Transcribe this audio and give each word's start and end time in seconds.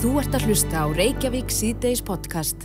Þú 0.00 0.14
ert 0.16 0.32
að 0.32 0.44
hlusta 0.48 0.80
á 0.80 0.86
Reykjavík 0.96 1.50
síðdeis 1.52 2.00
podcast. 2.00 2.62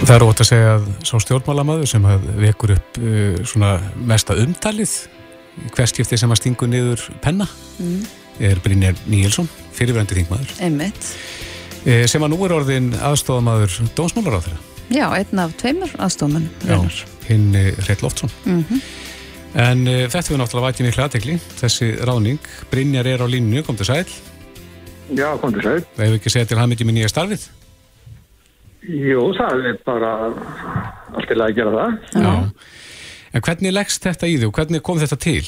Það 0.00 0.12
er 0.14 0.22
ótt 0.24 0.38
að 0.40 0.46
segja 0.48 0.68
að 0.78 0.86
sá 1.04 1.18
stjórnmálamöður 1.20 1.90
sem 1.90 2.06
vekur 2.40 2.72
upp 2.72 3.00
uh, 3.02 3.36
svona 3.44 3.74
mesta 4.08 4.32
umtalið 4.40 4.94
hverskipti 5.74 6.16
sem 6.16 6.32
að 6.32 6.40
stingu 6.40 6.68
niður 6.72 7.02
penna 7.20 7.44
mm. 7.82 7.98
er 8.48 8.62
Brynjar 8.64 8.96
Níelsson, 9.12 9.50
fyrirverandi 9.76 10.22
þingmaður. 10.22 10.56
Einmitt. 10.64 11.10
Uh, 11.84 12.06
sem 12.08 12.24
að 12.24 12.32
nú 12.32 12.40
er 12.48 12.56
orðin 12.56 12.88
aðstofamaður 12.96 13.76
dómsmálar 14.00 14.40
á 14.40 14.44
þeirra. 14.48 14.64
Já, 14.88 15.04
einn 15.20 15.44
af 15.44 15.54
tveimur 15.60 15.94
aðstofamenn. 16.00 16.48
Já, 16.64 16.80
hinn 17.28 17.52
Hrell 17.60 18.00
Loftsson. 18.06 18.32
Mm 18.46 18.64
-hmm. 18.64 18.82
En 19.68 19.84
uh, 19.84 20.08
þetta 20.08 20.32
er 20.32 20.40
náttúrulega 20.46 20.72
vætið 20.72 20.88
miklu 20.88 21.04
aðtekli, 21.04 21.38
þessi 21.60 21.92
ráning. 22.08 22.40
Brynjar 22.72 23.06
er 23.06 23.20
á 23.20 23.28
línu, 23.28 23.66
kom 23.68 23.76
til 23.76 23.92
sæl. 23.92 24.08
Já, 25.16 25.36
kom 25.40 25.54
til 25.54 25.64
sæl. 25.64 25.80
Það 25.96 26.04
hefur 26.04 26.20
ekki 26.20 26.32
segjað 26.32 26.52
til 26.52 26.60
hann 26.60 26.70
mikið 26.70 26.88
með 26.88 26.96
nýja 26.98 27.10
starfið? 27.10 27.46
Jú, 28.90 29.24
það 29.36 29.66
er 29.70 29.80
bara 29.84 30.12
allt 30.30 31.32
í 31.32 31.36
lagi 31.36 31.52
að 31.52 31.58
gera 31.58 31.72
það. 31.74 31.96
Já. 32.14 32.34
En 33.30 33.44
hvernig 33.46 33.74
leggst 33.74 34.06
þetta 34.06 34.30
í 34.30 34.38
þig 34.38 34.48
og 34.48 34.56
hvernig 34.58 34.84
kom 34.86 35.00
þetta 35.02 35.18
til? 35.20 35.42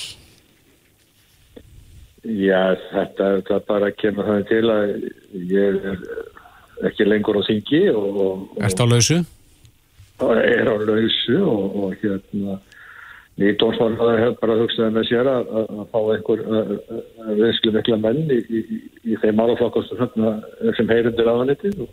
Já, 2.22 2.74
þetta, 2.92 3.30
þetta 3.40 3.60
bara 3.66 3.90
kemur 3.98 4.28
þannig 4.28 4.50
til 4.50 4.64
að 4.70 4.92
ég 5.50 5.78
er 5.90 6.02
ekki 6.90 7.06
lengur 7.06 7.38
á 7.38 7.42
þingi 7.48 7.82
og... 7.94 8.20
og 8.26 8.60
Erst 8.62 8.82
á 8.82 8.86
lausu? 8.86 9.22
Og 10.22 10.36
er 10.38 10.70
á 10.70 10.76
lausu 10.78 11.38
og, 11.40 11.80
og 11.82 11.96
hérna 12.02 12.60
nýtt 13.40 13.58
dómsmálaður 13.62 14.22
hefur 14.22 14.38
bara 14.42 14.60
hugsaði 14.60 14.94
með 14.96 15.08
sér 15.08 15.28
að, 15.32 15.50
að, 15.58 15.74
að 15.80 15.86
fá 15.92 16.00
einhver 16.14 16.40
viðslu 17.40 17.74
mikla 17.76 17.98
menn 18.02 18.22
í, 18.28 18.38
í, 18.60 18.80
í 19.08 19.20
þeim 19.22 19.38
málaflokkast 19.40 19.94
sem 20.76 20.90
hann 21.40 21.54
eitthvað 21.54 21.84
og 21.86 21.92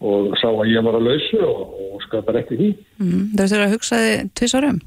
og 0.00 0.32
sá 0.40 0.48
að 0.48 0.70
ég 0.72 0.84
var 0.84 0.96
að 0.96 1.06
lausu 1.08 1.42
og, 1.44 1.74
og 1.92 2.04
skapar 2.06 2.40
ekki 2.40 2.56
því. 2.56 2.70
Mm, 3.02 3.24
það 3.36 3.54
er 3.56 3.64
að 3.66 3.74
hugsaði 3.74 4.14
tvisarum? 4.38 4.80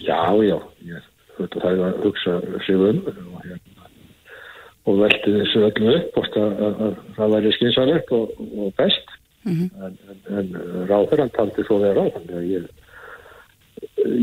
Já, 0.00 0.20
já, 0.46 0.56
ég 0.86 1.10
höfði 1.36 1.62
það 1.64 1.82
að 1.84 2.00
hugsa 2.06 2.38
sig 2.64 2.80
um 2.80 3.02
og, 3.10 3.42
hérna, 3.44 3.90
og 4.86 5.02
velti 5.02 5.34
þessu 5.34 5.66
öllu 5.68 5.94
upp 5.98 6.18
og 6.22 6.40
að 6.40 6.96
það 7.18 7.36
væri 7.36 7.54
skynsarlegt 7.58 8.16
og, 8.16 8.32
og 8.46 8.72
best 8.80 9.14
mm 9.44 9.52
-hmm. 9.52 9.68
en, 9.84 9.98
en, 10.08 10.36
en 10.38 10.88
ráður 10.88 11.24
hann 11.24 11.36
taldi 11.36 11.66
svo 11.66 11.80
vera 11.82 12.08
þannig 12.16 12.36
að 12.40 12.50
ég 12.54 12.68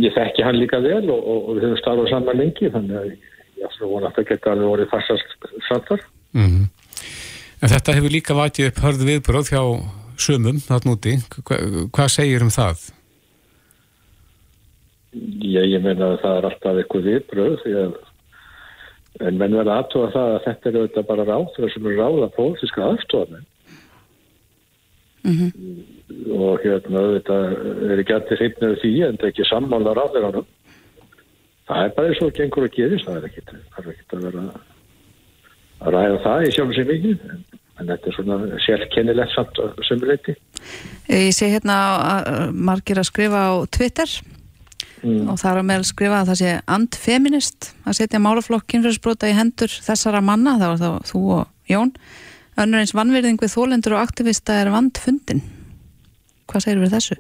ég 0.04 0.16
þekki 0.16 0.46
hann 0.46 0.60
líka 0.60 0.80
vel 0.84 1.06
og 1.14 1.52
við 1.56 1.66
höfum 1.68 1.82
starfað 1.82 2.10
saman 2.12 2.40
lengi 2.40 2.72
þannig 2.74 3.00
að 3.00 3.10
ég 3.12 3.68
ætla 3.68 3.86
að 3.86 3.92
vona 3.94 4.10
að 4.10 4.16
það 4.18 4.30
geta 4.32 4.54
alveg 4.54 4.74
orðið 4.76 4.92
farsast 4.94 5.36
sattar. 5.68 6.08
Mm 6.34 6.48
-hmm. 6.48 6.66
En 7.64 7.70
þetta 7.70 7.96
hefur 7.98 8.16
líka 8.16 8.34
vætið 8.36 8.68
upp 8.70 8.82
hörð 8.84 9.06
viðbröð 9.10 9.52
hjá 9.54 9.64
sumum 10.18 10.58
þarna 10.60 10.96
úti. 10.96 11.14
Hva, 11.44 11.56
hvað 11.96 12.10
segir 12.12 12.44
um 12.44 12.52
það? 12.54 12.90
Já, 15.14 15.62
ég 15.62 15.82
meina 15.82 16.14
að 16.14 16.22
það 16.24 16.38
er 16.38 16.46
alltaf 16.50 16.78
eitthvað 16.82 17.08
viðbröð 17.10 17.60
en 19.22 19.38
menn 19.38 19.54
verða 19.54 19.80
aðtóa 19.82 20.12
það 20.14 20.36
að 20.36 20.46
þetta 20.48 20.70
er 20.70 20.78
auðvitað 20.80 21.10
bara 21.10 21.26
ráður 21.28 21.74
sem 21.74 21.90
er 21.90 22.00
ráða 22.00 22.30
pólitíska 22.34 22.86
aðstofan 22.88 23.44
mm 25.24 25.36
-hmm. 25.38 25.52
Og 26.34 26.64
hérna 26.64 27.02
auðvitað 27.04 27.56
er 27.92 28.02
ekki 28.02 28.16
allir 28.18 28.42
hreifnið 28.42 28.76
því 28.82 28.92
en 29.08 29.18
það 29.18 29.26
er 29.28 29.32
ekki 29.34 29.48
sammála 29.50 29.96
ráður 29.98 30.28
ánum. 30.30 30.52
Það 31.68 31.86
er 31.86 31.96
bara 31.96 32.12
eins 32.12 32.22
og 32.24 32.36
gengur 32.38 32.68
að 32.68 32.76
gerist, 32.76 33.08
það 33.08 33.20
er 33.20 33.28
ekki, 33.30 33.44
ekki 33.94 34.18
að 34.18 34.26
vera 34.28 34.44
að 35.84 35.96
ræða 35.96 36.20
það 36.26 36.46
í 36.48 36.52
sjálf 36.56 36.76
sem 36.78 36.90
mikið 36.90 37.26
en, 37.30 37.42
þetta 37.80 38.10
er 38.10 38.18
svona 38.18 38.60
sérkennilegt 38.66 39.34
samt 39.34 39.64
sömuleiti. 39.88 40.36
Ég 41.12 41.32
sé 41.36 41.50
hérna 41.52 41.80
að 42.10 42.54
margir 42.54 43.00
að 43.02 43.10
skrifa 43.10 43.48
á 43.48 43.54
Twitter 43.74 44.12
mm. 45.04 45.32
og 45.32 45.40
er 45.40 45.62
að 45.62 45.68
meðal 45.72 45.88
skrifa 45.88 46.22
að 46.22 46.34
það 46.34 46.42
sé 46.44 46.54
andfeminist 46.78 47.72
að 47.88 47.98
setja 48.00 48.22
málaflokk 48.24 48.68
kynfjörnsbrota 48.72 49.32
í 49.32 49.36
hendur 49.38 49.72
þessara 49.72 50.24
manna, 50.24 50.60
það 50.62 50.76
var 50.76 50.84
þá 50.84 51.12
þú 51.12 51.26
og 51.40 51.50
Jón 51.72 51.94
önnur 52.60 52.84
eins 52.84 52.94
vannverðing 52.96 53.40
við 53.42 53.54
þólendur 53.56 53.98
og 53.98 54.04
aktivista 54.04 54.60
er 54.62 54.72
vandfundin 54.74 55.42
hvað 56.54 56.66
segir 56.66 56.84
við 56.84 56.96
þessu? 56.96 57.20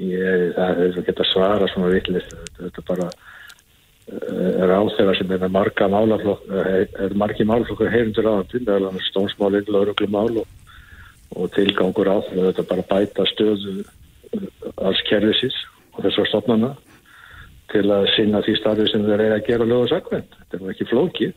Ég, 0.00 0.42
það 0.56 0.82
er 0.84 0.98
að 0.98 1.06
geta 1.08 1.28
svara 1.30 1.70
svona 1.72 1.92
vittlist, 1.92 2.34
þetta 2.58 2.82
er 2.82 2.88
bara 2.90 3.08
er 4.04 4.72
á 4.72 4.80
þeirra 4.92 5.14
sem 5.16 5.30
er 5.32 5.40
með 5.40 5.54
marga 5.54 5.88
málaflokk 5.88 6.50
er 6.52 7.14
margi 7.16 7.46
málaflokkur 7.48 7.92
heyrundur 7.92 8.28
áðandi 8.28 8.60
meðal 8.60 8.90
annars 8.90 9.06
stónsmálinn, 9.08 9.70
lauruglumál 9.72 10.42
og, 10.42 10.48
og 11.32 11.48
tilgangur 11.56 12.10
á 12.12 12.16
þeirra 12.26 12.50
þetta 12.50 12.66
bara 12.68 12.88
bæta 12.90 13.24
stöðu 13.32 13.78
alls 14.84 15.00
kervisins 15.08 15.56
og 15.94 16.04
þessar 16.04 16.28
stofnana 16.28 16.74
til 17.72 17.86
að 17.90 18.10
sinna 18.14 18.42
því 18.44 18.58
starfi 18.60 18.86
sem 18.90 19.06
þeir 19.06 19.24
eiga 19.24 19.38
að 19.38 19.48
gera 19.48 19.68
lög 19.70 19.86
og 19.86 19.90
sakvend 19.94 20.36
þetta 20.36 20.60
er 20.60 20.74
ekki 20.74 20.90
flókið 20.90 21.32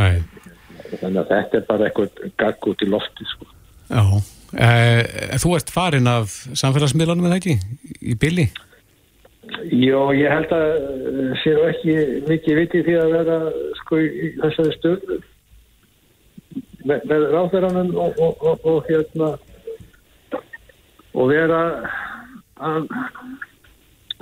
Nei. 0.00 0.22
þannig 0.98 1.22
að 1.22 1.30
þetta 1.30 1.58
er 1.60 1.64
bara 1.70 1.88
eitthvað 1.88 2.34
gagg 2.42 2.68
út 2.70 2.84
í 2.84 2.90
lofti 2.90 3.26
sko. 3.30 3.48
Já, 3.90 4.02
eh, 4.56 5.36
þú 5.42 5.54
ert 5.58 5.70
farin 5.72 6.10
af 6.10 6.32
samfélagsmiðlunum 6.58 7.28
eða 7.28 7.38
ekki 7.40 7.56
í 8.00 8.16
bylli? 8.20 8.48
Jó, 9.70 10.10
ég 10.14 10.30
held 10.30 10.52
að 10.54 11.34
séu 11.42 11.62
ekki 11.68 11.94
mikið 12.28 12.60
viti 12.60 12.82
því 12.86 12.96
að 13.00 13.14
vera 13.16 13.38
sko 13.80 14.00
í 14.00 14.32
þessari 14.40 14.74
stöðu 14.76 15.18
með, 16.86 17.06
með 17.10 17.24
ráþæranum 17.34 17.90
og, 17.94 18.20
og, 18.20 18.44
og, 18.50 18.68
og 18.68 18.90
hérna 18.90 19.32
og 21.14 21.32
vera 21.32 21.62
að 22.60 22.86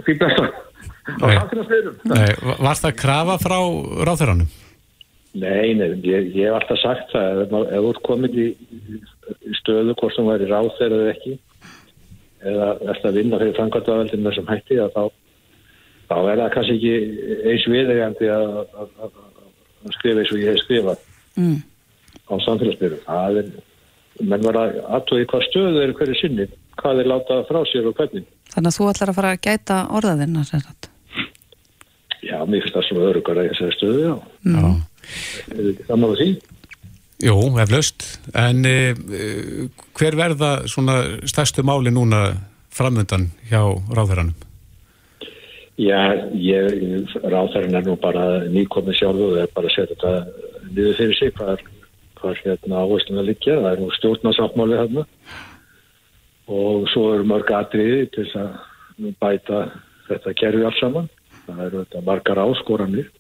því 0.07 0.17
besta 0.23 0.49
á 0.49 1.27
samfélagsmiðlum 1.41 2.01
Var 2.65 2.81
það 2.81 2.99
krafa 3.03 3.39
frá 3.43 3.59
ráþæranum? 4.09 4.49
Nei, 5.39 5.75
nei, 5.77 5.93
ég, 6.09 6.33
ég 6.35 6.49
hef 6.49 6.57
alltaf 6.57 6.81
sagt 6.81 7.13
það 7.13 7.45
ef 7.45 7.53
þú 7.53 7.91
ert 7.93 8.05
komin 8.07 8.39
í 8.39 8.49
stöðu 9.61 9.95
hvort 9.99 10.17
sem 10.17 10.29
væri 10.29 10.49
ráþæra 10.49 10.99
eða 11.03 11.15
ekki 11.15 11.39
eða 12.49 12.69
eftir 12.93 13.11
að 13.11 13.19
vinna 13.19 13.41
fyrir 13.41 13.57
framkvæmdavældin 13.57 14.23
með 14.23 14.31
þessum 14.33 14.51
hætti 14.53 14.79
að 14.83 14.93
þá, 14.95 15.03
þá 16.11 16.17
er 16.19 16.43
það 16.43 16.53
kannski 16.55 16.77
ekki 16.77 16.93
eins 17.53 17.67
viðegandi 17.73 18.31
að, 18.35 18.53
að, 18.59 18.93
að, 19.07 19.17
að 19.89 19.97
skrifa 19.97 20.23
eins 20.23 20.35
og 20.35 20.43
ég 20.43 20.53
hef 20.53 20.63
skrifað 20.63 21.03
mm. 21.39 21.57
á 22.31 22.35
samfélagsbyrjum. 22.47 23.03
Það 23.07 23.41
er, 23.43 23.49
menn 24.33 24.47
var 24.47 24.61
að 24.63 24.79
aðtóði 24.99 25.31
hvað 25.33 25.49
stöðu 25.49 25.83
er 25.83 25.95
hverju 25.99 26.21
sinni, 26.21 26.47
hvað 26.83 27.03
er 27.03 27.11
látað 27.15 27.49
frá 27.51 27.61
sér 27.71 27.91
og 27.91 27.99
hvernig. 27.99 28.29
Þannig 28.53 28.71
að 28.71 28.79
þú 28.79 28.93
ætlar 28.93 29.13
að 29.13 29.19
fara 29.19 29.33
að 29.35 29.43
gæta 29.49 29.81
þetta? 30.69 30.95
Já, 32.19 32.39
mér 32.45 32.63
finnst 32.63 32.75
það 32.75 32.87
svona 32.89 33.11
örugar 33.13 33.39
að 33.39 33.49
ég 33.49 33.59
segja 33.59 33.75
stöðu, 33.77 34.07
já. 34.07 34.15
Mm. 34.47 34.63
já. 34.63 34.71
Er 35.55 35.61
þetta 35.69 35.91
saman 35.91 36.15
á 36.15 36.19
því? 36.19 36.31
Jú, 37.19 37.35
eflaust, 37.59 38.05
en 38.39 38.63
uh, 38.63 39.67
hver 39.99 40.15
verða 40.19 40.53
svona 40.71 41.01
stærstu 41.27 41.65
máli 41.67 41.91
núna 41.91 42.37
framöndan 42.71 43.33
hjá 43.51 43.63
ráðherranum? 43.91 44.37
Já, 45.79 46.15
ég, 46.35 47.11
ráðherran 47.23 47.75
er 47.79 47.85
nú 47.87 47.97
bara 47.99 48.45
nýkomið 48.51 49.01
sjálf 49.01 49.25
og 49.27 49.37
er 49.43 49.51
bara 49.55 49.71
að 49.71 49.75
setja 49.77 49.95
þetta 49.95 50.15
niður 50.73 50.97
fyrir 50.99 51.19
sig 51.19 51.35
hvað 51.35 51.53
er, 51.53 51.61
hvað 52.19 52.33
er 52.33 52.41
hérna 52.45 52.81
áhersluðin 52.83 53.23
að 53.23 53.29
liggja, 53.33 53.59
það 53.63 53.71
er 53.71 53.83
nú 53.83 53.91
stjórnarsáttmáli 53.95 54.81
hérna 54.81 55.05
og 56.49 56.89
svo 56.91 57.05
eru 57.15 57.29
mörg 57.29 57.53
atriði 57.55 58.09
til 58.15 58.25
þess 58.25 58.41
að 58.43 59.13
bæta 59.23 59.61
þetta 60.09 60.35
kerfi 60.41 60.67
alls 60.67 60.83
saman, 60.83 61.09
það 61.47 61.65
eru 61.67 61.85
þetta 61.85 62.05
margar 62.09 62.43
áskoranir, 62.43 63.11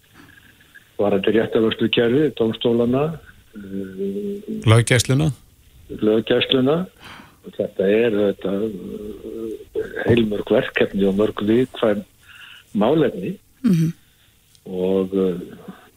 varandi 0.98 1.34
réttarvörstu 1.34 1.91
kerfi, 1.94 2.31
tónstólana, 2.41 3.04
Laugæsluna? 4.69 5.31
Laugæsluna 5.88 6.76
og 7.49 7.56
þetta 7.56 7.88
er 7.88 8.16
þetta, 8.19 8.55
heilmörg 10.06 10.52
verkefni 10.52 11.08
og 11.08 11.16
mörg 11.19 11.43
viðkvæm 11.49 12.05
málefni. 12.78 13.38
Mm 13.62 13.75
-hmm. 13.75 13.93
og 14.70 15.14
uh, 15.14 15.40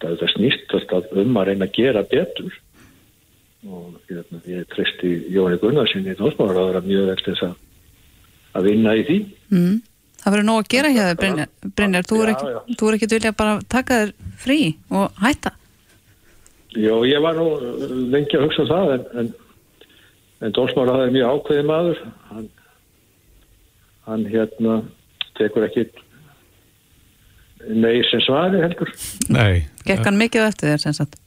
það, 0.01 0.17
það 0.21 0.29
snýst 0.35 0.73
alltaf 0.73 1.11
um 1.13 1.37
að 1.37 1.47
reyna 1.51 1.67
að 1.67 1.75
gera 1.77 2.03
betur. 2.03 2.53
Og 3.67 3.99
hérna, 4.09 4.41
ég 4.47 4.65
tristi 4.73 5.11
Jóni 5.29 5.59
Gunnarssoni 5.61 6.15
í 6.15 6.17
Dósmáður 6.17 6.61
að 6.61 6.69
vera 6.71 6.81
mjög 6.81 7.07
verðst 7.11 7.29
þess 7.29 7.55
að 8.57 8.63
vinna 8.65 8.95
í 8.97 9.03
því. 9.05 9.17
Mm. 9.51 9.81
Það 10.21 10.33
verður 10.33 10.47
nóg 10.47 10.59
að 10.61 10.71
gera 10.73 10.89
hjá 10.93 11.03
þau 11.07 11.17
Brynjar, 11.21 11.49
Brynjar 11.75 12.07
þú 12.09 12.21
er 12.21 12.31
ekki, 12.31 12.77
ekki 12.95 13.09
vilja 13.13 13.31
bara 13.37 13.59
taka 13.69 13.99
þér 14.01 14.11
frí 14.41 14.59
og 14.89 15.21
hætta 15.21 15.53
Jó, 16.71 17.01
ég 17.03 17.19
var 17.23 17.35
nú 17.35 17.47
lengi 18.13 18.37
að 18.37 18.45
hugsa 18.47 18.63
um 18.63 18.69
það 18.69 18.93
en, 18.95 19.07
en, 19.19 19.31
en 20.45 20.53
Dómsmára 20.55 20.99
það 20.99 21.07
er 21.07 21.15
mjög 21.17 21.33
ákveðið 21.35 21.67
maður 21.67 22.03
hann, 22.29 22.47
hann 24.07 24.23
hérna 24.31 24.77
tekur 25.39 25.67
ekki 25.67 25.89
nei 27.67 27.99
sem 28.07 28.23
svari 28.23 28.61
heldur 28.63 28.93
Nei 29.29 29.67
Gekk 29.85 30.07
hann 30.07 30.19
mikið 30.21 30.47
eftir 30.47 30.71
þér 30.71 30.85
sem 30.85 30.95
sagt? 31.01 31.19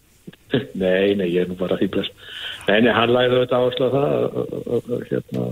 Nei, 0.85 1.15
nei, 1.19 1.27
ég 1.33 1.43
er 1.43 1.51
nú 1.51 1.57
bara 1.59 1.77
bless. 1.77 2.11
Nei, 2.69 2.79
nei, 2.85 2.93
hann 2.95 3.11
læði 3.13 3.41
auðvitað 3.41 3.65
áherslu 3.65 3.87
að 3.87 3.95
það 3.97 4.13
að, 4.15 4.53
að, 4.77 4.93
hérna, 5.11 5.47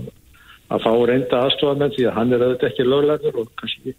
að 0.73 0.85
fá 0.85 0.91
reynda 1.09 1.41
aðstofamenn 1.43 1.93
því 1.97 2.05
að 2.07 2.15
hann 2.17 2.33
er 2.33 2.45
auðvitað 2.45 2.69
ekki 2.69 2.85
löglegur 2.87 3.41
og 3.41 3.51
kannski 3.59 3.95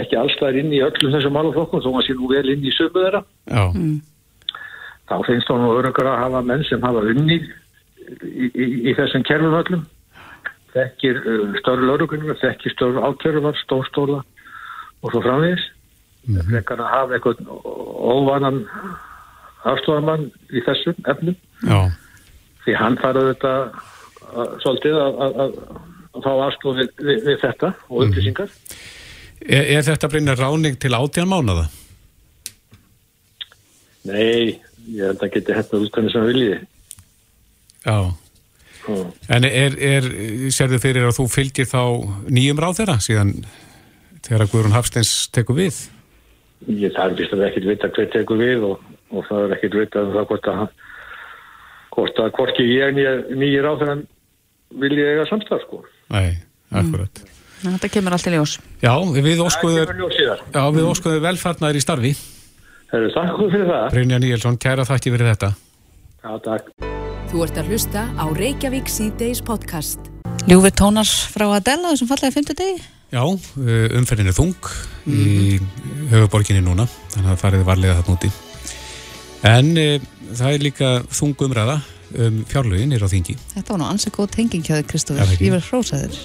ekki 0.00 0.18
allstæðir 0.18 0.60
inn 0.62 0.72
í 0.74 0.80
öllum 0.82 1.14
þessum 1.14 1.36
málaflokkum 1.36 1.84
þó 1.84 1.90
að 1.92 2.06
sé 2.08 2.16
nú 2.18 2.30
vel 2.32 2.46
inn 2.54 2.64
í 2.64 2.72
sömu 2.74 3.04
þeirra. 3.04 3.20
Já, 3.52 3.64
Þá 5.10 5.16
finnst 5.26 5.50
þá 5.50 5.54
nú 5.60 5.72
örungar 5.76 6.10
að 6.10 6.22
hafa 6.22 6.42
menn 6.48 6.64
sem 6.68 6.82
hafa 6.82 7.04
unni 7.04 7.38
í, 7.40 8.46
í, 8.48 8.66
í 8.90 8.94
þessum 8.96 9.24
kerfum 9.28 9.58
öllum. 9.60 9.86
Þekkir 10.74 11.20
uh, 11.22 11.48
störru 11.60 11.90
lögregunum, 11.90 12.36
þekkir 12.40 12.74
störru 12.74 13.04
ákjörðuvar, 13.04 13.58
stórstóla 13.62 14.22
og 15.04 15.12
svo 15.12 15.20
framvegis. 15.22 15.66
Mm 16.24 16.40
-hmm. 16.40 16.54
Þekkar 16.56 16.80
að 16.80 16.94
hafa 16.96 17.18
eitthvað 17.18 17.44
óvanan 18.14 18.64
aðstofamann 19.68 20.28
í 20.52 20.62
þessum 20.64 20.98
efnum 21.10 21.36
já, 21.64 21.78
því 22.64 22.76
hann 22.80 22.98
farið 23.00 23.30
þetta 23.32 23.52
að, 23.54 24.52
svolítið 24.64 24.98
að, 25.00 25.22
að, 25.26 25.38
að, 25.44 25.56
að 26.10 26.26
fá 26.26 26.32
aðstof 26.34 26.76
við, 26.80 26.92
við, 27.00 27.22
við 27.28 27.40
þetta 27.44 27.70
og 27.88 28.04
upplýsingar. 28.06 28.52
er, 29.40 29.64
er 29.78 29.86
þetta 29.88 30.12
Brynjar 30.12 30.42
ráning 30.42 30.78
til 30.80 30.92
átján 30.96 31.30
mánada? 31.30 31.66
Nei, 34.04 34.60
ég 34.90 35.08
held 35.08 35.24
að 35.24 35.34
geti 35.36 35.56
hægt 35.56 35.74
út 35.78 35.90
hvernig 35.94 36.12
sem 36.12 36.28
viljiði. 36.28 36.60
Já, 37.84 37.96
Og 38.84 39.12
en 39.32 39.46
er, 39.48 39.76
er 39.80 40.06
sérðu 40.52 40.78
fyrir 40.82 41.06
að 41.08 41.16
þú 41.18 41.26
fylgir 41.32 41.68
þá 41.68 41.80
nýjum 42.28 42.60
ráð 42.60 42.80
þeirra 42.80 42.96
síðan 43.00 43.30
þegar 44.24 44.50
Guðrún 44.52 44.76
Hafsteins 44.76 45.12
tekur 45.32 45.56
við? 45.56 45.78
Ég 46.68 46.92
þarf 46.96 47.16
vist 47.18 47.32
að 47.32 47.46
ekkert 47.48 47.68
vita 47.70 47.90
hver 47.92 48.10
tekur 48.12 48.40
við 48.40 48.66
og, 48.68 48.82
og 49.12 49.24
það 49.28 49.46
er 49.46 49.54
ekkert 49.56 49.78
vita 49.80 50.04
um 50.04 50.12
það 50.16 50.28
hvort 50.32 50.50
að 50.52 50.64
hvort 51.94 52.20
að 52.20 52.32
hvorki 52.36 52.66
ég 52.68 53.00
nýjir 53.38 53.68
á 53.68 53.72
þegar 53.80 54.04
vilja 54.84 55.10
eiga 55.12 55.26
samstaf 55.30 55.64
sko. 55.64 55.80
Nei, 56.12 56.36
akkurat. 56.74 57.24
Þetta 57.64 57.88
kemur 57.88 58.16
allt 58.16 58.28
í 58.28 58.34
ljós. 58.34 58.58
Já, 58.82 58.92
við 59.24 59.40
óskuður, 59.40 59.92
já, 60.20 60.64
við 60.74 60.88
óskuður 60.90 61.22
velfarnar 61.24 61.78
í 61.78 61.84
starfi. 61.84 62.12
Herru, 62.94 63.08
takk 63.10 63.38
fyrir 63.50 63.64
það. 63.66 63.84
Brynjar 63.90 64.20
Níelsson, 64.22 64.56
kæra 64.62 64.84
þakki 64.86 65.10
fyrir 65.10 65.26
þetta. 65.32 65.48
Já, 66.22 66.34
takk. 66.44 66.68
Þú 67.32 67.40
ert 67.42 67.56
að 67.58 67.70
hlusta 67.72 68.02
á 68.14 68.24
Reykjavík 68.38 68.86
C-Days 68.86 69.40
podcast. 69.42 70.04
Ljúfi 70.46 70.70
tónar 70.78 71.08
frá 71.34 71.48
Adela 71.56 71.90
þessum 71.90 72.10
fallega 72.12 72.36
fymtu 72.36 72.54
degi. 72.54 72.76
Já, 73.10 73.24
uh, 73.26 73.96
umferðin 73.98 74.30
er 74.30 74.36
þung 74.36 74.68
í 75.10 75.56
höfuborginni 76.12 76.62
núna, 76.62 76.86
þannig 77.16 77.32
að 77.32 77.40
farið 77.40 77.64
varlega 77.66 77.96
þarna 77.98 78.14
úti. 78.14 78.30
En 79.50 79.72
uh, 79.74 80.06
það 80.30 80.52
er 80.52 80.64
líka 80.68 80.92
þung 81.10 81.44
umræða 81.48 81.76
um 82.28 82.38
fjárlögin 82.46 82.94
er 82.94 83.02
á 83.02 83.10
þingi. 83.10 83.34
Þetta 83.56 83.74
var 83.74 83.82
nú 83.82 83.88
ansið 83.88 84.14
góð 84.20 84.30
tenging 84.36 84.62
hjá 84.62 84.78
þig, 84.78 85.18
ekki. 85.18 85.48
Ég 85.48 85.56
verð 85.56 85.72
hrósaðir. 85.72 86.22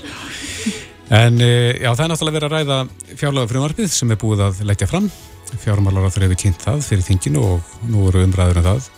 En 1.17 1.41
uh, 1.41 1.73
já, 1.81 1.89
það 1.89 2.05
er 2.05 2.13
náttúrulega 2.13 2.37
verið 2.37 2.47
að 2.51 2.55
ræða 2.59 2.79
fjárlögafrumvarpið 3.23 3.91
sem 3.97 4.13
er 4.13 4.21
búið 4.21 4.45
að 4.51 4.63
leggja 4.69 4.91
fram. 4.93 5.09
Fjármálar 5.57 6.05
á 6.05 6.13
þau 6.13 6.23
hefur 6.25 6.39
kynnt 6.43 6.63
það 6.63 6.85
fyrir 6.85 7.05
þinginu 7.07 7.43
og 7.43 7.75
nú 7.89 8.07
eru 8.09 8.23
umræður 8.27 8.61
um 8.61 8.67
það. 8.69 8.89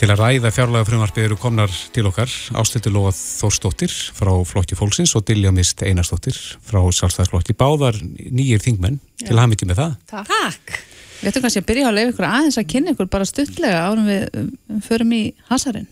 Til 0.00 0.08
að 0.08 0.20
ræða 0.22 0.50
fjárlögafrumvarpið 0.56 1.26
eru 1.26 1.36
komnar 1.36 1.72
til 1.92 2.06
okkar 2.08 2.30
Ástildur 2.56 2.94
Lóa 2.94 3.10
Þórsdóttir 3.12 3.92
frá 4.16 4.30
Flokki 4.48 4.78
Fólksins 4.78 5.12
og 5.18 5.26
Dilja 5.28 5.52
Mist 5.52 5.82
Einarsdóttir 5.84 6.38
frá 6.64 6.80
Sjálfstæðsflokki. 6.80 7.52
Báðar 7.52 7.98
nýjir 8.00 8.64
þingmenn 8.64 8.96
til 9.20 9.34
að 9.34 9.42
hafa 9.42 9.52
mikið 9.52 9.68
með 9.72 9.82
það. 9.82 9.98
Takk. 10.14 10.72
Við 11.20 11.28
ættum 11.28 11.44
kannski 11.44 11.60
að 11.60 11.68
byrja 11.68 11.90
að 11.90 11.96
leiða 11.98 12.12
ykkur 12.14 12.28
aðeins 12.30 12.56
að 12.56 12.68
kynna 12.72 12.94
ykkur 12.94 13.10
bara 13.12 13.28
stuttlega 13.28 13.84
árum 13.90 14.08
við 14.08 14.40
um, 14.40 14.50
förum 14.86 15.12
í 15.12 15.22
hasarinn. 15.50 15.90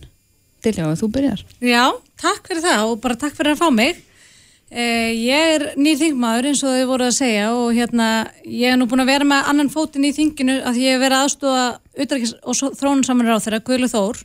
Dilja, 0.64 0.88
þú 0.96 1.12
byrjar. 1.18 1.44
Já, 1.60 1.84
takk 2.24 2.48
fyrir 2.48 2.64
það 2.64 2.84
og 2.88 3.00
bara 3.04 3.20
takk 3.20 3.36
fyrir 3.36 3.52
að 3.52 3.60
fá 3.60 3.68
mig. 3.76 4.00
Eh, 4.68 5.14
ég 5.16 5.54
er 5.54 5.62
nýr 5.80 5.96
þingmaður 5.96 6.50
eins 6.50 6.60
og 6.60 6.74
þau 6.76 6.88
voru 6.90 7.04
að 7.06 7.14
segja 7.16 7.44
og 7.56 7.70
hérna 7.72 8.28
ég 8.44 8.74
er 8.74 8.76
nú 8.76 8.84
búin 8.84 9.00
að 9.00 9.14
vera 9.14 9.24
með 9.24 9.46
annan 9.48 9.70
fótinn 9.72 10.04
í 10.04 10.10
þinginu 10.12 10.58
að 10.60 10.80
ég 10.82 10.92
hef 10.92 11.00
verið 11.00 11.22
aðstofa 11.22 11.62
utrækis 12.04 12.34
og 12.44 12.76
þrónunsamur 12.76 13.30
á 13.32 13.40
þeirra 13.40 13.62
Guðlu 13.64 13.88
Þór 13.88 14.20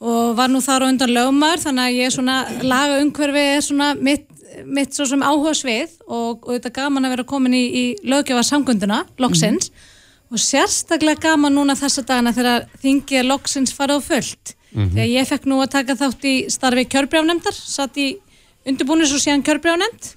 og 0.00 0.30
var 0.38 0.48
nú 0.48 0.62
þar 0.64 0.86
á 0.88 0.88
undan 0.88 1.12
lögumar 1.12 1.60
þannig 1.60 1.90
að 1.90 1.98
ég 1.98 2.08
er 2.08 2.14
svona 2.14 2.36
laga 2.64 3.02
umhverfi 3.02 3.42
er 3.50 3.66
svona 3.66 3.90
mitt, 4.00 4.24
mitt 4.64 4.96
svo 4.96 5.04
sem 5.10 5.20
áhuga 5.20 5.52
svið 5.58 5.92
og, 6.08 6.40
og 6.40 6.54
þetta 6.54 6.72
gaman 6.80 7.10
að 7.10 7.14
vera 7.18 7.28
komin 7.34 7.58
í, 7.60 7.62
í 7.68 7.84
löggefa 8.08 8.46
samgönduna, 8.48 9.02
loksins 9.20 9.68
og 10.32 10.40
sérstaklega 10.40 11.20
gaman 11.28 11.52
núna 11.58 11.76
þessa 11.76 12.06
dagana 12.08 12.32
þegar 12.32 12.64
þingið 12.80 13.20
er 13.20 13.28
loksins 13.28 13.76
farið 13.76 14.00
á 14.00 14.08
fullt. 14.08 14.56
Þegar 14.70 15.08
ég 15.10 15.26
fekk 15.26 15.48
nú 15.50 15.56
að 15.60 15.72
taka 15.74 15.96
þátt 15.98 16.26
í 16.30 16.34
starfi 16.54 16.84
kjörbrjáfnemndar, 16.86 17.56
satt 17.58 17.98
í 17.98 18.12
undirbúinus 18.68 19.14
og 19.16 19.22
síðan 19.22 19.44
kjörbrjáfnemnd 19.46 20.14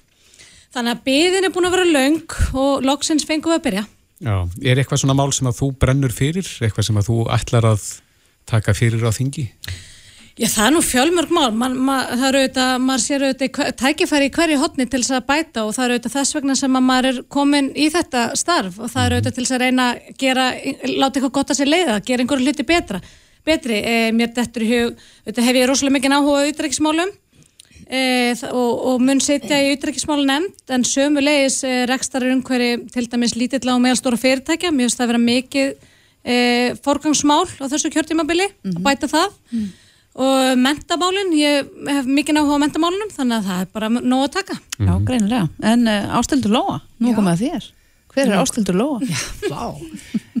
þannig 0.74 0.96
að 0.96 1.02
byðin 1.06 1.48
er 1.48 1.54
búin 1.54 1.68
að 1.68 1.76
vera 1.76 1.90
löng 1.94 2.38
og 2.58 2.84
loksins 2.84 3.26
fengum 3.28 3.54
við 3.54 3.60
að 3.60 3.66
byrja. 3.68 3.84
Já, 4.24 4.36
er 4.62 4.80
eitthvað 4.80 5.02
svona 5.02 5.16
mál 5.18 5.30
sem 5.34 5.48
að 5.50 5.58
þú 5.60 5.72
brennur 5.82 6.14
fyrir, 6.14 6.46
eitthvað 6.64 6.88
sem 6.88 7.00
að 7.00 7.10
þú 7.10 7.18
ætlar 7.34 7.66
að 7.74 7.88
taka 8.48 8.74
fyrir 8.76 9.04
á 9.04 9.10
þingi? 9.14 9.48
Já, 10.34 10.48
það 10.50 10.64
er 10.66 10.72
nú 10.74 10.80
fjölmörg 10.82 11.30
mál, 11.34 11.50
man, 11.54 11.74
ma, 11.78 11.96
það 12.10 12.24
eru 12.28 12.38
auðvitað, 12.40 12.70
maður 12.82 13.02
sér 13.04 13.24
auðvitað 13.28 13.68
tækifæri 13.78 14.26
í 14.26 14.32
hverju 14.34 14.56
hotni 14.58 14.86
til 14.90 15.00
þess 15.04 15.14
að 15.14 15.26
bæta 15.28 15.62
og 15.62 15.76
það 15.76 15.84
eru 15.84 15.94
auðvitað 15.94 16.14
þess 16.16 16.34
vegna 16.34 16.56
sem 16.58 16.78
að 16.78 16.86
maður 16.88 17.08
er 17.10 17.20
komin 17.36 17.68
í 17.78 17.86
þetta 17.94 18.22
starf 18.40 18.80
og 18.80 18.90
það 18.90 19.04
eru 19.04 19.18
auðvitað 19.20 19.36
til 19.36 19.44
þess 19.44 19.54
að 19.54 19.62
reyna 19.62 19.84
að 19.92 20.08
gera, 20.24 20.46
láta 20.90 21.20
eitthvað 21.20 21.34
gott 21.38 21.54
að 21.54 21.60
sér 21.60 21.70
leiða, 21.70 22.00
gera 22.08 22.24
einhverju 22.24 22.48
hluti 22.48 22.66
betra, 22.66 23.00
betri. 23.46 23.78
E, 23.78 23.94
mér 24.16 24.32
dettur 24.34 24.66
í 24.66 24.72
hug, 24.72 25.06
auðvitað 25.22 25.48
hef 25.50 25.60
ég 25.60 25.70
rosalega 25.70 25.96
mikið 26.00 26.16
áhuga 26.18 26.42
á 26.42 26.50
utrækismálum 26.50 27.14
e, 27.94 28.02
og, 28.50 28.72
og 28.90 29.04
mun 29.04 29.22
setja 29.22 29.60
í 29.62 29.72
utrækismálun 29.76 30.30
nefnd 30.30 30.74
en 30.76 30.86
sömu 30.88 31.22
leiðis 31.22 31.60
e, 31.66 31.74
rekstarar 31.90 32.34
umhverju 32.34 32.88
til 32.94 33.06
dæmis 33.12 33.36
lítill 33.38 33.70
á 33.70 33.76
meðalstóra 33.78 34.18
fyrirtækja, 34.20 34.72
mér 34.74 34.88
finnst 34.88 35.00
það 35.00 35.06
að 35.06 35.12
vera 35.12 35.24
mikið 35.28 35.72
e, 36.24 36.36
forgangsmál 36.84 37.46
á 37.46 37.64
þessu 37.70 37.92
kjörtímabili 37.94 38.50
að 38.50 38.82
bæta 38.84 39.10
það 39.12 39.38
og 40.14 40.58
mentamálin, 40.62 41.32
ég 41.34 41.70
hef 41.90 42.06
mikið 42.06 42.38
áhuga 42.38 42.58
á 42.58 42.62
mentamálunum 42.62 43.10
þannig 43.14 43.40
að 43.40 43.48
það 43.48 43.62
er 43.64 43.70
bara 43.74 43.88
nóg 43.94 44.26
að 44.28 44.34
taka 44.36 44.58
Já, 44.78 44.92
greinilega. 45.02 45.48
En 45.66 45.88
uh, 45.90 46.18
Ástildur 46.20 46.54
Lóa, 46.54 46.76
nú 47.02 47.10
Já. 47.10 47.16
komið 47.18 47.32
að 47.32 47.42
þér. 47.42 47.66
Hver 48.14 48.30
er 48.30 48.38
Ástildur 48.38 48.78
Lóa? 48.78 49.00
Vá. 49.50 49.64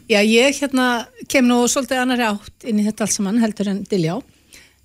Já, 0.06 0.20
ég 0.20 0.60
hérna 0.60 0.86
kem 1.30 1.48
nú 1.48 1.64
svolítið 1.70 2.04
annari 2.04 2.26
átt 2.28 2.68
inn 2.68 2.78
í 2.78 2.86
þetta 2.86 3.06
allt 3.06 3.16
saman 3.16 3.42
heldur 3.42 3.72
en 3.72 3.82
Diljá. 3.90 4.14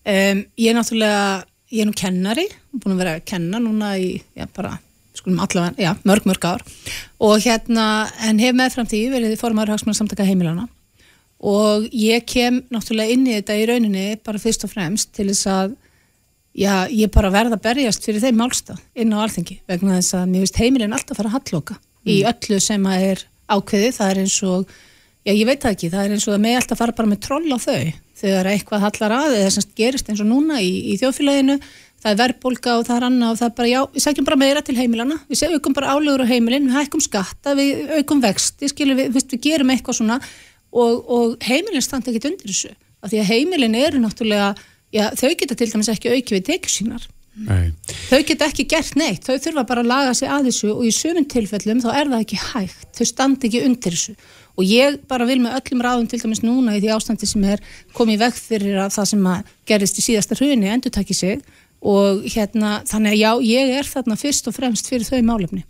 Um, 0.09 0.41
ég 0.57 0.71
er 0.71 0.77
náttúrulega, 0.79 1.23
ég 1.69 1.83
er 1.83 1.89
nú 1.89 1.95
kennari, 1.97 2.47
búin 2.73 2.95
að 2.95 3.03
vera 3.03 3.15
að 3.17 3.25
kenna 3.29 3.61
núna 3.61 3.93
í, 4.01 4.11
já, 4.37 4.47
bara, 4.55 4.75
skulum 5.17 5.41
allavega, 5.43 5.75
já, 5.81 5.91
mörg, 6.07 6.25
mörg 6.29 6.47
ár. 6.49 6.65
Og 7.21 7.37
hérna, 7.43 7.85
en 8.25 8.41
hef 8.41 8.57
meðfram 8.57 8.89
því 8.89 9.03
verið 9.13 9.37
formar 9.41 9.69
hagsmunna 9.69 9.97
samtaka 9.97 10.25
heimilana. 10.27 10.67
Og 11.39 11.85
ég 11.95 12.25
kem 12.27 12.63
náttúrulega 12.73 13.15
inn 13.15 13.27
í 13.27 13.37
þetta 13.37 13.55
í 13.55 13.67
rauninni 13.69 14.07
bara 14.25 14.41
fyrst 14.41 14.65
og 14.67 14.73
fremst 14.73 15.13
til 15.15 15.29
þess 15.29 15.47
að 15.47 15.77
já, 16.57 16.87
ég 16.91 17.11
bara 17.13 17.31
verða 17.31 17.57
að 17.57 17.65
berjast 17.67 18.05
fyrir 18.05 18.23
þeim 18.23 18.39
málstað 18.41 18.81
inn 18.99 19.13
á 19.15 19.23
alþingi 19.23 19.59
vegna 19.69 19.99
þess 19.99 20.17
að 20.19 20.27
mér 20.31 20.43
finnst 20.43 20.59
heimilin 20.59 20.95
alltaf 20.95 21.19
fara 21.19 21.31
að 21.31 21.37
halloka 21.37 21.77
í 22.09 22.21
öllu 22.27 22.59
sem 22.63 22.85
að 22.89 23.05
er 23.11 23.23
ákveðið, 23.49 23.95
það 23.95 24.11
er 24.11 24.21
eins 24.23 24.37
og 24.45 24.73
já, 25.23 25.31
ég 25.33 25.45
veit 25.47 25.63
það 25.63 25.75
ekki, 25.75 25.91
það 25.93 26.05
er 26.05 26.15
eins 26.15 26.27
og 26.27 26.33
það 26.33 26.43
með 26.45 26.59
alltaf 26.59 26.81
fara 26.81 26.97
bara 26.99 27.11
með 27.11 27.21
troll 27.25 27.49
á 27.55 27.57
þau 27.59 27.79
þegar 28.19 28.49
eitthvað 28.53 28.83
hallar 28.85 29.15
að 29.19 29.37
eða 29.39 29.53
sem 29.55 29.69
gerist 29.77 30.09
eins 30.11 30.23
og 30.23 30.29
núna 30.29 30.59
í, 30.63 30.71
í 30.93 30.97
þjóðfélaginu 31.01 31.59
það 31.99 32.11
er 32.11 32.19
verðbólga 32.21 32.75
og 32.79 32.85
það 32.87 32.97
er 32.97 33.05
annað 33.09 33.33
og 33.33 33.39
það 33.39 33.49
er 33.49 33.55
bara, 33.57 33.69
já, 33.69 33.79
við 33.93 34.05
sækjum 34.05 34.27
bara 34.29 34.39
meira 34.39 34.63
til 34.65 34.75
heimilana 34.77 35.17
við 35.27 35.41
segjum 35.41 35.59
aukum 35.59 35.75
bara 35.75 35.93
álegur 35.95 36.23
á 36.23 36.31
heimilin, 36.31 36.69
við 36.69 36.77
hækkum 36.79 37.03
skatta 37.03 37.55
við 37.59 37.93
aukum 37.97 38.23
vexti, 38.23 38.71
skilur 38.71 38.99
við, 38.99 39.11
við, 39.15 39.27
við 39.33 39.43
gerum 39.43 39.73
eitthvað 39.73 39.99
svona 39.99 40.19
og, 40.71 40.93
og 41.11 41.37
heimilin 41.43 41.83
standa 41.83 42.11
ekkit 42.11 42.29
undir 42.31 42.53
þessu, 42.53 42.73
af 43.03 43.11
því 43.11 43.21
að 43.23 43.31
heimilin 43.33 43.79
eru 43.79 44.03
náttúrulega, 44.03 44.51
já, 44.95 45.05
þau 45.19 45.31
geta 45.41 45.59
til 45.59 45.71
dæmis 45.73 45.91
ekki 45.91 46.13
auki 46.13 46.37
við 46.37 46.45
tekjur 46.53 46.75
sínar. 46.77 47.07
Nei. 47.39 47.69
þau 48.09 48.19
geta 48.27 48.49
ekki 48.49 48.65
gert 48.67 48.97
neitt, 48.99 49.23
þau 49.23 49.37
þurfa 49.39 49.63
bara 49.69 49.83
að 49.85 49.91
laga 49.91 50.15
sig 50.17 50.27
að 50.27 50.49
þessu 50.49 50.73
og 50.73 50.81
í 50.83 50.89
sumum 50.91 51.27
tilfellum 51.29 51.79
þá 51.79 51.87
er 51.93 52.09
það 52.11 52.23
ekki 52.25 52.39
hægt, 52.41 52.89
þau 52.97 53.07
standi 53.07 53.47
ekki 53.47 53.61
undir 53.63 53.95
þessu 53.95 54.15
og 54.59 54.67
ég 54.67 54.99
bara 55.07 55.25
vil 55.29 55.39
með 55.45 55.55
öllum 55.61 55.85
ráðum 55.87 56.09
til 56.11 56.19
dæmis 56.19 56.43
núna 56.43 56.75
í 56.75 56.83
því 56.83 56.91
ástandi 56.97 57.29
sem 57.31 57.47
er 57.47 57.63
komið 57.95 58.17
í 58.17 58.21
veg 58.25 58.35
fyrir 58.43 58.83
að 58.83 58.93
það 58.97 59.09
sem 59.13 59.31
að 59.31 59.55
gerist 59.71 59.99
í 60.01 60.05
síðasta 60.09 60.35
hruni 60.41 60.67
endur 60.75 60.91
taki 60.99 61.15
sig. 61.15 61.39
Og 61.79 62.25
hérna, 62.27 62.81
þannig 62.83 63.13
að 63.13 63.19
já, 63.21 63.29
ég 63.55 63.69
er 63.79 63.87
þarna 63.87 64.17
fyrst 64.19 64.49
og 64.51 64.55
fremst 64.57 64.89
fyrir 64.91 65.05
þau 65.07 65.21
málefni. 65.23 65.61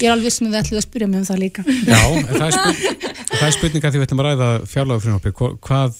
Ég 0.00 0.06
er 0.08 0.14
alveg 0.14 0.32
sem 0.32 0.46
við 0.48 0.56
ætlum 0.62 0.78
að 0.80 0.84
spyrja 0.86 1.08
mig 1.12 1.20
um 1.20 1.26
það 1.28 1.42
líka. 1.42 1.64
Já, 1.68 1.98
það 2.30 2.44
er, 2.46 2.54
spurning, 2.56 3.02
það 3.34 3.44
er 3.50 3.52
spurning 3.58 3.84
að 3.84 3.92
því 3.92 4.00
við 4.00 4.06
ætlum 4.06 4.22
að 4.22 4.28
ræða 4.30 4.48
fjárlagafrumvarpi, 4.72 5.32
hvað, 5.68 5.98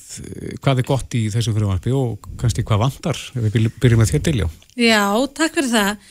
hvað 0.65 0.81
er 0.81 0.89
gott 0.89 1.19
í 1.21 1.23
þessu 1.37 1.53
frumvarpi 1.59 1.93
og 2.01 2.31
kannski 2.41 2.65
hvað 2.65 2.81
vantar, 2.87 3.21
ef 3.37 3.45
við 3.45 3.69
byrjum- 3.85 4.01
með 4.01 4.15
þér 4.15 4.25
Diljá. 4.31 4.49
Já, 4.81 5.05
takk 5.37 5.61
fyrir 5.61 5.71
það 5.77 6.09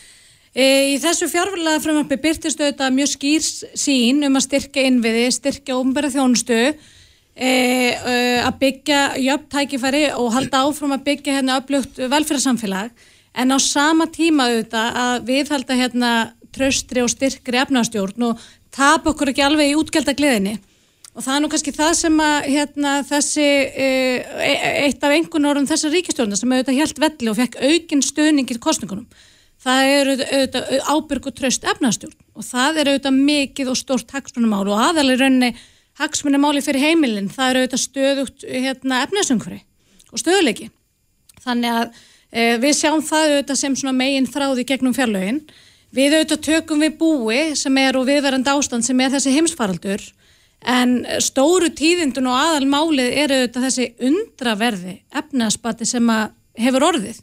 Í 0.57 0.97
þessu 0.97 1.27
fjárfælega 1.29 1.81
frumvarpi 1.83 2.17
byrtist 2.17 2.57
auðvitað 2.57 2.95
mjög 2.95 3.09
skýr 3.11 3.43
sín 3.77 4.25
um 4.25 4.39
að 4.39 4.47
styrkja 4.47 4.87
innviði, 4.89 5.27
styrkja 5.35 5.75
ofnbæra 5.77 6.09
þjónustu 6.15 6.57
e, 6.57 6.71
e, 7.45 8.15
að 8.41 8.57
byggja 8.63 9.01
jöfntækifæri 9.21 10.01
og 10.17 10.31
halda 10.33 10.63
áfram 10.65 10.95
að 10.95 11.03
byggja 11.11 11.35
hérna 11.37 11.59
öflugt 11.61 12.01
velferðarsamfélag. 12.01 12.89
En 13.37 13.53
á 13.53 13.57
sama 13.61 14.09
tíma 14.09 14.49
auðvitað 14.49 14.99
að 15.03 15.29
við 15.29 15.53
halda 15.53 15.77
hérna 15.77 16.15
tröstri 16.57 17.05
og 17.05 17.13
styrkri 17.13 17.61
efnastjórn 17.61 18.31
og 18.31 18.49
tap 18.73 19.05
okkur 19.13 19.35
ekki 19.35 19.45
alveg 19.45 19.75
í 19.75 19.77
útgjaldagliðinni 19.77 20.57
og 20.57 21.21
það 21.21 21.35
er 21.35 21.41
nú 21.45 21.53
kannski 21.53 21.77
það 21.77 21.95
sem 22.01 22.19
að 22.21 22.35
hérna, 22.49 22.97
þessi 23.05 23.45
e, 23.45 23.87
e 24.41 24.51
eitt 24.87 25.05
af 25.05 25.13
engun 25.13 25.49
orðum 25.49 25.69
þessar 25.69 25.93
ríkistjórnar 25.93 26.41
sem 26.41 26.49
auðvitað 26.49 26.81
helt 26.81 27.01
velli 27.05 27.29
og 27.29 27.41
fekk 27.43 27.61
aukinn 27.61 28.05
stöðningir 28.05 28.61
kostningunum 28.61 29.05
það 29.67 29.91
er 29.93 30.11
auðvitað 30.13 30.73
ábyrg 30.87 31.29
og 31.29 31.37
tröst 31.37 31.67
efnastjórn 31.67 32.17
og 32.37 32.47
það 32.47 32.81
er 32.81 32.91
auðvitað 32.91 33.21
mikið 33.29 33.71
og 33.73 33.79
stórt 33.79 34.13
hagsmunumál 34.15 34.65
og 34.65 34.81
aðalega 34.87 35.23
raunni 35.23 35.51
hagsmunumáli 36.01 36.63
fyrir 36.65 36.85
heimilin 36.87 37.31
það 37.33 37.49
er 37.49 37.61
auðvitað 37.61 37.83
stöðugt 37.83 38.45
hérna, 38.47 39.03
efnasungfri 39.05 39.61
og 40.11 40.21
stöðuleiki 40.23 40.69
þannig 41.43 41.79
að 41.81 41.87
e, 42.31 42.57
við 42.63 42.77
sjáum 42.79 43.05
það 43.05 43.31
auðvitað 43.31 43.61
sem 43.63 43.97
megin 44.01 44.29
þráði 44.29 44.67
gegnum 44.71 44.95
fjarlögin 44.97 45.41
við 45.95 46.17
auðvitað 46.17 46.45
tökum 46.49 46.85
við 46.85 46.97
búi 47.01 47.41
sem 47.59 47.81
er 47.81 47.99
og 47.99 48.07
viðverðand 48.09 48.53
ástand 48.53 48.87
sem 48.87 48.99
er 49.03 49.13
þessi 49.15 49.35
heimsfaraldur 49.35 50.05
En 50.65 51.03
stóru 51.21 51.69
tíðindun 51.69 52.31
og 52.31 52.37
aðalmálið 52.41 53.11
eru 53.21 53.41
þetta 53.43 53.61
þessi 53.67 53.87
undraverði 54.07 54.95
efnaspati 55.15 55.85
sem 55.85 56.09
hefur 56.57 56.87
orðið 56.89 57.19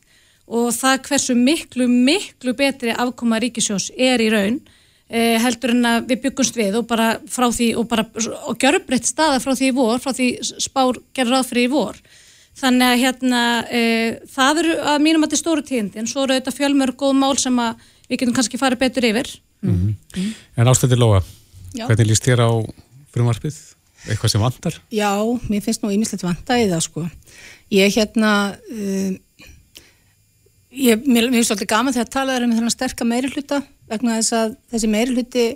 og 0.47 0.73
það 0.77 1.05
hversu 1.09 1.37
miklu, 1.39 1.89
miklu 1.89 2.55
betri 2.57 2.93
afkoma 2.93 3.41
ríkisjós 3.43 3.91
er 3.97 4.21
í 4.21 4.31
raun 4.33 4.59
eh, 5.09 5.39
heldur 5.41 5.73
en 5.75 5.89
að 5.89 6.11
við 6.11 6.23
byggumst 6.27 6.59
við 6.59 6.79
og 6.81 6.89
bara 6.91 7.15
frá 7.31 7.49
því 7.49 7.71
og 7.81 7.89
bara 7.89 8.05
og 8.49 8.59
gjörbreytt 8.61 9.09
staða 9.09 9.41
frá 9.43 9.55
því 9.55 9.71
í 9.71 9.77
vor, 9.77 10.03
frá 10.03 10.13
því 10.17 10.29
spár 10.43 11.01
gerur 11.17 11.39
ráð 11.39 11.51
fyrir 11.53 11.69
í 11.69 11.73
vor. 11.73 11.99
Þannig 12.55 12.87
að 12.93 13.01
hérna 13.03 13.43
eh, 13.75 14.21
það 14.31 14.63
eru 14.63 14.75
að 14.93 15.01
mínum 15.03 15.25
að 15.25 15.31
þetta 15.31 15.39
er 15.39 15.43
stóru 15.43 15.65
tíðindin, 15.67 16.11
svo 16.11 16.27
eru 16.27 16.37
þetta 16.37 16.55
fjölmörg 16.55 16.99
góð 17.01 17.17
mál 17.19 17.35
sem 17.41 17.57
að 17.59 17.87
við 18.09 18.21
getum 18.21 18.37
kannski 18.37 18.61
farið 18.61 18.85
betur 18.85 19.09
yfir. 19.11 19.31
Mm 19.65 19.75
-hmm. 19.75 19.95
Mm. 20.17 20.35
En 20.57 20.69
ástættir 20.69 21.01
Lóa, 21.01 21.23
hvernig 21.75 22.07
líst 22.07 22.29
þér 22.29 22.45
á 22.47 22.51
frumvarpið? 23.15 23.57
Eitthvað 24.05 24.31
sem 24.31 24.41
vantar? 24.41 24.75
Já, 24.93 25.17
mér 25.49 25.63
finnst 25.65 25.83
nú 25.83 25.91
ímislegt 25.91 26.23
vanta 26.23 26.59
í 26.61 26.69
það 26.69 26.83
sko. 26.85 27.07
Ég 27.73 27.95
hérna, 27.97 28.53
uh, 28.53 29.17
ég, 30.75 31.07
mér, 31.07 31.31
finnst 31.33 31.53
svolítið 31.53 31.71
gaman 31.71 31.95
þegar 31.95 32.09
að 32.09 32.17
tala 32.17 32.41
um 32.43 32.57
þennan 32.57 32.75
sterka 32.75 33.07
meiri 33.07 33.31
hluta 33.33 33.63
vegna 33.91 34.19
þess 34.19 34.37
að 34.39 34.57
þessi 34.75 34.91
meiri 34.91 35.15
hluti 35.15 35.47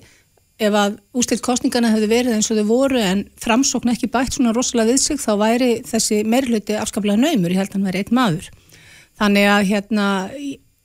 ef 0.58 0.74
að 0.74 0.96
ústilt 1.14 1.42
kostningana 1.46 1.92
hefði 1.92 2.08
verið 2.10 2.36
eins 2.36 2.48
og 2.50 2.58
þau 2.58 2.68
voru 2.68 3.02
en 3.02 3.26
framsókn 3.38 3.92
ekki 3.92 4.10
bætt 4.10 4.34
svona 4.34 4.54
rosalega 4.56 4.92
við 4.92 5.02
sig 5.04 5.20
þá 5.22 5.32
væri 5.38 5.68
þessi 5.86 6.22
meiri 6.26 6.54
hluti 6.54 6.78
afskaplega 6.78 7.20
naumur, 7.20 7.52
ég 7.54 7.62
held 7.62 7.70
að 7.70 7.76
hann 7.78 7.86
væri 7.86 8.02
einn 8.02 8.18
maður. 8.18 8.48
Þannig 9.18 9.50
að 9.52 9.68
hérna 9.68 10.08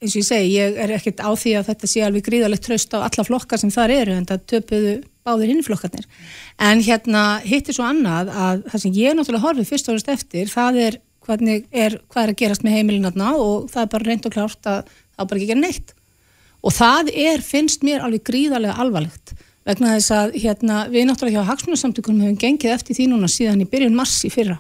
eins 0.04 0.13
og 0.13 0.20
ég 0.20 0.28
segi, 0.28 0.54
ég 0.58 0.78
er 0.84 0.94
ekkert 0.98 1.24
á 1.24 1.30
því 1.32 1.56
að 1.58 1.72
þetta 1.72 1.90
sé 1.90 2.04
alveg 2.06 2.28
gríðalegt 2.28 2.66
tröst 2.68 2.94
á 2.94 3.02
alla 3.02 3.25
flokkar 3.25 3.62
sem 3.62 3.72
þar 3.74 3.96
eru 3.96 4.18
en 4.18 4.28
það 4.30 4.46
töpuðu 4.52 4.94
báðir 5.24 5.54
hinnflokkarnir. 5.54 6.06
En 6.60 6.84
hérna 6.84 7.24
hittir 7.46 7.78
svo 7.78 7.88
annað 7.88 8.34
að 8.34 8.66
það 8.68 8.84
sem 8.84 8.98
ég 9.00 9.16
náttúrulega 9.18 9.46
horfið 9.48 9.70
fyrst 9.72 9.90
og 9.90 9.98
það 11.27 11.50
er, 11.53 11.63
er 11.72 11.98
hvað 12.12 12.24
er 12.24 12.34
að 12.34 12.39
gerast 12.42 12.65
með 12.65 12.77
heimilinarna 12.77 13.34
og 13.39 13.70
það 13.72 13.86
er 13.86 13.92
bara 13.96 14.10
reynd 14.10 14.27
og 14.30 14.36
klárt 14.36 14.70
að 14.70 14.92
það 14.92 15.30
bara 15.30 15.39
ekki 15.39 15.50
gera 15.51 15.63
neitt. 15.63 15.96
Og 16.63 16.75
það 16.75 17.10
er, 17.13 17.44
finnst 17.44 17.84
mér 17.84 18.06
alveg 18.06 18.24
gríðarlega 18.30 18.77
alvarlegt 18.80 19.36
vegna 19.68 19.96
þess 19.96 20.12
að 20.12 20.38
hérna, 20.44 20.84
við 20.92 21.08
náttúrulega 21.08 21.39
hjá 21.39 21.50
Hagsmunarsamtökunum 21.51 22.25
hefum 22.25 22.39
gengið 22.39 22.75
eftir 22.75 22.98
því 22.98 23.10
núna 23.13 23.30
síðan 23.32 23.63
í 23.63 23.68
byrjun 23.72 23.96
massi 23.96 24.32
fyrra. 24.32 24.58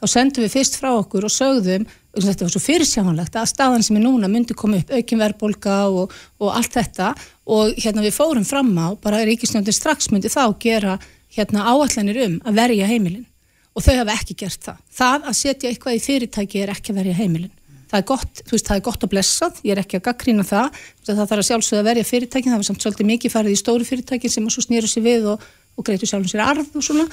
Þá 0.00 0.06
sendum 0.08 0.46
við 0.46 0.54
fyrst 0.54 0.78
frá 0.80 0.94
okkur 0.94 1.26
og 1.28 1.32
sögðum 1.34 1.84
þetta 2.16 2.46
var 2.46 2.52
svo 2.54 2.62
fyrirsjámanlegt 2.64 3.36
að 3.36 3.50
staðan 3.52 3.84
sem 3.84 3.98
er 3.98 4.04
núna 4.06 4.30
myndi 4.32 4.56
koma 4.56 4.80
upp 4.80 4.94
aukinverbolga 4.96 5.76
og, 5.92 6.14
og 6.40 6.54
allt 6.56 6.74
þetta 6.74 7.12
og 7.52 7.76
hérna 7.76 8.04
við 8.06 8.16
fórum 8.16 8.46
fram 8.48 8.72
á 8.80 8.96
bara 9.02 9.20
Ríkisnjóndin 9.28 9.76
strax 9.76 10.10
myndi 10.10 10.32
þá 10.32 10.56
gera 10.62 10.96
hérna 11.36 11.68
áallanir 11.70 12.18
um 12.24 12.38
að 12.48 12.62
verja 12.64 12.88
heimilin 12.90 13.26
og 13.74 13.84
þau 13.84 13.94
hafa 14.00 14.16
ekki 14.18 14.36
gert 14.42 14.68
það. 14.68 14.82
Það 15.00 15.30
að 15.30 15.38
setja 15.40 15.70
eitthvað 15.70 15.96
í 15.96 16.04
fyrirtæki 16.04 16.62
er 16.64 16.74
ekki 16.74 16.92
að 16.92 17.00
verja 17.00 17.18
heimilin. 17.20 17.56
Það 17.90 17.98
er 17.98 18.06
gott, 18.06 18.42
þú 18.46 18.54
veist, 18.54 18.68
það 18.68 18.76
er 18.76 18.84
gott 18.86 19.04
að 19.04 19.10
blessað, 19.10 19.56
ég 19.66 19.74
er 19.74 19.80
ekki 19.82 19.98
að 19.98 20.04
gaggrína 20.06 20.44
það, 20.46 20.76
það 21.08 21.22
þarf 21.24 21.40
að 21.40 21.48
sjálfsögða 21.48 21.80
að 21.80 21.88
verja 21.88 22.06
fyrirtækin, 22.06 22.52
það 22.52 22.60
var 22.60 22.68
samt 22.68 22.84
svolítið 22.84 23.08
mikið 23.08 23.32
farið 23.34 23.56
í 23.56 23.58
stóru 23.58 23.88
fyrirtækin 23.88 24.30
sem 24.30 24.46
svo 24.54 24.62
snýru 24.62 24.90
sér 24.90 25.04
við 25.08 25.26
og, 25.32 25.48
og 25.74 25.88
greitu 25.88 26.06
sjálfum 26.06 26.30
sér 26.30 26.44
arð 26.44 26.78
og 26.78 26.86
svona, 26.86 27.08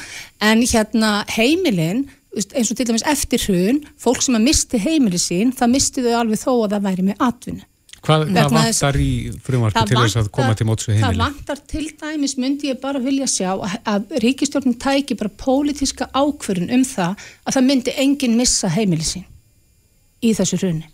en 0.45 0.61
hérna 0.69 1.11
heimilin 1.33 2.05
eins 2.37 2.71
og 2.71 2.77
til 2.77 2.87
dæmis 2.87 3.05
eftir 3.07 3.41
hrun 3.47 3.81
fólk 4.01 4.21
sem 4.21 4.37
að 4.37 4.45
misti 4.45 4.81
heimili 4.81 5.19
sín 5.21 5.53
það 5.55 5.73
misti 5.73 6.03
þau 6.05 6.19
alveg 6.19 6.41
þó 6.41 6.51
að 6.53 6.75
það 6.75 6.87
væri 6.87 7.05
með 7.07 7.23
atvinni 7.27 7.65
Hvað, 8.07 8.25
hvað 8.31 8.53
vantar 8.55 8.97
í 9.03 9.11
frumvarpi 9.43 9.81
til 9.89 9.97
þess 9.99 10.19
að 10.21 10.27
koma 10.37 10.55
til 10.55 10.67
móts 10.69 10.87
við 10.87 10.99
heimili? 11.01 11.07
Það 11.07 11.23
vantar 11.25 11.63
til 11.73 11.85
dæmis 11.99 12.35
myndi 12.39 12.69
ég 12.71 12.77
bara 12.79 13.01
vilja 13.03 13.27
sjá 13.27 13.49
að, 13.51 13.73
að 13.83 14.13
ríkistjórnum 14.23 14.77
tæki 14.79 15.17
bara 15.19 15.33
pólitíska 15.43 16.07
ákverðun 16.15 16.71
um 16.77 16.85
það 16.87 17.25
að 17.43 17.57
það 17.57 17.67
myndi 17.67 17.95
enginn 18.05 18.37
missa 18.39 18.71
heimili 18.71 19.07
sín 19.07 19.25
í 20.23 20.31
þessu 20.37 20.61
hruni 20.61 20.87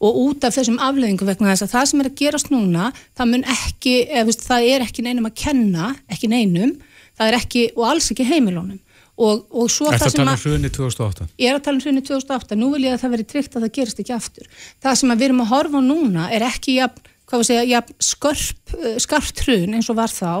og 0.00 0.18
út 0.22 0.44
af 0.44 0.56
þessum 0.56 0.80
afleðingu 0.82 1.28
vegna 1.28 1.52
þess 1.52 1.66
að 1.66 1.74
það 1.74 1.86
sem 1.90 2.02
er 2.02 2.10
að 2.10 2.18
gerast 2.20 2.50
núna 2.52 2.88
það 3.16 3.30
mun 3.32 3.46
ekki, 3.52 3.94
eða, 4.08 4.34
það 4.48 4.66
er 4.72 4.84
ekki 4.84 5.04
neinum 5.06 5.28
að 5.28 5.38
kenna, 5.40 5.92
ekki 6.12 6.32
neinum 6.32 6.74
það 7.16 7.30
er 7.30 7.38
ekki 7.38 7.62
og 7.76 7.86
alls 7.92 8.10
ekki 8.12 8.28
heimilónum 8.28 8.80
og, 9.16 9.46
og 9.50 9.70
svo 9.72 9.90
það 9.92 10.02
sem 10.02 10.04
að... 10.06 10.10
Það 10.10 10.10
er 10.10 10.10
að 10.10 10.18
tala 10.18 10.36
um 10.36 10.42
hrunni 10.44 10.70
2008? 10.76 11.28
Ég 11.40 11.50
er 11.50 11.58
að 11.58 11.64
tala 11.66 11.78
um 11.78 11.84
hrunni 11.86 12.04
2008, 12.04 12.58
nú 12.60 12.70
vil 12.74 12.84
ég 12.84 12.96
að 12.96 13.02
það 13.02 13.14
veri 13.16 13.26
tryggt 13.32 13.56
að 13.56 13.66
það 13.66 13.74
gerist 13.78 14.02
ekki 14.02 14.14
aftur. 14.16 14.50
Það 14.84 15.00
sem 15.00 15.14
við 15.14 15.26
erum 15.28 15.42
að 15.44 15.50
horfa 15.54 15.82
núna 15.84 16.28
er 16.36 16.46
ekki 16.46 16.76
jafn, 16.76 17.10
segja, 17.32 17.64
jafn 17.70 17.98
skörp, 18.12 18.76
eh, 18.76 18.96
skarpt 19.02 19.42
hrun 19.46 19.76
eins 19.78 19.90
og 19.92 19.98
var 19.98 20.12
þá, 20.12 20.32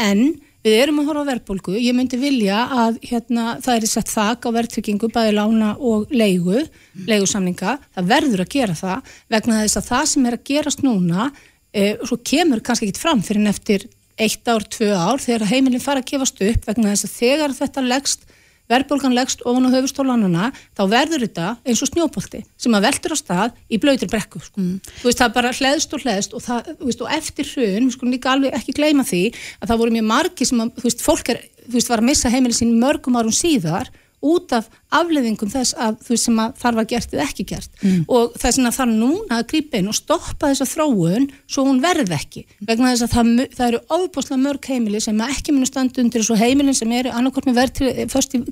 en 0.00 0.24
við 0.64 0.78
erum 0.80 1.02
að 1.02 1.10
horfa 1.10 1.24
á 1.24 1.30
verðbólgu, 1.30 1.74
ég 1.76 1.96
myndi 1.96 2.18
vilja 2.20 2.62
að 2.72 3.00
hérna, 3.04 3.58
það 3.64 3.74
er 3.76 3.90
sett 3.90 4.12
þak 4.12 4.46
á 4.48 4.50
verðtryggingu, 4.56 5.10
bæði 5.12 5.34
lána 5.36 5.74
og 5.76 6.12
leigu, 6.14 6.62
leigusamninga, 7.04 7.76
það 7.92 8.08
verður 8.14 8.44
að 8.46 8.54
gera 8.54 8.78
það 8.78 9.18
vegna 9.34 9.60
þess 9.60 9.80
að 9.82 9.90
það 9.90 10.06
sem 10.14 10.30
er 10.30 10.38
að 10.38 10.46
gerast 10.48 10.86
núna, 10.86 11.28
e, 11.68 11.90
svo 12.00 12.16
kemur 12.24 12.64
kannski 12.64 12.88
ekki 12.88 13.02
fram 13.02 13.20
fyrir 13.26 13.44
neftir 13.44 13.84
eitt 14.20 14.48
ár, 14.48 14.64
tvö 14.70 14.92
ár 14.94 15.22
þegar 15.22 15.48
heimilin 15.50 15.82
fara 15.82 16.02
að 16.02 16.12
gefast 16.12 16.40
upp 16.44 16.68
vegna 16.68 16.94
þess 16.94 17.08
að 17.08 17.18
þegar 17.18 17.56
þetta 17.58 17.84
leggst 17.88 18.26
verðbólgan 18.70 19.14
leggst 19.16 19.42
ofan 19.44 19.66
á 19.68 19.74
höfustólanuna 19.74 20.50
þá 20.76 20.82
verður 20.88 21.24
þetta 21.26 21.48
eins 21.66 21.82
og 21.84 21.90
snjópolti 21.90 22.40
sem 22.56 22.76
að 22.76 22.86
veldur 22.86 23.12
á 23.12 23.18
stað 23.20 23.58
í 23.68 23.80
blöytir 23.80 24.08
brekku 24.08 24.40
sko. 24.40 24.60
mm. 24.60 24.78
þú 25.02 25.08
veist 25.10 25.20
það 25.20 25.34
bara 25.36 25.52
hlæðst 25.58 25.96
og 25.96 26.04
hlæðst 26.04 26.36
og, 26.36 26.44
það, 26.44 26.70
veist, 26.80 27.02
og 27.04 27.12
eftir 27.12 27.50
hrun, 27.50 27.90
við 27.90 27.96
skulum 27.96 28.14
líka 28.14 28.32
alveg 28.32 28.56
ekki 28.56 28.76
gleyma 28.78 29.04
því 29.04 29.24
að 29.60 29.68
það 29.68 29.82
voru 29.82 29.96
mjög 29.98 30.08
margi 30.14 30.48
sem 30.48 30.64
að, 30.64 30.72
þú 30.78 30.88
veist, 30.88 31.04
fólk 31.04 31.32
er, 31.34 31.42
þú 31.66 31.76
veist, 31.76 31.92
var 31.92 32.04
að 32.04 32.08
missa 32.08 32.32
heimilin 32.32 32.58
sín 32.62 32.74
mörgum 32.80 33.20
árum 33.20 33.36
síðar 33.36 33.92
út 34.24 34.54
af 34.56 34.68
afleðingum 34.94 35.50
þess 35.52 35.76
að 35.80 35.98
þú 36.06 36.18
sem 36.20 36.40
að 36.42 36.58
þar 36.62 36.78
var 36.78 36.88
gert 36.90 37.14
eða 37.14 37.26
ekki 37.26 37.46
gert 37.52 37.80
mm. 37.82 38.02
og 38.08 38.36
þess 38.40 38.60
að 38.62 38.76
það 38.78 38.92
núna 38.98 39.38
að 39.38 39.46
grípa 39.52 39.80
inn 39.80 39.90
og 39.90 39.98
stoppa 39.98 40.50
þessa 40.52 40.68
þróun 40.72 41.30
svo 41.44 41.66
hún 41.68 41.80
verð 41.84 42.14
ekki 42.16 42.44
vegna 42.60 42.92
þess 42.92 43.06
að 43.08 43.16
það, 43.16 43.32
það 43.56 43.66
eru 43.70 43.82
óbúslega 43.90 44.42
mörg 44.44 44.70
heimili 44.70 45.02
sem 45.04 45.24
ekki 45.28 45.56
munu 45.56 45.68
standu 45.68 46.04
undir 46.04 46.22
þessu 46.24 46.38
heimilin 46.40 46.76
sem 46.76 46.94
eru 47.00 47.12
annarkort 47.14 47.48
með 47.50 47.62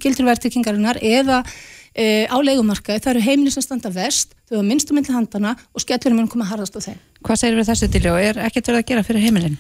gildurvertrykkingarinnar 0.03 1.01
eða 1.03 1.43
e, 1.95 2.27
á 2.29 2.37
leikumarkaði, 2.41 3.03
það 3.03 3.15
eru 3.15 3.25
heimili 3.27 3.53
sem 3.55 3.65
standa 3.65 3.93
vest, 3.93 4.35
þau 4.49 4.59
hafa 4.59 4.69
minnstu 4.69 4.97
myndli 4.97 5.15
handana 5.17 5.55
og 5.73 5.85
skellur 5.85 6.17
mun 6.17 6.31
koma 6.33 6.49
harðast 6.49 6.77
á 6.79 6.81
þeim. 6.89 6.99
Hvað 7.23 7.43
segir 7.43 7.61
við 7.61 7.71
þessu 7.71 7.91
til 7.93 8.05
og 8.11 8.19
er 8.21 8.43
ekkert 8.49 8.73
verið 8.73 8.83
að 8.83 8.91
gera 8.91 9.07
fyrir 9.07 9.27
heimilin? 9.27 9.59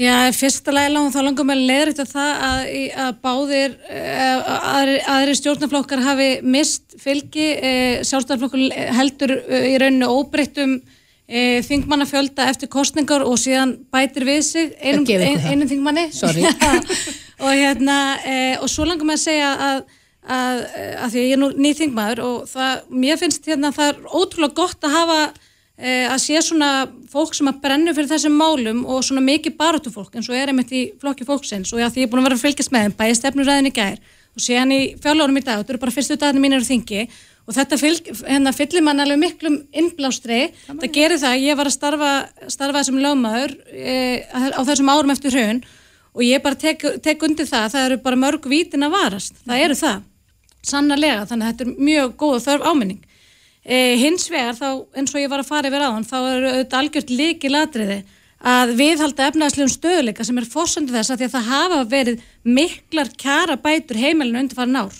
Já, 0.00 0.32
fyrsta 0.32 0.72
lagi 0.72 0.88
langt 0.94 1.12
þá 1.12 1.20
langar 1.20 1.44
mér 1.44 1.58
leðriðt 1.68 1.98
að 2.00 2.12
það 2.14 2.44
að, 2.46 2.62
að 3.04 3.16
báðir 3.26 3.74
eh, 3.92 4.52
aðri, 4.72 4.94
aðri 5.12 5.34
stjórnarflokkar 5.36 6.04
hafi 6.06 6.28
mist 6.48 6.96
fylgi, 7.02 7.48
eh, 7.60 7.98
sjálfstæðarflokkur 8.08 8.72
heldur 8.96 9.34
eh, 9.36 9.66
í 9.68 9.76
rauninu 9.82 10.08
óbreyttum 10.08 10.78
eh, 11.28 11.60
þingmannafjölda 11.68 12.48
eftir 12.48 12.72
kostningar 12.72 13.26
og 13.28 13.36
síðan 13.42 13.76
bætir 13.92 14.24
við 14.30 14.40
sig 14.48 14.72
einum, 14.80 15.04
ein, 15.12 15.44
einum 15.50 15.68
þingmanni. 15.68 16.08
Og 17.42 17.50
hérna 17.58 17.96
og 18.62 18.68
svo 18.70 18.84
langar 18.86 19.02
mér 19.08 19.16
að 19.18 19.22
segja 19.24 19.46
að, 19.66 19.78
að, 20.30 20.60
að 21.02 21.08
því 21.10 21.22
ég 21.24 21.32
er 21.34 21.40
nú 21.42 21.48
nýð 21.58 21.80
þingmaður 21.80 22.20
og 22.22 22.36
það, 22.46 22.84
mér 23.02 23.18
finnst 23.18 23.48
hérna 23.50 23.72
það 23.74 23.88
er 23.90 24.12
ótrúlega 24.14 24.54
gott 24.60 24.86
að 24.86 24.94
hafa 24.94 25.16
að 25.80 26.18
sé 26.20 26.40
svona 26.44 26.86
fólk 27.10 27.34
sem 27.34 27.48
að 27.48 27.60
brennu 27.64 27.94
fyrir 27.96 28.10
þessum 28.10 28.34
málum 28.38 28.82
og 28.84 29.00
svona 29.02 29.22
mikið 29.24 29.56
baratufólk 29.58 30.14
eins 30.14 30.28
og 30.30 30.36
er 30.36 30.52
einmitt 30.52 30.72
í 30.72 30.82
flokki 31.00 31.26
fólksins. 31.26 31.72
Og 31.72 31.80
já 31.80 31.88
því 31.88 32.04
ég 32.04 32.08
er 32.08 32.12
búin 32.12 32.22
að 32.22 32.28
vera 32.28 32.38
að 32.38 32.44
fylgjast 32.44 32.72
með 32.74 32.86
þeim 32.86 32.96
bæði 33.00 33.18
stefnuræðin 33.18 33.70
í 33.70 33.74
gær 33.76 33.98
og 34.32 34.44
sé 34.44 34.56
hann 34.60 34.72
í 34.72 34.80
fjárlónum 35.02 35.40
í 35.40 35.44
dag. 35.44 35.58
Og 35.58 35.64
þetta 35.64 35.74
eru 35.74 35.82
bara 35.82 35.94
fyrstu 35.96 36.16
dagarnir 36.16 36.44
mínir 36.44 36.64
á 36.64 36.68
þingi. 36.68 37.06
Og 37.42 37.56
þetta 37.56 37.78
fylg, 37.80 38.08
hérna, 38.22 38.52
fyllir 38.54 38.84
mann 38.86 39.02
alveg 39.02 39.18
miklum 39.18 39.56
innblástri, 39.74 40.52
það, 40.62 40.76
það 40.84 40.92
gerir 40.94 41.18
það 41.18 41.40
ég 41.42 41.56
var 41.58 41.68
að 41.68 41.74
starfa, 41.74 42.10
starfa 42.54 42.82
sem 42.86 43.00
lögmaður 43.02 43.56
e, 43.74 43.96
á 44.30 44.60
þessum 44.62 44.92
árum 44.92 45.10
eftir 45.10 45.34
raun 45.34 45.58
og 46.12 46.22
ég 46.22 46.44
bara 46.44 46.60
tek, 46.60 46.84
tek 47.02 47.24
undir 47.26 47.48
það 47.48 47.72
það 47.74 47.86
eru 47.88 47.98
bara 48.04 48.20
mörg 48.22 48.46
vítin 48.46 48.86
að 48.86 48.94
varast, 48.94 49.42
það 49.42 49.64
eru 49.64 49.78
það. 49.80 50.04
Sannarlega, 50.62 51.26
þannig 51.26 51.48
að 51.48 51.52
þetta 51.52 51.66
er 51.66 51.84
mjög 51.88 52.14
góð 52.22 52.38
þörf 52.46 52.68
áminning. 52.70 53.02
E, 53.62 53.94
hins 54.00 54.26
vegar 54.32 54.56
þá, 54.58 54.68
eins 54.98 55.14
og 55.14 55.22
ég 55.22 55.30
var 55.30 55.42
að 55.42 55.50
fara 55.52 55.70
yfir 55.70 55.84
á 55.86 55.94
hann, 55.94 56.06
þá 56.08 56.18
er 56.18 56.48
auðvitað 56.48 56.78
algjört 56.80 57.14
líki 57.14 57.50
ladriði 57.52 58.00
að 58.42 58.72
viðhalda 58.80 59.28
efnaðslegum 59.30 59.70
stöðuleika 59.70 60.26
sem 60.26 60.40
er 60.40 60.48
fórsöndu 60.50 60.94
þess 60.96 61.12
að 61.14 61.20
því 61.20 61.28
að 61.28 61.34
það 61.36 61.50
hafa 61.52 61.78
verið 61.92 62.24
miklar 62.42 63.12
kjara 63.14 63.54
bætur 63.62 64.00
heimilinu 64.02 64.42
undir 64.42 64.58
farin 64.58 64.80
ár 64.80 64.96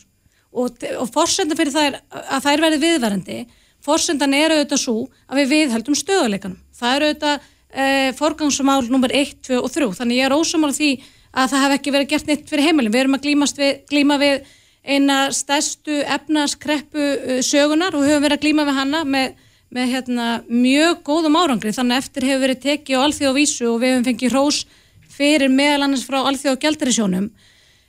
og, 0.52 0.86
og 1.00 1.10
fórsöndu 1.10 1.58
fyrir 1.58 1.74
það 1.74 1.88
er 1.88 1.98
að 2.22 2.44
það 2.44 2.52
er 2.52 2.64
verið 2.66 2.84
viðvarandi, 2.86 3.40
fórsöndan 3.82 4.36
er 4.38 4.54
auðvitað 4.54 4.82
svo 4.84 4.96
að 5.26 5.40
við 5.40 5.52
viðhaldum 5.56 5.98
stöðuleikanum. 5.98 6.60
Það 6.78 6.94
er 6.94 7.06
auðvitað 7.08 7.50
e, 7.72 7.84
forgangsmál 8.18 8.80
nummer 8.92 9.14
1, 9.16 9.38
2 9.48 9.58
og 9.58 9.70
3, 9.74 9.90
þannig 9.98 10.20
ég 10.20 10.28
er 10.28 10.36
ósamál 10.36 10.74
því 10.76 10.92
að 11.32 11.54
það 11.54 11.64
hef 11.64 11.76
ekki 11.78 11.94
verið 11.96 12.10
gert 12.12 12.28
neitt 12.28 12.50
fyrir 12.50 12.68
heimilin. 12.68 12.92
Við 12.92 13.04
erum 13.06 13.16
að 13.16 13.70
glíma 13.90 14.20
við 14.20 14.50
eina 14.82 15.30
stærstu 15.34 16.02
efnaskreppu 16.02 16.98
uh, 16.98 17.40
sögunar 17.44 17.94
og 17.94 18.06
höfum 18.06 18.24
verið 18.24 18.38
að 18.38 18.44
glíma 18.46 18.66
við 18.68 18.78
hanna 18.80 19.02
með, 19.06 19.34
með 19.72 19.92
hérna, 19.94 20.28
mjög 20.48 21.02
góðum 21.06 21.38
árangri. 21.38 21.74
Þannig 21.74 22.02
eftir 22.02 22.28
hefur 22.28 22.44
verið 22.46 22.62
tekið 22.66 22.98
á 22.98 23.04
alþjóð 23.06 23.38
vísu 23.38 23.68
og 23.70 23.80
við 23.82 23.94
hefum 23.94 24.08
fengið 24.10 24.34
hrós 24.34 24.62
fyrir 25.12 25.52
meðal 25.52 25.86
annars 25.86 26.06
frá 26.08 26.20
alþjóð 26.22 26.56
og 26.56 26.62
gældarisjónum. 26.64 27.30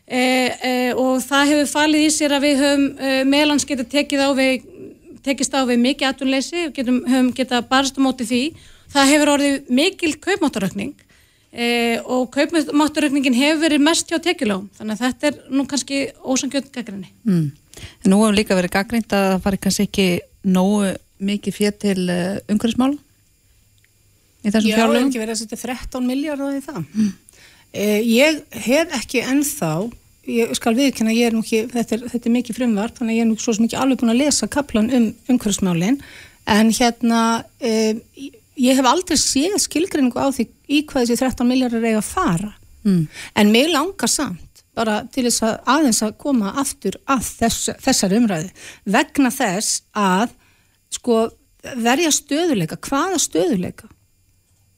E, 0.04 0.20
e, 0.20 0.74
og 1.00 1.24
það 1.24 1.54
hefur 1.54 1.72
falið 1.72 2.06
í 2.06 2.12
sér 2.12 2.36
að 2.36 2.46
við 2.50 2.62
höfum 2.62 2.86
e, 3.00 3.14
meðal 3.24 3.54
annars 3.54 3.68
getið 3.70 3.90
tekið 3.94 4.26
á 4.28 4.30
við 4.36 4.70
tekist 5.24 5.56
á 5.56 5.64
við 5.64 5.80
mikið 5.80 6.10
atunleysi 6.10 6.66
og 6.68 6.80
höfum 6.84 7.32
getað 7.36 7.70
barst 7.72 7.98
á 7.98 8.04
móti 8.04 8.28
því. 8.28 8.44
Það 8.94 9.12
hefur 9.14 9.32
orðið 9.38 9.72
mikil 9.74 10.12
kaupmáttarökning 10.22 10.94
e, 11.54 12.00
og 12.04 12.28
kaupmátturökningin 12.34 13.38
hefur 13.38 13.62
verið 13.64 13.86
mest 13.86 14.12
hjá 14.12 14.20
tekjulóm 14.24 14.68
þannig 14.78 14.98
að 14.98 15.06
þetta 15.06 15.30
er 15.30 15.40
nú 15.54 15.66
kannski 15.70 16.04
ósangjönd 16.20 16.70
gaggrinni. 16.74 17.10
Mm. 17.24 17.48
En 18.04 18.14
nú 18.14 18.22
hefur 18.24 18.38
líka 18.38 18.58
verið 18.58 18.76
gaggrind 18.76 19.16
að 19.16 19.30
það 19.32 19.42
fari 19.48 19.62
kannski 19.64 19.88
ekki 19.88 20.08
nógu 20.44 20.94
mikið 21.24 21.58
fér 21.58 21.76
til 21.80 21.98
uh, 22.10 22.38
umhverfismála 22.52 22.98
í 24.44 24.52
þessum 24.52 24.74
fjárlöfum? 24.74 25.04
Já, 25.04 25.10
ekki 25.10 25.24
verið 25.24 25.36
að 25.36 25.42
setja 25.44 25.62
13 25.62 26.08
miljardar 26.08 26.56
í 26.58 26.64
það. 26.64 26.80
Mm. 26.94 27.12
E, 27.74 27.86
ég 28.12 28.42
hef 28.66 28.98
ekki 29.00 29.24
ennþá 29.24 29.74
ég 30.30 30.54
skal 30.56 30.76
viðkynna, 30.78 31.14
ég 31.16 31.30
er 31.30 31.36
nú 31.36 31.42
ekki 31.44 31.66
þetta 31.72 31.98
er, 31.98 32.06
þetta 32.14 32.30
er 32.30 32.36
mikið 32.38 32.60
frumvart, 32.60 32.96
þannig 33.00 33.16
að 33.16 33.18
ég 33.18 33.26
er 33.26 33.30
nú 33.32 33.40
svo 33.42 33.56
mikið 33.60 33.82
alveg 33.82 34.00
búin 34.00 34.14
að 34.14 34.22
lesa 34.22 34.50
kaplan 34.52 34.92
um 34.94 35.10
umhverfismálin 35.32 36.00
en 36.54 36.72
hérna 36.76 37.22
e, 37.60 37.96
ég 38.60 38.78
hef 38.78 38.90
aldrei 38.90 39.18
séð 39.20 39.58
skilgrinningu 39.64 40.20
á 40.20 40.30
því 40.34 40.48
í 40.70 40.84
hvað 40.90 41.08
þessi 41.08 41.22
13 41.24 41.50
miljardar 41.50 41.86
eiga 41.86 42.02
að 42.04 42.12
fara. 42.12 42.52
Mm. 42.84 43.08
en 43.40 43.52
mig 43.52 43.70
langar 43.72 44.12
samt 44.12 44.64
bara 44.76 45.06
til 45.08 45.24
þess 45.30 45.44
að 45.48 45.54
aðeins 45.72 46.02
að 46.04 46.18
koma 46.20 46.50
aftur 46.60 46.98
að 47.08 47.22
þess, 47.40 47.70
þessar 47.80 48.16
umræði 48.18 48.50
vegna 48.84 49.30
þess 49.32 49.84
að 49.96 50.34
sko 50.92 51.20
verja 51.80 52.12
stöðuleika, 52.12 52.76
hvaða 52.84 53.22
stöðuleika 53.24 53.88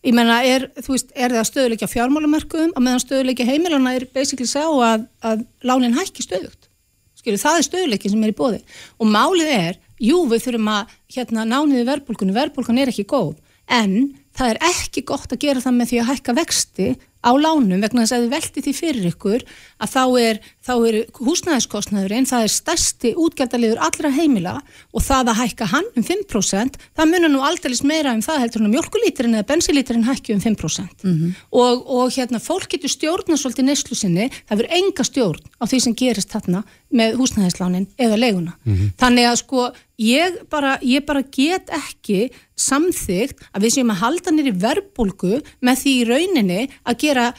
ég 0.06 0.14
menna 0.14 0.42
er, 0.46 0.68
veist, 0.86 1.10
er 1.18 1.34
það 1.34 1.48
stöðuleika 1.50 1.90
fjármálamörkum 1.90 2.76
og 2.76 2.84
meðan 2.86 3.02
stöðuleika 3.02 3.48
heimilana 3.48 3.96
er 3.98 4.06
basically 4.14 4.46
sá 4.50 4.68
að, 4.68 5.08
að 5.26 5.42
lánin 5.66 5.98
hækki 5.98 6.28
stöðugt. 6.28 6.70
Skilju 7.18 7.42
það 7.42 7.58
er 7.58 7.68
stöðuleikin 7.70 8.14
sem 8.14 8.28
er 8.28 8.36
í 8.36 8.38
bóði 8.38 8.62
og 9.00 9.10
málið 9.10 9.50
er, 9.56 9.82
jú 9.98 10.22
við 10.30 10.46
þurfum 10.46 10.72
að 10.76 10.94
hérna 11.16 11.48
nániði 11.50 11.88
verbulgunni, 11.90 12.38
verbulgun 12.38 12.84
er 12.84 12.94
ekki 12.94 13.08
góð 13.10 13.34
en 13.68 14.16
það 14.36 14.54
er 14.54 14.64
ekki 14.72 15.06
gott 15.08 15.32
að 15.32 15.44
gera 15.48 15.64
það 15.64 15.78
með 15.80 15.92
því 15.92 16.00
að 16.02 16.10
hækka 16.12 16.40
vexti 16.40 16.88
á 17.26 17.32
lánum 17.34 17.82
vegna 17.82 18.04
þess 18.04 18.14
að 18.14 18.24
þið 18.24 18.34
velti 18.36 18.62
því 18.62 18.74
fyrir 18.78 19.06
ykkur 19.10 19.44
að 19.82 19.92
þá 19.96 20.02
er, 20.22 20.40
þá 20.62 20.74
er 20.76 20.98
húsnæðiskostnaðurinn, 21.26 22.28
það 22.30 22.46
er 22.46 22.54
stærsti 22.54 23.12
útgjaldaliður 23.18 23.82
allra 23.88 24.12
heimila 24.14 24.54
og 24.94 25.06
það 25.06 25.32
að 25.32 25.40
hækka 25.42 25.70
hann 25.72 25.90
um 25.98 26.06
5% 26.06 26.78
það 26.86 27.12
munar 27.12 27.34
nú 27.34 27.42
aldrei 27.48 27.74
meira 27.88 28.14
um 28.14 28.22
það 28.26 28.42
heldur 28.44 28.62
hann 28.62 28.70
að 28.70 28.76
mjölkulíturinn 28.76 29.40
eða 29.40 29.50
bensilíturinn 29.50 30.06
hækki 30.06 30.36
um 30.36 30.44
5% 30.44 31.06
mm 31.08 31.16
-hmm. 31.16 31.34
og, 31.50 31.90
og 31.98 32.14
hérna 32.14 32.40
fólk 32.40 32.70
getur 32.70 32.94
stjórna 32.94 33.38
svolítið 33.38 33.70
neslu 33.72 33.96
sinni, 33.98 34.30
það 34.46 34.58
verður 34.58 34.78
enga 34.78 35.04
stjórn 35.04 35.42
á 35.58 35.64
því 35.66 35.80
sem 35.82 35.96
gerist 35.96 36.30
þarna 36.30 36.64
með 36.96 37.18
húsnæðislánin 37.20 37.88
eða 38.02 38.20
leguna. 38.20 38.54
Mm 38.64 38.76
-hmm. 38.76 38.94
Þannig 39.02 39.30
að 39.30 39.40
sko 39.42 39.66
ég 40.02 40.38
bara, 40.50 40.78
ég 40.82 41.06
bara 41.06 41.22
get 41.22 41.70
ekki 41.70 42.30
samþygt 42.56 43.44
að 43.54 43.64
við 43.64 43.74
séum 43.76 43.92
að 43.92 44.02
halda 44.04 44.32
nýri 44.32 44.54
verbulgu 44.56 45.42
með 45.62 45.76
því 45.82 45.92
í 45.96 46.08
rauninni 46.10 46.62
að 46.84 47.00
gera 47.04 47.34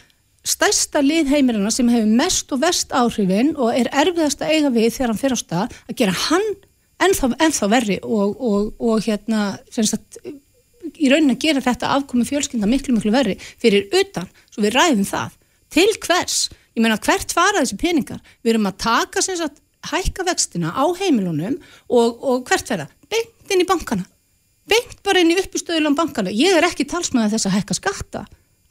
stærsta 0.46 1.02
lið 1.02 1.32
heimilina 1.32 1.70
sem 1.74 1.88
hefur 1.90 2.06
mest 2.06 2.52
og 2.54 2.62
vest 2.62 2.92
áhrifin 2.94 3.54
og 3.56 3.74
er 3.74 3.90
erfiðast 3.92 4.42
að 4.44 4.52
eiga 4.54 4.70
við 4.70 4.92
þegar 4.94 5.12
hann 5.12 5.22
fyrir 5.22 5.36
á 5.36 5.42
stað 5.42 5.76
að 5.88 5.96
gera 6.00 6.12
hann 6.28 6.48
ennþá, 7.02 7.32
ennþá 7.42 7.70
verri 7.72 7.98
og, 8.02 8.36
og, 8.38 8.68
og 8.78 9.02
hérna 9.04 9.56
sagt, 9.68 10.20
í 10.94 11.10
rauninni 11.10 11.34
að 11.34 11.42
gera 11.48 11.64
þetta 11.64 11.94
afkomi 11.96 12.26
fjölskynda 12.28 12.68
miklu 12.70 12.94
miklu 12.94 13.12
verri 13.14 13.36
fyrir 13.42 13.90
utan, 13.90 14.28
svo 14.52 14.64
við 14.64 14.78
ræðum 14.78 15.08
það 15.08 15.34
til 15.74 15.88
hvers, 16.06 16.38
ég 16.76 16.84
meina 16.84 16.98
hvert 17.00 17.32
fara 17.32 17.62
þessi 17.62 17.78
peningar, 17.80 18.20
við 18.44 18.54
erum 18.54 18.68
að 18.68 18.80
taka 18.84 19.24
sagt, 19.24 19.62
hækka 19.86 20.26
vextina 20.26 20.74
á 20.74 20.84
heimilunum 20.98 21.58
og, 21.88 22.18
og 22.20 22.46
hvert 22.48 22.70
verða, 22.72 22.88
beint 23.10 23.54
inn 23.54 23.62
í 23.62 23.68
bankana. 23.68 24.06
Beint 24.66 24.98
bara 25.06 25.22
inn 25.22 25.30
í 25.30 25.38
uppistöðulega 25.38 25.94
bankana 25.96 26.34
ég 26.34 26.56
er 26.58 26.66
ekki 26.66 26.88
talsmaðið 26.90 27.36
þess 27.36 27.48
að 27.48 27.56
hækka 27.56 27.78
skatta. 27.78 28.24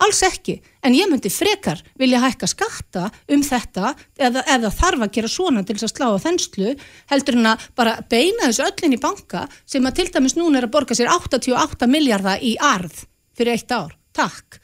Alls 0.03 0.19
ekki, 0.27 0.57
en 0.83 0.91
ég 0.91 1.07
myndi 1.07 1.31
frekar 1.31 1.79
vilja 1.95 2.19
hækka 2.19 2.49
skatta 2.51 3.05
um 3.31 3.43
þetta 3.47 3.93
eða, 4.19 4.43
eða 4.43 4.71
þarf 4.75 5.05
að 5.05 5.13
gera 5.15 5.29
svona 5.31 5.63
til 5.63 5.77
þess 5.77 5.87
að 5.87 5.93
slá 5.93 6.07
á 6.11 6.23
þenslu 6.25 6.73
heldur 7.13 7.39
en 7.39 7.49
að 7.53 7.63
bara 7.79 7.93
beina 8.11 8.49
þessu 8.49 8.65
öllin 8.67 8.97
í 8.97 8.99
banka 8.99 9.45
sem 9.63 9.87
að 9.87 10.01
til 10.01 10.07
dæmis 10.17 10.35
núna 10.35 10.59
er 10.59 10.67
að 10.67 10.75
borga 10.75 10.99
sér 10.99 11.13
88 11.15 11.87
miljardar 11.87 12.43
í 12.43 12.57
arð 12.59 13.05
fyrir 13.39 13.55
eitt 13.55 13.71
ár. 13.71 13.95
Takk. 14.15 14.59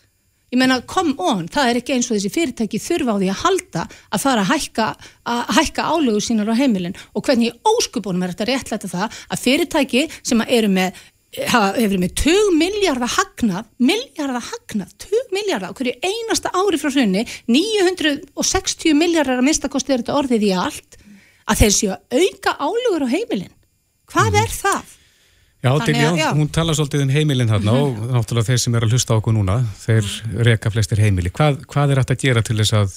Ég 0.52 0.60
meina, 0.60 0.82
come 0.84 1.14
on, 1.24 1.46
það 1.48 1.70
er 1.70 1.78
ekki 1.80 1.94
eins 1.96 2.10
og 2.10 2.18
þessi 2.18 2.30
fyrirtæki 2.34 2.80
þurfa 2.84 3.14
á 3.16 3.20
því 3.22 3.28
að 3.32 3.42
halda 3.46 3.84
að 4.12 4.24
fara 4.26 4.42
að 4.44 4.50
hækka, 4.52 4.88
að 5.32 5.54
hækka 5.56 5.86
álögu 5.88 6.24
sínar 6.26 6.52
á 6.52 6.60
heimilin 6.60 6.98
og 7.16 7.24
hvernig 7.24 7.54
í 7.54 7.72
óskupunum 7.72 8.26
er 8.26 8.34
þetta 8.34 8.48
réttlæta 8.50 8.90
það 8.92 9.22
að 9.32 9.44
fyrirtæki 9.46 10.04
sem 10.20 10.44
eru 10.44 10.72
með 10.76 11.00
hefur 11.32 11.96
með 12.02 12.16
2 12.20 12.34
miljardar 12.60 13.14
hagnað, 13.14 13.70
miljardar 13.80 14.44
hagnað 14.44 14.92
2 15.06 15.22
miljardar, 15.32 15.72
okkur 15.72 15.94
í 15.94 15.98
einasta 16.04 16.52
ári 16.52 16.80
frá 16.82 16.92
hrunni, 16.92 17.24
960 17.48 18.98
miljardar 19.00 19.40
að 19.40 19.48
minnstakosti 19.48 19.96
er 19.96 20.04
þetta 20.04 20.18
orðið 20.20 20.50
í 20.50 20.52
allt 20.60 21.00
að 21.48 21.62
þeir 21.64 21.78
séu 21.78 21.94
að 21.96 22.20
auka 22.20 22.58
álugur 22.60 23.08
á 23.08 23.14
heimilin 23.16 23.54
hvað 24.12 24.34
mm. 24.34 24.42
er 24.44 24.58
það? 24.60 24.98
Já, 25.62 25.86
Dilja, 25.86 26.16
já. 26.18 26.32
hún 26.34 26.50
tala 26.50 26.74
svolítið 26.74 27.04
um 27.06 27.10
heimilin 27.14 27.48
þarna 27.48 27.72
mm 27.72 27.78
-hmm. 27.78 28.02
og 28.02 28.16
náttúrulega 28.16 28.50
þeir 28.50 28.58
sem 28.58 28.76
er 28.76 28.84
að 28.84 28.92
hlusta 28.92 29.14
okkur 29.14 29.34
núna 29.34 29.62
þeir 29.86 30.04
mm. 30.04 30.44
reka 30.48 30.72
flestir 30.74 30.98
heimili 30.98 31.30
hvað, 31.30 31.66
hvað 31.70 31.92
er 31.92 32.02
þetta 32.02 32.14
að 32.14 32.22
gera 32.22 32.42
til 32.42 32.58
þess 32.58 32.74
að 32.74 32.96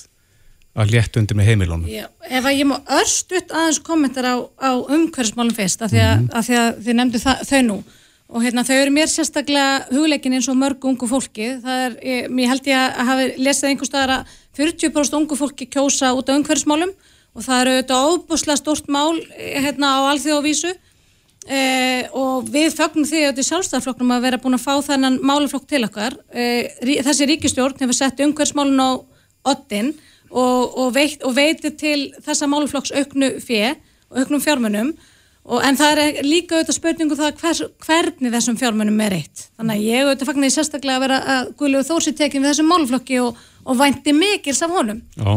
að 0.74 0.90
létt 0.90 1.16
undir 1.16 1.36
með 1.36 1.48
heimilónum? 1.50 1.88
Já, 1.88 2.06
ef 2.30 2.44
að 2.44 2.56
ég 2.58 2.66
má 2.66 2.76
örstuðt 3.00 3.52
aðeins 3.54 3.78
kommentar 3.84 4.26
á, 4.26 4.36
á 4.58 4.72
umhverfsmálum 4.74 5.54
fyrst, 5.54 5.82
af 5.82 5.90
því 5.92 6.00
að, 6.02 6.16
mm 6.16 6.24
-hmm. 6.26 6.36
að, 6.36 6.46
því 6.48 6.56
að 6.62 6.70
þið 6.84 6.94
nefndu 6.98 7.18
það, 7.18 7.44
þau 7.50 7.62
nú 7.62 7.76
og 8.34 8.42
hérna 8.42 8.64
þau 8.64 8.74
eru 8.74 8.90
mér 8.90 9.10
sérstaklega 9.12 9.86
hugleikin 9.92 10.34
eins 10.34 10.48
og 10.48 10.56
mörg 10.58 10.84
ungu 10.88 11.06
fólki 11.06 11.60
það 11.62 11.82
er, 11.86 11.96
ég, 12.02 12.30
ég 12.40 12.48
held 12.50 12.66
ég 12.66 12.78
að 12.80 13.06
hafa 13.10 13.26
lesið 13.36 13.68
einhver 13.68 13.86
staðar 13.90 14.14
að 14.16 14.32
40% 14.58 15.18
ungu 15.20 15.36
fólki 15.36 15.68
kjósa 15.68 16.14
út 16.16 16.28
af 16.28 16.40
umhverfsmálum 16.40 16.90
og 17.34 17.44
það 17.44 17.60
eru 17.60 17.74
auðvitað 17.74 18.08
óbúslega 18.10 18.56
stort 18.58 18.88
mál 18.88 19.20
hérna 19.38 19.92
á 20.00 20.10
alþjóðavísu 20.14 20.72
e, 21.48 21.62
og 22.16 22.48
við 22.52 22.76
fögnum 22.76 23.06
því 23.08 23.22
auðvitað 23.26 23.48
sjálfstæðarflokknum 23.50 24.14
að 24.16 24.26
vera 24.28 24.40
búin 24.42 24.58
að 24.58 24.66
fá 24.66 24.74
þennan 24.88 25.20
málaflokk 25.22 25.66
til 25.70 25.84
okkar 25.86 26.18
e, 26.32 26.44
þessi 27.06 27.30
ríkistjórn 27.30 27.80
hefur 27.80 27.98
sett 27.98 28.22
umhverfsmálun 28.24 28.84
á 28.84 28.90
oddin 29.54 29.94
og, 30.30 30.78
og, 30.78 30.94
veit, 30.96 31.20
og 31.22 31.34
veitir 31.36 31.74
til 31.78 32.12
þessa 32.24 32.48
málaflokks 32.50 32.94
auknu 32.96 33.34
fjö 33.44 33.74
og 34.10 34.22
auknum 34.22 34.44
fjármunum 34.44 34.94
Og, 35.44 35.60
en 35.60 35.76
það 35.76 35.98
er 36.00 36.24
líka 36.24 36.56
auðvitað 36.56 36.76
spurningu 36.78 37.16
það 37.18 37.40
hvers, 37.42 37.58
hvernig 37.84 38.32
þessum 38.32 38.56
fjármennum 38.56 39.00
er 39.04 39.18
eitt. 39.18 39.42
Þannig 39.58 39.74
að 39.74 39.88
ég 39.90 40.06
auðvitað 40.06 40.30
fagnar 40.30 40.48
í 40.48 40.54
sérstaklega 40.54 40.96
að 40.96 41.04
vera 41.04 41.18
að 41.34 41.50
Guðlegu 41.60 41.84
Þórsi 41.90 42.12
tekin 42.16 42.44
við 42.44 42.50
þessum 42.50 42.70
málflokki 42.72 43.18
og, 43.20 43.42
vænti 43.76 44.14
mikils 44.16 44.62
af 44.64 44.72
honum. 44.72 45.02
Já, 45.20 45.34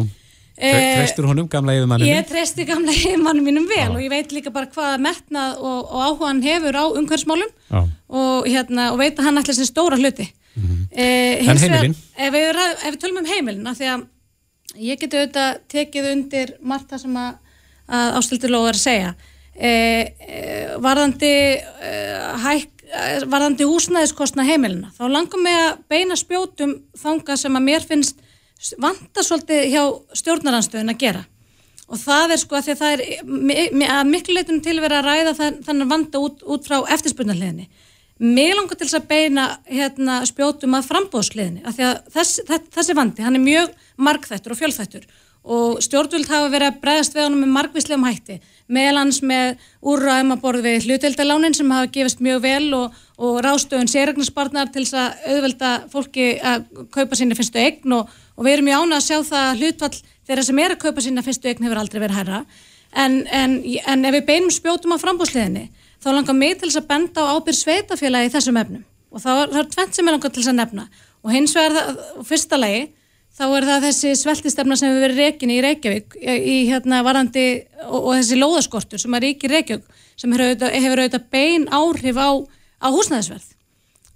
e, 0.58 0.72
treystur 0.98 1.28
honum 1.30 1.48
gamla 1.52 1.78
yfirmanninu? 1.78 2.10
Ég 2.10 2.28
treysti 2.30 2.66
gamla 2.68 2.96
yfirmanninu 2.96 3.46
mínum 3.46 3.70
vel 3.70 3.86
Já. 3.86 3.94
og 3.94 4.02
ég 4.04 4.12
veit 4.14 4.36
líka 4.36 4.54
bara 4.54 4.70
hvaða 4.74 4.98
metnað 5.06 5.62
og, 5.62 5.80
og 5.86 6.04
áhuga 6.08 6.32
hann 6.32 6.44
hefur 6.46 6.82
á 6.82 6.86
umhverfsmálum 6.90 7.56
og, 7.78 8.50
hérna, 8.50 8.92
og 8.92 9.00
veit 9.02 9.18
að 9.18 9.30
hann 9.30 9.42
ætla 9.44 9.58
sér 9.58 9.70
stóra 9.72 9.98
hluti. 10.00 10.28
Mm 10.58 10.68
-hmm. 10.68 10.84
e, 10.92 11.06
en 11.46 11.58
heimilin? 11.58 11.96
Ef 12.18 12.34
ef 12.34 12.92
við 12.94 13.02
tölum 13.02 13.20
um 13.24 13.32
heimilina, 13.32 13.74
því 13.74 13.90
að 13.94 14.06
ég 14.76 15.00
geti 15.00 15.18
auðvitað 15.18 15.60
tekið 15.70 16.12
undir 16.12 16.54
margt 16.62 16.90
það 16.92 17.02
sem 17.02 17.18
að, 17.18 17.34
að 17.88 18.16
ástildur 18.18 18.50
loður 18.50 18.76
að 18.76 18.88
segja 18.90 19.16
E, 19.58 19.70
e, 20.22 20.42
varðandi 20.86 21.30
e, 21.58 21.92
hæk, 22.44 22.84
varðandi 23.26 23.66
húsnæðiskostna 23.66 24.46
heimilina 24.46 24.92
þá 24.94 25.08
langar 25.10 25.42
mig 25.42 25.56
að 25.58 25.80
beina 25.90 26.18
spjótum 26.20 26.76
þanga 27.02 27.38
sem 27.42 27.58
að 27.58 27.66
mér 27.66 27.88
finnst 27.90 28.22
vanta 28.82 29.24
svolítið 29.24 29.68
hjá 29.72 29.84
stjórnaranstöðin 30.22 30.94
að 30.94 31.02
gera. 31.04 31.26
Og 31.88 32.00
það 32.02 32.34
er 32.36 32.42
sko 32.42 32.58
að 32.58 32.66
því 32.66 32.74
að 32.74 32.80
það 32.82 32.94
er 32.94 33.92
að 33.96 34.10
miklu 34.10 34.34
leitunum 34.36 34.64
til 34.64 34.74
að 34.76 34.86
vera 34.86 34.98
að 35.00 35.08
ræða 35.08 35.52
þannig 35.68 35.92
vanda 35.92 36.24
út, 36.24 36.42
út 36.44 36.66
frá 36.68 36.82
eftirspurnarleginni 36.96 37.70
Mér 38.18 38.56
langar 38.58 38.74
til 38.74 38.88
þess 38.88 38.98
að 38.98 39.10
beina 39.12 39.44
hérna, 39.70 40.18
spjótum 40.26 40.74
að 40.74 40.88
frambóðsliðinni 40.90 41.62
af 41.70 41.76
því 41.78 41.86
að 41.86 41.98
þess, 42.16 42.40
þessi 42.74 42.96
vandi, 42.98 43.22
hann 43.22 43.38
er 43.38 43.44
mjög 43.44 43.76
markþættur 44.02 44.56
og 44.56 44.58
fjölþættur. 44.58 45.04
Og 45.48 45.84
stjórnvöld 45.86 46.28
hafa 46.28 46.50
verið 46.50 46.72
að 46.72 46.80
bregðast 46.82 47.14
við 47.14 47.28
honum 47.28 47.44
með 47.46 47.54
markvíslegum 47.54 48.08
hætti 48.08 48.40
meðlans 48.74 49.22
með 49.24 49.62
úrraðum 49.86 50.34
að 50.34 50.42
borði 50.42 50.64
við 50.66 50.88
hluteldalánin 50.90 51.56
sem 51.56 51.70
hafa 51.72 51.92
gefist 51.94 52.24
mjög 52.26 52.42
vel 52.44 52.74
og, 52.76 52.98
og 53.22 53.38
rástöðun 53.46 53.92
sérregnarspartnar 53.94 54.74
til 54.74 54.84
þess 54.84 54.98
að 54.98 55.30
auðvelda 55.36 55.72
fólki 55.94 56.28
að 56.42 56.66
kaupa 56.92 57.22
eign 57.22 57.94
og, 58.38 58.46
við 58.46 58.54
erum 58.54 58.70
í 58.70 58.78
ána 58.78 59.00
að 59.02 59.08
sjá 59.10 59.18
það 59.26 59.44
að 59.44 59.64
hlutfall 59.64 59.98
þeirra 60.28 60.48
sem 60.48 60.62
er 60.64 60.76
að 60.76 60.82
kaupa 60.86 61.04
sína 61.04 61.26
fyrstu 61.26 61.50
eign 61.50 61.68
hefur 61.68 61.82
aldrei 61.82 62.02
verið 62.04 62.20
hæra 62.22 62.44
en, 62.94 63.20
en, 63.28 63.58
en 63.64 64.06
ef 64.08 64.16
við 64.18 64.28
beinum 64.30 64.54
spjótum 64.54 64.96
að 64.96 65.04
frambóðsliðinni 65.04 65.66
þá 66.04 66.12
langar 66.14 66.38
mig 66.38 66.58
til 66.60 66.70
þess 66.70 66.82
að 66.82 66.90
benda 66.92 67.26
á 67.26 67.32
ábyrð 67.36 67.60
sveitafélagi 67.62 68.30
í 68.30 68.34
þessum 68.36 68.60
efnum. 68.62 68.86
Og 69.12 69.24
það 69.24 69.42
er, 69.42 69.56
er 69.62 69.70
tvent 69.74 69.98
sem 69.98 70.08
ég 70.08 70.16
langar 70.16 70.34
til 70.34 70.44
þess 70.44 70.52
að 70.52 70.60
nefna. 70.60 70.86
Og 71.26 71.34
hins 71.34 71.56
vegar 71.58 71.98
fyrsta 72.28 72.60
lagi 72.60 72.84
þá 73.38 73.44
er 73.48 73.68
það 73.70 73.86
þessi 73.88 74.14
sveltistefna 74.22 74.78
sem 74.78 74.92
hefur 74.92 75.06
verið 75.08 75.22
reikinni 75.24 75.58
í 75.58 75.64
Reykjavík 75.66 76.18
í 76.22 76.58
hérna 76.70 77.04
varandi 77.06 77.46
og, 77.86 78.00
og 78.00 78.12
þessi 78.16 78.40
lóðaskortur 78.40 79.02
sem 79.02 79.18
er 79.18 79.26
ríkir 79.28 79.54
Reykjavík 79.54 80.02
sem 80.18 80.34
hefur 80.34 81.04
auðvitað 81.04 81.28
bein 81.34 81.68
áhrif 81.74 82.18
á, 82.18 82.30
á 82.82 82.88
húsnæðisverð 82.94 83.57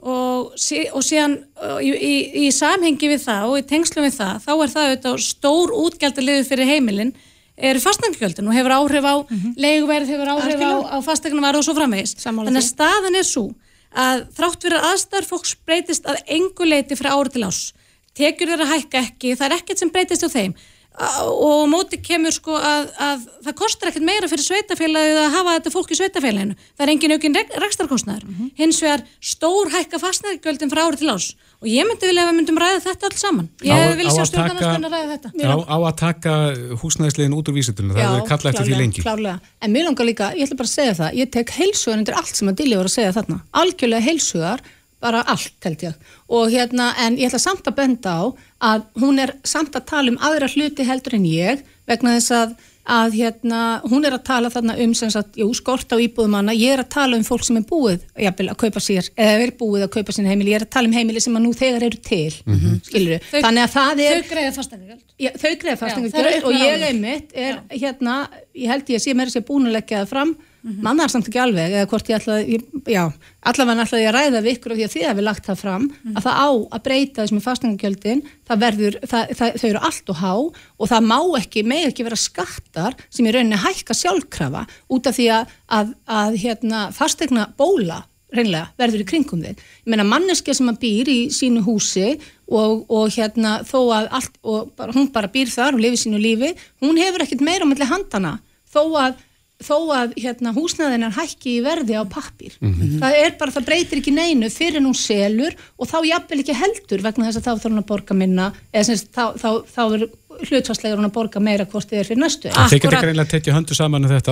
og, 0.01 0.53
sí, 0.57 0.85
og 0.89 1.03
síðan 1.05 1.37
í, 1.81 1.91
í, 1.93 2.13
í 2.45 2.51
samhengi 2.53 3.09
við 3.11 3.25
það 3.25 3.49
og 3.49 3.59
í 3.59 3.65
tengslu 3.69 4.05
við 4.05 4.15
það 4.17 4.39
þá 4.45 4.51
er 4.53 4.71
það 4.73 4.87
auðvitað 4.87 5.19
stór 5.25 5.73
útgjaldaliðu 5.77 6.47
fyrir 6.47 6.71
heimilinn 6.71 7.13
eru 7.61 7.81
fastegnargjöldin 7.83 8.49
og 8.49 8.55
hefur 8.57 8.75
áhrif 8.77 9.05
á 9.05 9.15
mm 9.21 9.37
-hmm. 9.37 9.53
leiguverð, 9.57 10.07
hefur 10.09 10.31
áhrif 10.33 10.61
á, 10.65 10.73
á 10.89 10.97
fastegnarverð 11.05 11.59
og 11.59 11.65
svo 11.65 11.75
framvegis. 11.77 12.15
Þannig 12.17 12.57
að 12.57 12.71
staðan 12.71 13.15
er 13.15 13.27
svo 13.27 13.45
að 13.91 14.25
þrátt 14.37 14.63
fyrir 14.63 14.85
aðstæðar 14.89 15.27
fólks 15.27 15.55
breytist 15.65 16.05
að 16.07 16.17
engu 16.27 16.65
leiti 16.65 16.95
frá 16.95 17.11
árið 17.13 17.33
til 17.33 17.45
ás. 17.45 17.73
Tekjur 18.15 18.49
þeirra 18.51 18.71
hækka 18.73 18.97
ekki, 19.05 19.35
það 19.35 19.47
er 19.47 19.57
ekkert 19.57 19.79
sem 19.79 19.89
breytist 19.89 20.25
á 20.25 20.29
þeim 20.31 20.53
og 20.91 21.69
móti 21.71 22.01
kemur 22.03 22.33
sko 22.35 22.57
að, 22.59 22.89
að 22.99 23.21
það 23.45 23.55
kostar 23.61 23.91
ekkert 23.91 24.05
meira 24.05 24.27
fyrir 24.27 24.43
sveitafélagið 24.43 25.19
að 25.21 25.35
hafa 25.37 25.53
þetta 25.55 25.71
fólk 25.71 25.93
í 25.93 25.97
sveitafélaginu 26.01 26.57
það 26.59 26.83
er 26.83 26.91
engin 26.93 27.15
aukinn 27.15 27.37
rekstarkostnæður 27.63 28.25
mm 28.27 28.33
-hmm. 28.35 28.49
hins 28.59 28.81
vegar 28.83 29.05
stór 29.23 29.71
hækka 29.71 30.01
fastnæðgjöldin 30.03 30.73
frá 30.73 30.83
árið 30.83 30.99
til 30.99 31.13
ás 31.15 31.31
og 31.61 31.69
ég 31.69 31.85
myndi 31.85 32.09
vilja 32.09 32.25
að 32.25 32.29
við 32.31 32.37
myndum 32.39 32.57
ræða 32.57 32.81
þetta 32.81 33.07
alls 33.07 33.21
saman. 33.21 33.47
Ég 33.61 33.77
á, 33.77 33.93
vil 33.93 34.09
sjá 34.09 34.23
stjórnarnarskunna 34.25 34.89
ræða 34.89 35.09
þetta. 35.11 35.29
Á, 35.45 35.55
á 35.61 35.77
að 35.77 35.95
taka 36.01 36.33
húsnæðislegin 36.81 37.35
út 37.37 37.51
úr 37.51 37.57
vísitunum 37.59 37.93
það 37.93 38.15
er 38.17 38.25
kallað 38.31 38.51
eftir 38.51 38.69
því 38.71 38.79
lengi. 38.79 39.03
klárlega. 39.05 39.39
en 39.61 39.71
mér 39.75 39.85
langar 39.85 40.09
líka, 40.09 40.31
ég 40.33 40.49
ætla 40.49 40.57
bara 40.57 40.71
að 40.71 40.73
segja 40.73 40.95
það 40.97 41.19
ég 41.21 41.31
tek 41.37 41.53
heilsugar 41.59 41.99
undir 42.01 42.17
allt 42.17 42.35
sem 42.35 42.49
að 42.49 42.57
Dili 42.63 42.79
voru 42.79 42.89
að 42.89 42.97
segja 42.97 43.13
þarna. 43.13 43.37
Algjörlega 43.61 44.07
heilsugar 44.09 44.65
bara 45.01 45.25
allt 45.33 45.65
held 45.65 45.85
ég 45.87 46.15
og 46.29 46.49
hérna 46.53 46.91
en 47.01 47.19
ég 47.19 47.29
ætla 47.29 47.41
samt 47.41 47.67
að 47.67 47.77
benda 47.81 48.15
á 48.17 48.23
að 48.71 48.89
hún 49.01 49.21
er 49.21 49.35
samt 49.43 49.75
að 49.75 49.87
tala 49.93 50.13
um 50.13 50.19
aðra 50.21 50.49
hluti 50.51 50.85
heldur 50.87 51.17
en 51.17 51.25
ég 51.29 51.63
vegna 51.89 52.17
þess 52.17 52.33
að, 52.35 52.51
að 52.95 53.15
hérna, 53.19 53.61
hún 53.89 54.05
er 54.07 54.15
að 54.15 54.23
tala 54.27 54.51
þarna 54.53 54.75
um 54.83 54.93
sagt, 54.97 55.37
jú, 55.39 55.47
skort 55.57 55.91
á 55.93 55.97
íbúðumanna, 56.01 56.53
ég 56.57 56.75
er 56.75 56.83
að 56.83 56.91
tala 56.95 57.17
um 57.19 57.25
fólk 57.25 57.45
sem 57.47 57.59
er 57.59 57.65
búið 57.67 58.05
jafnvel, 58.25 58.47
að 58.53 58.59
kaupa 58.63 58.83
sér, 58.83 59.09
eða 59.15 59.47
er 59.47 59.53
búið 59.59 59.85
að 59.87 59.91
kaupa 59.97 60.15
sín 60.15 60.29
heimili, 60.29 60.53
ég 60.53 60.61
er 60.61 60.67
að 60.67 60.73
tala 60.77 60.91
um 60.91 60.95
heimili 60.97 61.23
sem 61.23 61.37
að 61.37 61.45
nú 61.45 61.53
þegar 61.57 61.87
eru 61.89 62.01
til, 62.05 62.35
mm 62.45 62.59
-hmm. 62.59 62.77
skilur 62.87 63.25
þau? 63.31 63.41
Þannig 63.47 63.63
að 63.65 63.73
það 63.75 64.03
er... 64.05 64.21
Þau 64.21 64.35
greiða 64.35 64.53
fastengjald. 64.59 65.03
Þau 65.41 65.51
greiða 65.63 65.81
fastengjald 65.83 66.47
og 66.47 66.53
ég 66.61 66.87
einmitt 66.89 67.35
er 67.35 67.59
Já. 67.59 67.61
hérna, 67.83 68.15
ég 68.55 68.73
held 68.73 68.89
ég 68.89 69.01
að 69.01 69.05
sé 69.05 69.13
mér 69.13 69.27
að 69.27 69.35
sé 69.35 69.45
búin 69.45 69.67
að 69.67 69.77
leggja 69.79 70.03
það 70.03 70.13
fram 70.15 70.35
Mm 70.61 70.71
-hmm. 70.71 70.83
mannar 70.85 71.09
samt 71.09 71.27
ekki 71.27 71.39
alveg 71.41 71.71
eða 71.73 71.89
hvort 71.89 72.09
ég 72.09 72.19
ætlaði, 72.19 72.59
allavega 73.41 73.83
ætlaði 73.83 74.03
ég 74.03 74.09
að 74.11 74.17
ræða 74.17 74.41
við 74.41 74.53
ykkur 74.55 74.71
og 74.71 74.77
því 74.77 74.85
að 74.85 74.93
þið 74.93 75.07
hefði 75.07 75.23
lagt 75.25 75.45
það 75.47 75.57
fram 75.57 75.81
mm 75.81 75.89
-hmm. 75.89 76.15
að 76.17 76.23
það 76.25 76.35
á 76.45 76.49
að 76.75 76.83
breyta 76.85 77.21
þessum 77.21 77.41
það, 79.39 79.57
þau 79.57 79.69
eru 79.69 79.81
allt 79.81 80.09
og 80.09 80.17
há 80.21 80.33
og 80.77 80.85
það 80.91 81.01
má 81.01 81.19
ekki, 81.41 81.63
með 81.63 81.87
ekki 81.87 82.03
vera 82.03 82.15
skattar 82.15 82.93
sem 83.09 83.25
í 83.25 83.31
rauninni 83.31 83.57
hækka 83.57 83.93
sjálfkrafa 83.93 84.67
út 84.89 85.07
af 85.07 85.15
því 85.17 85.27
að, 85.37 85.43
að, 85.67 85.87
að 86.05 86.31
hérna, 86.37 86.91
fastnægna 86.91 87.49
bóla 87.57 88.03
reynlega 88.31 88.69
verður 88.79 89.03
í 89.03 89.07
kringum 89.07 89.41
þig. 89.43 89.57
Ég 89.57 89.91
meina 89.91 90.07
manneskja 90.07 90.55
sem 90.55 90.69
að 90.71 90.79
býr 90.83 91.11
í 91.11 91.19
sínu 91.33 91.63
húsi 91.65 92.13
og, 92.47 92.85
og 92.91 93.11
hérna 93.15 93.59
þó 93.67 93.79
að 93.97 94.07
allt, 94.19 94.37
og 94.43 94.71
bara, 94.77 94.95
hún 94.95 95.11
bara 95.13 95.31
býr 95.31 95.51
þar 95.51 95.75
og 95.75 95.83
lifir 95.83 95.99
sínu 96.05 96.21
lífi, 96.21 96.53
hún 96.83 96.99
hefur 97.01 97.25
ekkert 97.25 97.43
meira 97.45 97.67
um 97.67 97.73
allir 97.75 97.91
handana 97.91 98.37
þó 98.71 98.83
að 99.01 99.19
þó 99.65 99.75
að 99.95 100.15
hérna, 100.19 100.53
húsnæðinar 100.55 101.15
hækki 101.15 101.57
í 101.57 101.63
verði 101.65 101.97
á 101.97 102.03
pappir. 102.09 102.57
Mm 102.61 102.73
-hmm. 102.73 102.97
Það 103.01 103.17
er 103.23 103.35
bara, 103.39 103.55
það 103.55 103.67
breytir 103.69 104.01
ekki 104.01 104.13
neinu 104.15 104.49
fyrir 104.49 104.81
nú 104.83 104.93
selur 104.97 105.55
og 105.77 105.87
þá 105.87 105.97
jafnvel 106.09 106.39
ekki 106.43 106.57
heldur 106.57 107.05
vegna 107.05 107.27
þess 107.27 107.41
að 107.41 107.45
þá 107.47 107.51
þarf 107.51 107.71
hún 107.71 107.83
að 107.83 107.89
borga 107.91 108.17
minna 108.17 108.51
eða 108.73 108.83
sem 108.83 108.95
þá, 108.95 109.25
þá, 109.37 109.49
þá, 109.67 109.67
þá 109.75 109.83
er 109.95 110.07
hlutvarslegur 110.49 110.99
hún 111.01 111.09
að 111.09 111.13
borga 111.15 111.41
meira 111.43 111.65
hvort 111.69 111.89
þið 111.89 112.01
er 112.01 112.09
fyrir 112.09 112.21
næstu. 112.21 112.51
Það 112.55 112.75
getur 112.75 112.97
ekki 112.97 113.07
reynilega 113.07 113.27
að 113.27 113.33
tekja 113.35 113.55
höndu 113.57 113.77
saman 113.77 114.07
um 114.07 114.11
þetta 114.11 114.29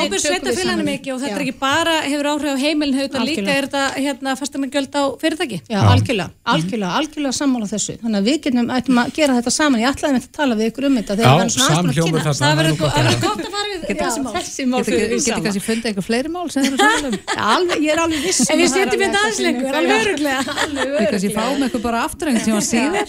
Ábyrg 0.00 0.22
sveitafélaginum 0.24 0.90
ekki 0.94 1.14
og 1.14 1.20
þetta 1.22 1.36
er 1.36 1.44
ekki 1.44 1.56
bara 1.60 1.96
hefur 2.06 2.30
áhrif 2.32 2.54
á 2.54 2.58
heimilin 2.60 2.98
hefur 3.00 3.26
líka 3.26 3.46
er 3.50 3.68
þetta 3.68 3.84
hérna 3.96 4.36
fastanargjöld 4.40 4.94
á 4.96 5.02
fyrirtæki. 5.20 5.60
Já, 5.70 5.80
algjörlega, 5.82 6.30
algjörlega, 6.54 6.92
algjörlega 7.00 7.34
sammála 7.36 7.70
þessu. 7.70 7.96
Þannig 8.02 8.20
að 8.20 8.30
við 8.30 8.38
getum 8.46 8.72
að 8.74 9.14
gera 9.16 9.38
þetta 9.38 9.54
saman. 9.54 9.82
Ég 9.84 9.92
ætlaði 9.94 10.16
með 10.16 10.26
að 10.26 10.34
tala 10.38 10.58
við 10.58 10.70
ykkur 10.70 10.88
um 10.88 10.98
þetta 11.00 11.18
Já, 11.20 11.32
samhljómur 11.56 12.24
það 12.24 12.40
Það 12.40 12.56
verður 12.60 12.76
gott 12.80 13.40
að 13.40 13.50
fara 13.54 13.68
við 13.70 13.80
þessi 14.00 14.66
mál 14.68 14.82
Getur 14.84 15.42
kannski 15.44 15.62
fundið 15.64 15.90
eitthvað 15.90 16.06
fleiri 16.06 16.32
mál 16.32 16.46
sem 16.52 16.66
þeir 16.66 16.72
eru 16.72 16.78
samlum 16.84 17.82
Ég 17.84 17.90
er 17.94 18.02
alveg 18.04 18.20
viss 18.24 18.50
En 18.50 18.60
við 18.60 18.68
setjum 18.72 19.02
þetta 19.04 19.22
aðslengur, 19.28 19.78
alveg 19.80 20.04
öruglega 20.04 20.40
Við 20.80 21.08
kannski 21.14 21.32
fáum 21.34 21.64
eitthvað 21.66 21.84
bara 21.86 21.98
afturrengt 22.06 22.44
sem 22.44 22.56
að 22.56 22.64
síðar. 22.68 23.08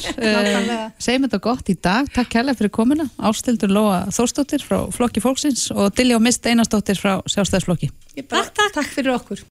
Segjum 1.01 1.27
þetta 1.27 1.41
gott 1.43 1.71
í 1.71 1.75
dag 1.89 2.00
dag. 2.01 2.11
Takk 2.15 2.31
kærlega 2.33 2.57
fyrir 2.59 2.71
komuna. 2.73 3.05
Ástildur 3.21 3.71
Lóa 3.71 4.05
Þórstóttir 4.13 4.63
frá 4.65 4.85
Flokki 4.93 5.21
Fólksins 5.23 5.69
og 5.73 5.93
Dilljá 5.97 6.19
Mist 6.21 6.45
Einarstóttir 6.45 6.99
frá 6.99 7.19
Sjálfstæðisflokki. 7.29 7.91
Takk, 8.21 8.51
takk. 8.55 8.73
Takk 8.77 8.91
fyrir 8.91 9.15
okkur. 9.15 9.43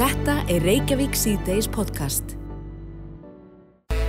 Þetta 0.00 0.36
er 0.48 0.64
Reykjavík 0.64 1.16
C-Days 1.16 1.68
podcast. 1.70 2.36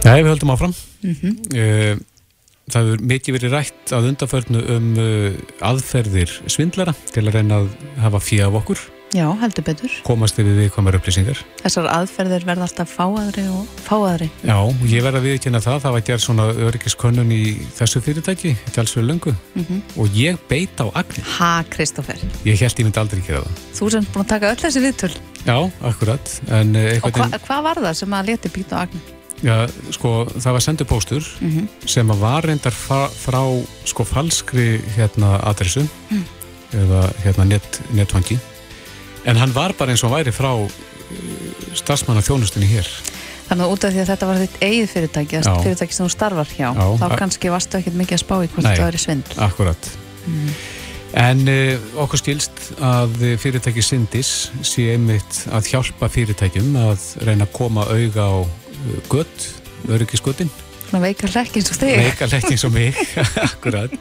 Já, 0.01 0.15
við 0.17 0.31
höldum 0.33 0.53
áfram. 0.53 0.73
Mm 1.03 1.15
-hmm. 1.21 2.05
Það 2.71 2.85
hefur 2.85 3.01
mikið 3.03 3.35
verið 3.35 3.51
rætt 3.51 3.91
að 3.91 4.07
undarförnu 4.07 4.59
um 4.75 4.97
eh, 4.97 5.33
aðferðir 5.59 6.31
svindlara 6.47 6.93
til 7.11 7.27
að 7.27 7.35
reyna 7.35 7.55
að 7.59 7.69
hafa 7.99 8.19
fíða 8.19 8.47
af 8.47 8.53
okkur. 8.61 8.79
Já, 9.11 9.25
heldur 9.41 9.65
betur. 9.67 9.91
Komast 10.07 10.37
við 10.39 10.53
við 10.55 10.69
komar 10.71 10.95
upplýsingar. 10.95 11.39
Þessar 11.59 11.89
aðferðir 11.91 12.45
verða 12.47 12.67
alltaf 12.69 12.93
fáaðri 12.95 13.43
og 13.51 13.81
fáaðri. 13.83 14.29
Já, 14.47 14.55
ég 14.87 15.03
verða 15.03 15.19
viðkynna 15.25 15.59
það. 15.63 15.79
Það 15.83 15.95
var 15.97 16.05
gerð 16.07 16.23
svona 16.23 16.45
öryggiskönnun 16.67 17.33
í 17.35 17.41
þessu 17.75 17.99
fyrirtæki, 18.05 18.53
tjálsveru 18.71 19.09
löngu. 19.09 19.35
Mm 19.55 19.65
-hmm. 19.67 19.81
Og 19.99 20.15
ég 20.15 20.39
beit 20.47 20.79
á 20.79 20.87
agnir. 20.95 21.25
Ha, 21.37 21.63
Kristófer. 21.69 22.19
Ég 22.45 22.55
held 22.55 22.79
ég 22.79 22.85
myndi 22.87 22.99
aldrei 22.99 23.19
ekki 23.19 23.35
það. 23.35 23.47
Þú 23.75 23.91
sem 23.91 24.07
búin 24.13 24.23
að 24.23 24.27
taka 24.27 24.51
öll 24.51 24.61
þessi 24.63 24.79
viðtöl. 24.79 25.15
Já, 25.45 25.71
akkurat. 25.81 26.41
En, 26.47 26.75
eh, 26.75 26.99
og 27.03 27.11
hva, 27.11 27.27
hvað 27.27 27.63
var 27.63 27.75
það 27.75 27.93
sem 27.93 28.13
að 28.13 28.25
leti 28.25 28.49
bít 28.49 28.71
á 28.71 28.87
agnir? 28.87 29.01
Já, 29.41 29.67
sko, 29.91 30.25
það 30.37 30.53
var 30.53 30.61
sendu 30.61 30.85
póstur 30.85 31.23
mm 31.41 31.49
-hmm. 31.49 31.87
sem 31.87 32.07
var 32.07 32.45
reyndar 32.45 32.71
frá, 32.71 33.09
frá 33.09 33.65
sko 33.83 34.03
falskri 34.03 34.81
hérna 34.95 35.39
adressu 35.43 35.81
mm. 36.09 36.23
eða 36.73 37.13
hérna 37.23 37.43
net, 37.43 37.81
netvangi 37.91 38.39
En 39.25 39.37
hann 39.37 39.53
var 39.53 39.75
bara 39.77 39.93
eins 39.93 40.03
og 40.05 40.13
væri 40.15 40.33
frá 40.33 40.51
uh, 40.57 40.69
starfsmanna 41.77 42.23
þjónustunni 42.25 42.69
hér. 42.71 42.89
Þannig 43.51 43.65
að 43.65 43.73
út 43.75 43.85
af 43.85 43.93
því 43.93 44.01
að 44.01 44.11
þetta 44.13 44.27
var 44.29 44.37
þitt 44.39 44.61
eigið 44.63 44.91
fyrirtæki, 44.93 45.39
fyrirtæki 45.43 45.95
sem 45.95 46.05
þú 46.05 46.11
starfar 46.13 46.51
hjá, 46.55 46.67
Já, 46.71 46.85
þá 47.01 47.07
kannski 47.19 47.51
varstu 47.51 47.81
ekkert 47.81 47.97
mikið 47.99 48.17
að 48.17 48.21
spá 48.23 48.35
í 48.37 48.51
hvort 48.53 48.67
það 48.69 48.85
er 48.85 48.97
svindl. 49.03 49.33
Nei, 49.35 49.41
akkurat. 49.47 49.89
Mm. 50.23 50.53
En 51.21 51.41
uh, 51.51 51.89
okkur 52.05 52.21
skilst 52.21 52.61
að 52.87 53.17
fyrirtæki 53.43 53.83
Sindis 53.83 54.31
sé 54.63 54.87
einmitt 54.93 55.41
að 55.51 55.73
hjálpa 55.73 56.07
fyrirtækjum 56.13 56.77
að 56.79 57.09
reyna 57.27 57.43
að 57.49 57.55
koma 57.57 57.83
auga 57.91 58.29
á 58.31 58.35
uh, 58.39 58.93
gött, 59.11 59.49
öryggisgöttin. 59.91 60.51
Veikar 60.91 61.31
lekkins 61.35 61.71
og 61.71 61.77
steg. 61.77 61.99
Veikar 61.99 62.31
lekkins 62.31 62.63
og 62.67 62.73
mig, 62.75 62.95
akkurat. 63.49 63.93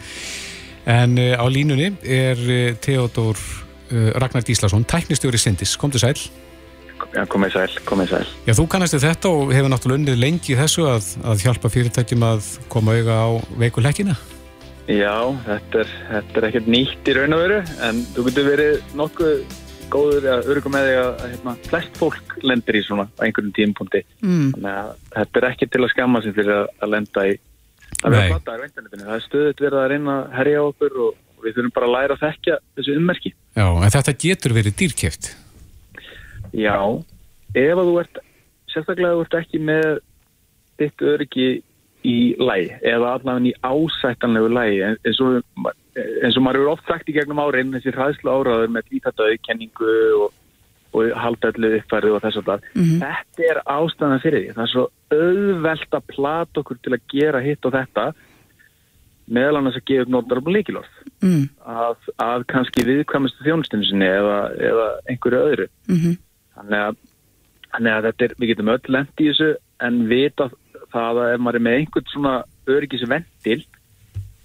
En 0.87 1.19
uh, 1.19 1.35
á 1.43 1.45
línunni 1.51 1.91
er 2.07 2.39
uh, 2.39 2.79
Theodor 2.79 3.43
Ragnar 3.91 4.47
Gíslason, 4.47 4.87
tæknistjóri 4.89 5.41
Sindis, 5.41 5.77
kom 5.81 5.93
til 5.93 6.03
sæl. 6.03 6.17
Já, 7.15 7.25
komið 7.27 7.55
sæl, 7.57 7.79
komið 7.89 8.13
sæl. 8.13 8.27
Já, 8.47 8.53
þú 8.59 8.67
kannastu 8.71 9.01
þetta 9.03 9.31
og 9.33 9.55
hefur 9.55 9.73
náttúrulega 9.73 10.01
unnið 10.03 10.21
lengi 10.21 10.59
þessu 10.59 10.85
að, 10.91 11.09
að 11.33 11.47
hjálpa 11.47 11.71
fyrirtækjum 11.73 12.27
að 12.29 12.51
koma 12.71 12.99
auða 12.99 13.17
á 13.17 13.29
veikulekkina. 13.63 14.15
Já, 14.91 15.17
þetta 15.47 15.83
er, 15.83 15.97
þetta 16.11 16.41
er 16.41 16.47
ekkert 16.51 16.71
nýtt 16.71 17.11
í 17.11 17.17
raun 17.17 17.37
og 17.37 17.43
veru, 17.45 17.59
en 17.87 18.05
þú 18.15 18.27
getur 18.29 18.49
verið 18.51 18.95
nokkuð 18.99 19.59
góður 19.91 20.27
að 20.37 20.51
örgum 20.55 20.75
með 20.75 20.87
því 20.87 20.97
að, 21.01 21.23
hérna, 21.33 21.55
flest 21.67 21.99
fólk 21.99 22.35
lendir 22.47 22.79
í 22.79 22.83
svona 22.87 23.07
á 23.11 23.21
einhverjum 23.27 23.55
tímpunkti. 23.57 24.03
Mm. 24.23 24.51
Þannig 24.55 24.75
að 24.75 24.93
þetta 25.17 25.41
er 25.41 25.49
ekki 25.51 25.71
til 25.71 25.83
að 25.83 25.93
skamma 25.95 26.23
sig 26.25 26.37
fyrir 26.37 26.57
að, 26.61 26.69
að 26.79 26.93
lenda 26.95 27.27
í 27.27 27.35
að 28.01 28.15
vera 28.15 28.29
plattaður 28.35 28.63
á 28.63 28.69
internetinu. 28.69 29.07
Það 29.09 29.17
er 29.17 29.27
stöðut 29.27 29.65
verið 29.65 29.81
að 29.81 29.91
reyna 29.93 30.17
að 30.17 30.33
herja 30.39 30.63
okkur 30.69 30.99
og, 31.07 31.19
við 31.41 31.57
þurfum 31.57 31.73
bara 31.73 31.89
að 31.89 31.95
læra 31.97 32.17
að 32.17 32.25
þekkja 32.27 32.57
þessu 32.77 32.97
ummerki. 33.01 33.31
Já, 33.57 33.67
en 33.67 33.91
þetta 33.91 34.15
getur 34.23 34.55
verið 34.57 34.77
dýrkeft. 34.79 35.33
Já, 36.55 36.77
ef 37.55 37.79
að 37.79 37.89
þú 37.91 37.97
ert, 38.03 38.21
sérstaklega 38.73 39.11
ef 39.13 39.19
þú 39.19 39.25
ert 39.27 39.37
ekki 39.41 39.61
með 39.71 39.89
þitt 40.81 41.05
öryggi 41.13 41.49
í 42.09 42.17
lægi 42.41 42.71
eða 42.89 43.15
allavega 43.19 43.51
í 43.51 43.55
ásættanlegu 43.61 44.51
lægi 44.57 44.79
en- 44.87 45.01
eins 45.05 45.19
og, 45.21 45.43
eins 46.25 46.37
og 46.39 46.43
maður 46.47 46.61
eru 46.63 46.71
oft 46.73 46.87
sagt 46.89 47.11
í 47.11 47.13
gegnum 47.13 47.43
árin 47.43 47.75
þessi 47.75 47.93
hræðslu 47.93 48.31
áraður 48.33 48.71
með 48.73 48.89
lítata 48.95 49.27
auðkenningu 49.29 49.91
og, 50.25 50.33
og 50.97 51.11
haldallu 51.21 51.75
uppfærið 51.77 52.17
og 52.17 52.23
þess 52.25 52.41
að 52.41 52.49
það 52.49 52.65
þetta 53.03 53.45
er 53.51 53.61
ástæðan 53.77 54.23
fyrir 54.25 54.47
því 54.47 54.55
það 54.57 54.65
er 54.65 54.73
svo 54.73 54.87
auðvelt 55.13 55.99
að 56.01 56.07
plata 56.15 56.61
okkur 56.65 56.81
til 56.87 56.95
að 56.97 57.05
gera 57.13 57.43
hitt 57.45 57.69
og 57.69 57.77
þetta 57.77 58.07
meðal 59.31 59.61
annars 59.61 59.79
að 59.79 59.87
gefa 59.91 60.07
upp 60.07 60.13
nótar 60.15 60.41
um 60.41 60.53
líkilorð 60.55 61.01
mm, 61.23 61.45
að, 61.75 62.11
að 62.25 62.47
kannski 62.51 62.87
viðkvæmustu 62.89 63.47
þjónustinu 63.47 63.89
sinni 63.89 64.09
eða, 64.11 64.39
eða 64.71 64.87
einhverju 65.07 65.43
öðru 65.51 65.69
mhm, 65.91 66.17
þannig 66.59 66.87
að, 66.87 67.01
þannig 67.71 67.97
að 67.97 68.09
þetta 68.09 68.27
er, 68.27 68.37
við 68.39 68.53
getum 68.53 68.73
öll 68.75 68.95
lent 68.97 69.25
í 69.25 69.29
þessu 69.31 69.51
en 69.81 70.01
vita 70.11 70.51
það 70.91 71.23
að 71.23 71.35
ef 71.35 71.45
maður 71.45 71.61
er 71.61 71.67
með 71.67 71.79
einhvern 71.81 72.11
svona 72.11 72.35
öryggisventil 72.71 73.61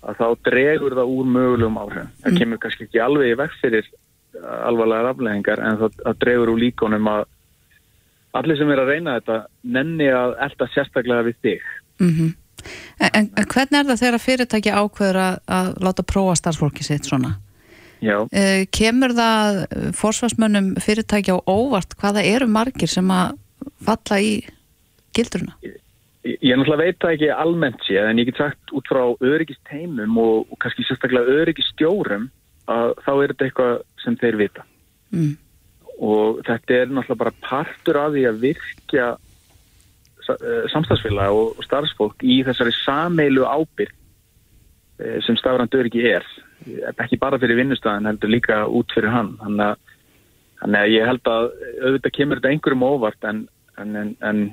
að 0.06 0.20
þá 0.20 0.26
dregur 0.50 0.96
það 0.98 1.14
úr 1.18 1.30
mögulegum 1.34 1.80
áhrifum. 1.82 2.12
Það 2.24 2.40
kemur 2.40 2.62
kannski 2.62 2.86
ekki 2.86 3.02
alveg 3.02 3.32
í 3.32 3.38
vekk 3.40 3.56
fyrir 3.62 3.88
alvarlegar 4.36 5.12
afleðingar 5.12 5.62
en 5.64 5.80
það, 5.82 6.00
það 6.04 6.20
dregur 6.24 6.52
úr 6.54 6.62
líkonum 6.62 7.10
að 7.10 7.24
allir 8.36 8.60
sem 8.60 8.74
er 8.74 8.82
að 8.84 8.92
reyna 8.92 9.16
þetta 9.20 9.38
nenni 9.78 10.10
að 10.12 10.36
elda 10.46 10.68
sérstaklega 10.74 11.28
við 11.30 11.40
þig. 11.46 11.70
mhm. 12.04 12.34
En, 13.00 13.10
en, 13.22 13.30
hvernig 13.46 13.80
er 13.80 13.90
það 13.90 14.04
þegar 14.04 14.24
fyrirtæki 14.24 14.76
ákveður 14.76 15.22
að, 15.22 15.40
að 15.58 15.72
láta 15.88 16.08
prófa 16.08 16.36
starfsfólki 16.42 16.88
sitt 16.88 17.10
svona? 17.10 17.36
Já, 18.04 18.20
Uh, 18.26 18.66
kemur 18.76 19.16
það 19.18 19.62
forsvarsmönnum 19.98 20.76
fyrirtæki 20.84 21.34
á 21.34 21.40
óvart 21.48 21.96
hvaða 21.98 22.26
eru 22.28 22.46
margir 22.52 22.92
sem 22.92 23.08
að 23.10 23.38
falla 23.82 24.20
í 24.22 24.34
gildruna? 25.16 25.56
ég, 26.26 26.38
ég 26.42 26.58
náttúrulega 26.58 26.84
veit 26.84 27.00
það 27.02 27.16
ekki 27.16 27.32
almennt 27.36 27.88
séð 27.88 28.10
en 28.10 28.22
ég 28.22 28.30
get 28.30 28.42
sagt 28.42 28.76
út 28.76 28.90
frá 28.90 29.04
öryggisteimum 29.24 30.18
og, 30.22 30.46
og 30.50 30.62
kannski 30.64 30.86
sérstaklega 30.88 31.40
öryggistjórum 31.42 32.30
að 32.72 32.94
þá 33.06 33.12
er 33.14 33.34
þetta 33.34 33.48
eitthvað 33.48 33.76
sem 34.04 34.18
þeir 34.22 34.40
vita. 34.42 34.66
Mm. 35.14 35.36
og 36.04 36.42
þetta 36.44 36.74
er 36.76 36.90
náttúrulega 36.92 37.22
bara 37.22 37.32
partur 37.46 37.98
af 38.02 38.10
því 38.12 38.24
að 38.28 38.40
virkja 38.42 39.06
eh, 39.14 39.25
samstagsfélag 40.74 41.36
og 41.36 41.62
starfsfólk 41.66 42.26
í 42.26 42.42
þessari 42.48 42.74
sameilu 42.82 43.46
ábyrg 43.46 43.94
eh, 45.02 45.20
sem 45.26 45.38
stafrand 45.40 45.76
öryggi 45.78 46.06
er 46.12 46.28
ekki 46.96 47.20
bara 47.22 47.40
fyrir 47.42 47.60
vinnustæðan 47.60 48.10
heldur 48.10 48.32
líka 48.32 48.64
út 48.66 48.94
fyrir 48.96 49.14
hann 49.14 49.36
þannig 49.42 49.66
að, 49.68 49.96
að 50.66 50.94
ég 50.94 51.10
held 51.10 51.32
að 51.32 51.50
auðvitað 51.84 52.16
kemur 52.18 52.42
þetta 52.42 52.54
einhverjum 52.54 52.88
óvart 52.88 53.28
en, 53.30 53.42
en, 53.82 53.96
en, 54.02 54.14
en 54.26 54.44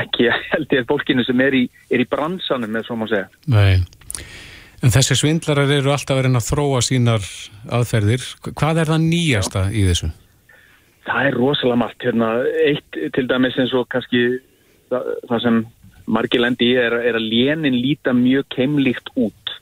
ekki 0.00 0.30
held 0.52 0.76
ég 0.76 0.88
fólkinu 0.88 1.24
sem 1.26 1.46
er 1.46 1.58
í, 1.62 1.64
er 1.90 2.02
í 2.02 2.08
bransanum 2.10 2.72
með 2.74 2.88
svo 2.88 2.98
má 3.00 3.06
segja 3.10 3.28
Nei. 3.50 3.82
En 4.80 4.92
þessi 4.92 5.16
svindlarar 5.18 5.68
eru 5.74 5.92
alltaf 5.92 6.16
að 6.16 6.24
reyna 6.24 6.40
að 6.40 6.46
þróa 6.46 6.78
sínar 6.80 7.24
aðferðir. 7.76 8.22
Hvað 8.48 8.78
er 8.80 8.88
það 8.88 9.02
nýjasta 9.10 9.64
í 9.76 9.82
þessu? 9.90 10.08
Það 11.04 11.26
er 11.28 11.36
rosalega 11.36 11.80
margt. 11.82 12.06
Hérna, 12.06 12.30
eitt 12.64 13.00
til 13.12 13.26
dæmis 13.28 13.58
eins 13.60 13.74
og 13.76 13.84
kannski 13.92 14.22
það, 14.90 15.10
það 15.30 15.42
sem 15.46 15.60
margir 16.10 16.42
lendi 16.42 16.72
er, 16.80 16.96
er 17.06 17.18
að 17.20 17.28
lénin 17.30 17.76
líta 17.80 18.12
mjög 18.16 18.48
keimlíkt 18.56 19.12
út 19.16 19.54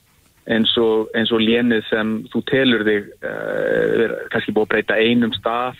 eins 0.49 0.71
og, 0.81 1.11
eins 1.13 1.29
og 1.35 1.43
lénið 1.45 1.83
sem 1.91 2.15
þú 2.33 2.39
telur 2.49 2.81
þig 2.87 3.09
uh, 3.21 4.05
er 4.05 4.15
kannski 4.33 4.53
búið 4.55 4.65
að 4.65 4.71
breyta 4.73 4.97
einum 4.97 5.33
staf 5.37 5.77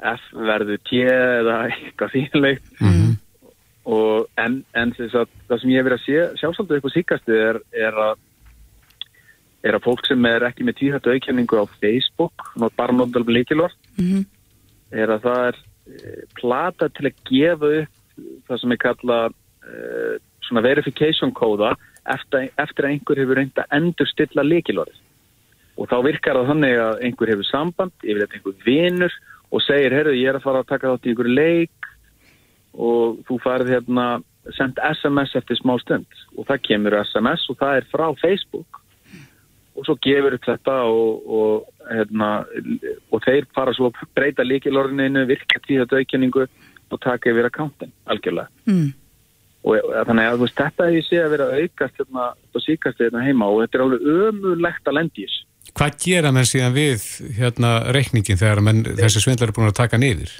F 0.00 0.22
verður 0.32 0.78
T 0.88 1.02
eða 1.04 1.58
eitthvað 1.68 2.14
þínlegt 2.16 2.70
Mhm. 2.80 3.10
og 3.90 4.26
en, 4.40 4.62
en 4.76 4.92
þess 4.96 5.14
að 5.20 5.28
það 5.48 5.60
sem 5.60 5.70
ég 5.74 5.76
hef 5.80 5.86
verið 5.90 5.98
að 5.98 6.06
sé, 6.06 6.18
sjá 6.40 6.48
svolítið 6.56 6.76
upp 6.80 6.88
á 6.88 6.96
síkastu 6.96 7.36
er, 7.36 7.58
er 7.76 8.00
að 8.06 8.18
er 9.68 9.76
að 9.76 9.84
fólk 9.84 10.06
sem 10.08 10.24
er 10.30 10.46
ekki 10.48 10.64
með 10.64 10.78
tíðhættu 10.78 11.12
auðkenningu 11.12 11.58
á 11.60 11.64
Facebook, 11.82 12.46
bara 12.78 12.96
notal 12.96 13.26
líkilor 13.28 13.72
Mhm. 14.00 14.24
er 14.92 15.12
að 15.18 15.20
það 15.26 15.42
er 15.50 15.56
eh, 15.90 16.22
plata 16.40 16.88
til 16.88 17.10
að 17.10 17.20
gefa 17.28 17.72
upp 17.82 17.99
það 18.48 18.62
sem 18.62 18.74
er 18.74 18.80
kalla 18.82 19.20
uh, 19.30 20.16
svona 20.46 20.64
verification 20.66 21.34
kóða 21.36 21.74
eftir, 22.10 22.50
eftir 22.58 22.86
að 22.86 22.94
einhver 22.94 23.22
hefur 23.22 23.40
reynd 23.40 23.60
að 23.60 23.78
endur 23.78 24.10
stilla 24.10 24.46
líkilorð 24.46 24.98
og 25.80 25.88
þá 25.88 25.96
virkar 26.04 26.36
það 26.36 26.50
þannig 26.52 26.78
að 26.84 27.04
einhver 27.06 27.30
hefur 27.32 27.48
samband, 27.48 27.94
yfir 28.04 28.24
þetta 28.24 28.38
einhver 28.38 28.64
vinur 28.66 29.14
og 29.50 29.62
segir, 29.64 29.94
herru, 29.96 30.16
ég 30.16 30.30
er 30.30 30.38
að 30.38 30.44
fara 30.44 30.62
að 30.62 30.68
taka 30.70 30.90
þátt 30.92 31.06
í 31.06 31.12
einhverju 31.12 31.36
leik 31.36 31.88
og 32.76 33.22
þú 33.26 33.38
farið 33.42 33.72
hérna 33.74 34.06
sendt 34.56 34.78
SMS 34.84 35.34
eftir 35.38 35.58
smá 35.58 35.74
stund. 35.80 36.06
Og 36.36 36.46
það 36.48 36.62
kemur 36.68 36.98
SMS 37.02 37.48
og 37.50 37.58
það 37.60 37.80
er 37.80 37.88
frá 37.90 38.06
Facebook. 38.20 38.80
Og 39.78 39.86
svo 39.86 39.96
gefur 40.04 40.36
þetta 40.44 40.76
og, 40.90 41.28
og, 41.40 41.68
hérna, 41.88 42.30
og 43.10 43.22
þeir 43.24 43.48
fara 43.56 43.72
svo 43.76 43.88
að 43.88 44.00
breyta 44.16 44.44
líkilorðinu, 44.44 45.24
virka 45.30 45.62
tíða 45.64 45.86
dögkenningu 46.90 46.96
og 46.96 47.00
taka 47.00 47.30
yfir 47.30 47.48
akkántin 47.48 47.92
algjörlega. 48.06 48.48
Mm. 48.66 48.92
og 49.64 49.76
eh, 49.76 50.04
þannig 50.06 50.26
að 50.26 50.36
þú 50.36 50.44
veist, 50.46 50.56
þetta 50.56 50.88
hefur 50.88 51.06
sé 51.06 51.20
að 51.20 51.30
vera 51.30 51.46
að 51.46 51.62
aukast 51.62 51.98
hérna, 52.00 52.26
og 52.54 52.62
síkast 52.64 53.00
hérna 53.00 53.24
heima 53.24 53.46
og 53.46 53.62
þetta 53.62 53.78
er 53.78 53.84
alveg 53.84 54.00
ömulegt 54.28 54.88
að 54.88 54.98
þessu. 54.98 55.46
Hvað 55.76 55.98
gera 56.02 56.30
menn 56.32 56.48
síðan 56.48 56.74
við 56.74 57.02
hérna 57.36 57.92
reikningin 57.92 58.40
þegar 58.40 58.62
menn, 58.64 58.84
þessi 58.84 59.20
svindlar 59.20 59.50
er 59.50 59.54
búin 59.54 59.70
að 59.70 59.82
taka 59.82 60.00
niður? 60.00 60.32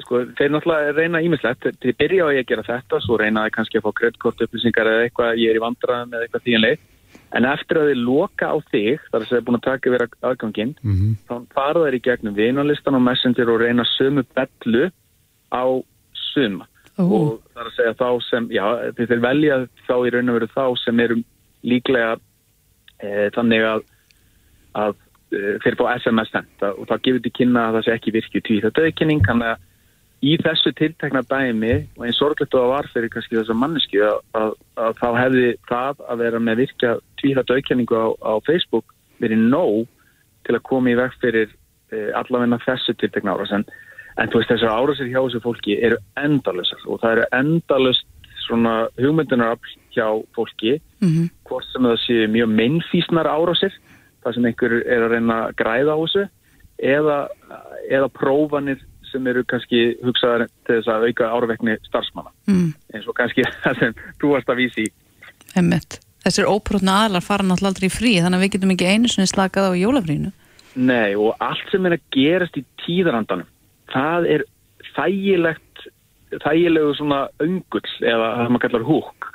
sko, 0.00 0.20
þeir 0.36 0.52
náttúrulega 0.54 0.92
reyna 0.96 1.20
ímislegt 1.24 1.66
þeir 1.82 1.96
byrja 1.98 2.24
á 2.24 2.28
að 2.28 2.36
ég 2.38 2.46
gera 2.48 2.64
þetta, 2.64 3.00
svo 3.04 3.18
reyna 3.20 3.44
þeir 3.44 3.54
kannski 3.56 3.78
að 3.78 3.84
fá 3.84 3.90
kredtkort 3.98 4.40
upplýsingar 4.46 4.88
eða 4.88 5.04
eitthvað 5.06 5.40
ég 5.40 5.52
er 5.52 5.58
í 5.58 5.62
vandraðum 5.64 6.14
eða 6.14 6.26
eitthvað 6.26 6.46
þínleik 6.46 6.80
en 7.36 7.46
eftir 7.46 7.78
að 7.78 7.90
þeir 7.90 8.00
loka 8.06 8.48
á 8.50 8.56
þig 8.70 9.04
þar 9.10 9.20
að 9.20 9.28
þeir 9.30 9.44
búin 9.46 9.58
að 9.58 9.66
taka 9.66 9.90
yfir 9.90 10.06
aðganginn 10.30 10.72
Mm 10.82 11.16
þá 11.28 11.34
fara 11.54 11.84
þeir 11.84 11.98
í 11.98 12.02
gegnum 12.06 12.34
vinalistan 12.38 12.98
og 12.98 13.04
messenger 13.06 13.52
og 13.52 13.60
reyna 13.62 13.86
sömu 13.96 14.24
bellu 14.34 14.90
á 15.50 15.64
suma. 16.32 16.66
Ó. 17.00 17.04
og 17.06 17.28
það 17.54 17.60
er 17.62 17.68
að 17.68 17.76
segja 17.76 17.92
þá 17.96 18.08
sem 18.26 18.48
já, 18.52 18.64
þeir 18.96 19.08
þeir 19.10 19.22
velja 19.24 19.56
þá 19.86 19.94
í 19.94 20.10
raun 20.12 20.32
og 20.32 20.36
veru 20.36 20.48
þá 20.52 20.64
sem 20.82 21.00
eru 21.00 21.16
líklega 21.64 22.10
e, 23.00 23.30
þannig 23.36 23.64
að, 23.68 23.84
að 24.82 24.94
e, 25.32 25.40
þeir 25.64 25.78
fá 25.78 25.84
SMS 25.94 26.32
senda 26.34 26.72
og 26.74 26.88
þá 26.90 26.94
gefur 27.06 27.24
til 27.24 27.32
kynna 27.38 27.66
að 27.68 27.78
það 27.78 27.86
sé 27.86 27.96
ekki 27.96 28.14
virkið 28.18 28.46
tví 28.46 28.58
þetta 28.66 28.86
auðkenning 28.86 29.24
þannig 29.28 29.52
að 29.54 29.66
í 30.20 30.34
þessu 30.44 30.74
tiltekna 30.76 31.22
dæmi 31.24 31.74
og 31.96 32.04
einn 32.04 32.16
sorglegt 32.16 32.52
og 32.52 32.66
það 32.66 32.72
var 32.74 32.90
fyrir 32.92 33.12
kannski 33.14 33.38
þessa 33.38 33.56
manneski 33.56 34.02
að, 34.04 34.18
að, 34.36 34.50
að 34.84 34.98
þá 35.00 35.08
hefði 35.16 35.46
það 35.70 36.02
að 36.12 36.24
vera 36.26 36.42
með 36.44 36.64
virkja 36.64 36.96
tví 37.22 37.32
þetta 37.38 37.56
auðkenningu 37.56 38.02
á, 38.02 38.08
á 38.20 38.32
Facebook 38.44 38.96
verið 39.22 39.46
nóg 39.46 39.86
til 40.44 40.56
að 40.58 40.66
koma 40.68 40.92
í 40.92 40.98
veg 41.00 41.16
fyrir 41.22 41.48
e, 41.48 42.10
allavegna 42.18 42.60
þessu 42.66 42.96
tiltekna 43.00 43.36
árás 43.36 43.54
en, 43.56 43.64
en 44.20 44.28
þú 44.30 44.40
veist 44.40 44.50
þessar 44.52 44.74
árásir 44.76 45.08
hjá 45.10 45.20
þessu 45.24 45.40
fólki 45.44 45.76
eru 45.82 45.96
endalusar 46.20 46.82
og 46.86 47.00
það 47.02 47.12
eru 47.16 47.24
endalust 47.40 48.06
svona 48.46 48.74
hugmyndunar 49.00 49.56
hjá 49.94 50.06
fólki 50.36 50.80
Mhm. 51.00 51.30
hvort 51.48 51.64
sem 51.72 51.82
það 51.82 51.98
séu 52.06 52.28
mjög 52.28 52.50
meinfísnar 52.58 53.26
árásir 53.30 53.72
það 54.24 54.34
sem 54.34 54.44
einhver 54.50 54.72
er 54.86 55.00
að 55.06 55.10
reyna 55.14 55.36
að 55.48 55.54
græða 55.56 55.94
á 55.96 55.98
þessu 56.04 56.24
eða, 56.82 57.18
eða 57.90 58.08
prófanir 58.12 58.80
sem 59.10 59.26
eru 59.26 59.42
kannski 59.44 59.96
hugsaðar 60.04 60.46
til 60.66 60.76
þess 60.76 60.88
að 60.92 61.06
auka 61.08 61.30
árvekni 61.34 61.78
starfsmanna 61.88 62.30
Mm. 62.46 62.74
eins 62.94 63.08
og 63.08 63.14
kannski 63.14 63.42
það 63.64 63.78
sem 63.78 63.94
þú 64.20 64.32
varst 64.34 64.48
að 64.48 64.60
vísi 64.64 64.86
í 64.86 64.92
Einmitt. 65.56 65.98
Þessir 66.24 66.46
óprotna 66.46 67.06
aðlar 67.08 67.24
fara 67.24 67.42
náttúrulega 67.42 67.72
aldrei 67.72 67.88
frí 67.90 68.12
þannig 68.20 68.38
að 68.38 68.44
við 68.44 68.52
getum 68.54 68.70
ekki 68.74 68.86
einu 68.92 69.08
slakað 69.08 69.72
á 69.72 69.80
jólafrínu. 69.80 70.32
Nei 70.76 71.14
og 71.16 71.34
allt 71.40 71.70
sem 71.72 71.86
er 71.86 71.96
að 71.96 72.04
gerast 72.14 72.56
í 72.60 72.64
tíðarandanum 72.84 73.46
það 73.92 74.30
er 74.36 74.46
þægilegt 74.94 75.88
þægilegu 76.44 76.94
svona 76.98 77.24
öngull 77.42 77.90
eða 78.00 78.30
það 78.38 78.54
maður 78.54 78.66
kallar 78.68 78.88
húk 78.88 79.28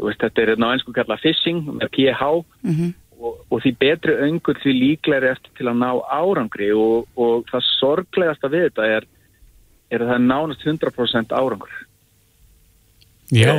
Þú 0.00 0.06
veist, 0.06 0.22
þetta 0.22 0.40
er 0.46 0.50
ná 0.56 0.70
einsku 0.70 0.92
kallar 0.96 1.20
phishing 1.20 1.58
með 1.76 1.90
PH 1.92 2.28
Mm 2.64 2.92
og, 3.20 3.40
og 3.52 3.62
því 3.62 3.72
betri 3.80 4.16
öngull 4.26 4.56
því 4.60 4.74
líklegri 4.76 5.30
eftir 5.30 5.52
til 5.58 5.68
að 5.70 5.80
ná 5.82 5.90
árangri. 6.08 6.70
Og, 6.76 7.06
og 7.20 7.46
það 7.50 7.66
sorglegasta 7.74 8.50
við 8.52 8.66
þetta 8.68 8.88
er, 8.96 9.08
er 9.90 10.04
að 10.04 10.12
það 10.12 10.18
er 10.18 10.26
nánast 10.26 10.66
100% 10.66 11.36
árangur. 11.36 11.78
Já, 13.30 13.54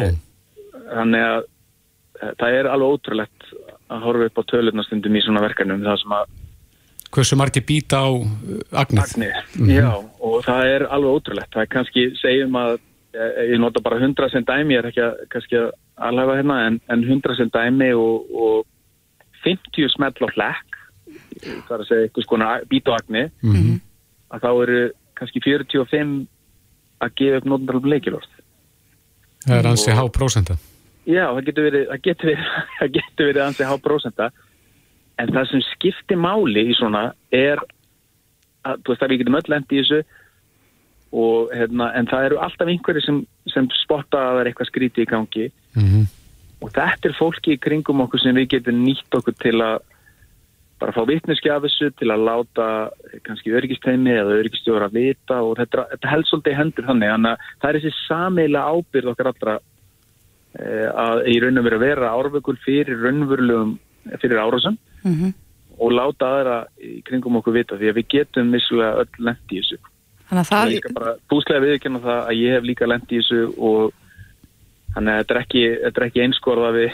þannig 0.89 1.25
að 1.27 1.43
eh, 1.45 2.31
það 2.41 2.57
er 2.57 2.71
alveg 2.73 2.95
ótrúlegt 2.97 3.51
að 3.91 4.07
horfa 4.07 4.27
upp 4.27 4.41
á 4.41 4.49
tölunastundum 4.51 5.15
í 5.15 5.23
svona 5.23 5.43
verkanum 5.45 5.85
það 5.85 6.01
sem 6.01 6.15
að 6.17 6.33
hversu 7.11 7.37
margir 7.39 7.63
býta 7.67 8.01
á 8.03 8.09
uh, 8.09 8.25
agnið? 8.83 9.03
Agnið, 9.03 9.71
já, 9.75 9.91
og 10.23 10.41
það 10.47 10.71
er 10.75 10.85
alveg 10.87 11.17
ótrúlegt. 11.19 11.51
Það 11.53 11.65
er 11.65 11.71
kannski, 11.75 12.05
segjum 12.21 12.57
að 12.61 12.73
eh, 12.77 13.39
ég 13.51 13.61
nota 13.61 13.83
bara 13.83 13.99
hundra 14.01 14.29
sem 14.31 14.45
dæmi, 14.47 14.75
ég 14.77 14.83
er 14.83 14.89
ekki 14.91 15.03
að, 15.05 15.23
kannski 15.33 15.59
að, 15.59 15.71
alhafa 16.09 16.37
hérna 16.39 16.59
en, 16.67 16.79
en 16.89 17.03
100 17.05 17.37
sem 17.37 17.49
dæmi 17.53 17.91
og, 17.93 18.29
og 18.33 18.67
50 19.45 19.89
smell 19.93 20.15
á 20.17 20.29
hlekk 20.33 20.77
það 21.41 21.73
er 21.75 21.81
að 21.83 21.87
segja 21.89 22.05
eitthvað 22.07 22.25
skona 22.27 22.49
bítóagni 22.69 23.23
Mhm. 23.43 23.79
að 24.31 24.43
þá 24.45 24.49
eru 24.63 24.79
kannski 25.19 25.41
45 25.43 26.13
að 27.01 27.15
gefa 27.19 27.37
upp 27.41 27.47
nótundalum 27.49 27.89
leikilort 27.91 28.29
Það 29.41 29.57
er 29.57 29.67
ansi 29.71 29.91
há 29.97 30.03
prósenda. 30.13 30.55
Já, 31.09 31.25
það 31.33 31.45
getur 31.47 31.65
verið, 31.65 31.85
það 31.89 32.01
getur 32.07 32.29
verið, 32.29 32.49
það 32.79 32.91
getur 32.97 33.29
verið 33.31 33.43
ansið 33.47 33.69
há 33.71 33.75
prósenta 33.81 34.27
en 35.21 35.35
það 35.35 35.51
sem 35.51 35.63
skiptir 35.71 36.19
máli 36.19 36.67
í 36.71 36.77
svona 36.77 37.11
er 37.35 37.61
að, 38.65 38.81
þú 38.81 38.93
veist 38.93 39.05
að 39.05 39.13
við 39.13 39.21
getum 39.23 39.39
öll 39.41 39.53
lendi 39.53 39.77
í 39.77 39.83
þessu 39.83 40.01
og 41.21 41.51
hérna, 41.55 41.91
en 41.99 42.07
það 42.07 42.25
eru 42.29 42.41
alltaf 42.45 42.69
einhverju 42.71 43.03
sem, 43.03 43.21
sem 43.51 43.67
spotta 43.81 44.19
að 44.19 44.29
það 44.31 44.41
er 44.41 44.49
eitthvað 44.51 44.69
skríti 44.71 45.03
í 45.03 45.09
gangi. 45.09 45.47
Mm 45.75 46.09
og 46.61 46.69
þetta 46.75 47.09
er 47.09 47.17
fólki 47.17 47.55
í 47.55 47.61
kringum 47.61 48.03
okkur 48.05 48.21
sem 48.21 48.37
við 48.37 48.51
getum 48.55 48.83
nýtt 48.85 49.17
okkur 49.17 49.35
til 49.41 49.57
að 49.65 49.81
bara 50.81 50.93
fá 50.95 51.01
vitneski 51.05 51.49
af 51.53 51.61
þessu 51.65 51.91
til 51.97 52.09
að 52.09 52.23
láta 52.25 52.67
kannski 53.25 53.53
örgisteimi 53.57 54.15
eða 54.15 54.39
örgistjóra 54.39 54.87
að 54.89 54.97
vita 54.97 55.37
og 55.45 55.59
þetta, 55.59 55.85
þetta 55.93 56.09
held 56.09 56.29
svolítið 56.29 56.57
hendur 56.57 56.87
þannig. 56.87 57.11
Þannig 57.13 57.31
að 57.31 57.51
það 57.51 57.69
er 57.69 57.77
þessi 57.77 57.93
samiðlega 58.07 58.71
ábyrð 58.77 59.11
okkar 59.11 59.29
allra 59.31 59.55
eh, 60.57 60.89
að 61.05 61.23
í 61.29 61.35
raun 61.43 61.61
og 61.61 61.67
veru 61.67 61.79
að 61.79 61.85
vera 61.85 62.13
árvökul 62.17 62.57
fyrir 62.65 63.05
raunverulegum 63.05 63.75
fyrir 64.21 64.39
árásum 64.41 64.77
Mhm. 65.03 65.33
og 65.81 65.91
láta 65.97 66.27
aðra 66.29 66.57
í 66.81 67.01
kringum 67.03 67.39
okkur 67.39 67.53
vita 67.53 67.75
því 67.79 67.89
að 67.89 67.97
við 67.97 68.07
getum 68.13 68.51
vissulega 68.53 69.01
öll 69.01 69.25
lent 69.25 69.49
í 69.51 69.61
þessu 69.61 69.77
Þannig 70.29 70.41
að 70.45 70.49
það 70.51 70.61
er 70.65 70.71
líka 70.71 70.93
bara 70.95 71.13
búslega 71.31 71.63
viðkynna 71.65 71.99
það 72.05 72.19
að 72.29 72.37
ég 72.39 72.53
hef 72.55 72.63
líka 72.63 72.87
lent 72.87 73.11
í 73.11 73.17
þessu 73.19 73.39
og 73.57 73.93
þannig 74.95 75.11
að 75.11 75.19
þetta 75.21 75.35
er 75.35 75.41
ekki, 75.41 75.63
ekki 76.05 76.21
einskorða 76.25 76.69
við, 76.75 76.91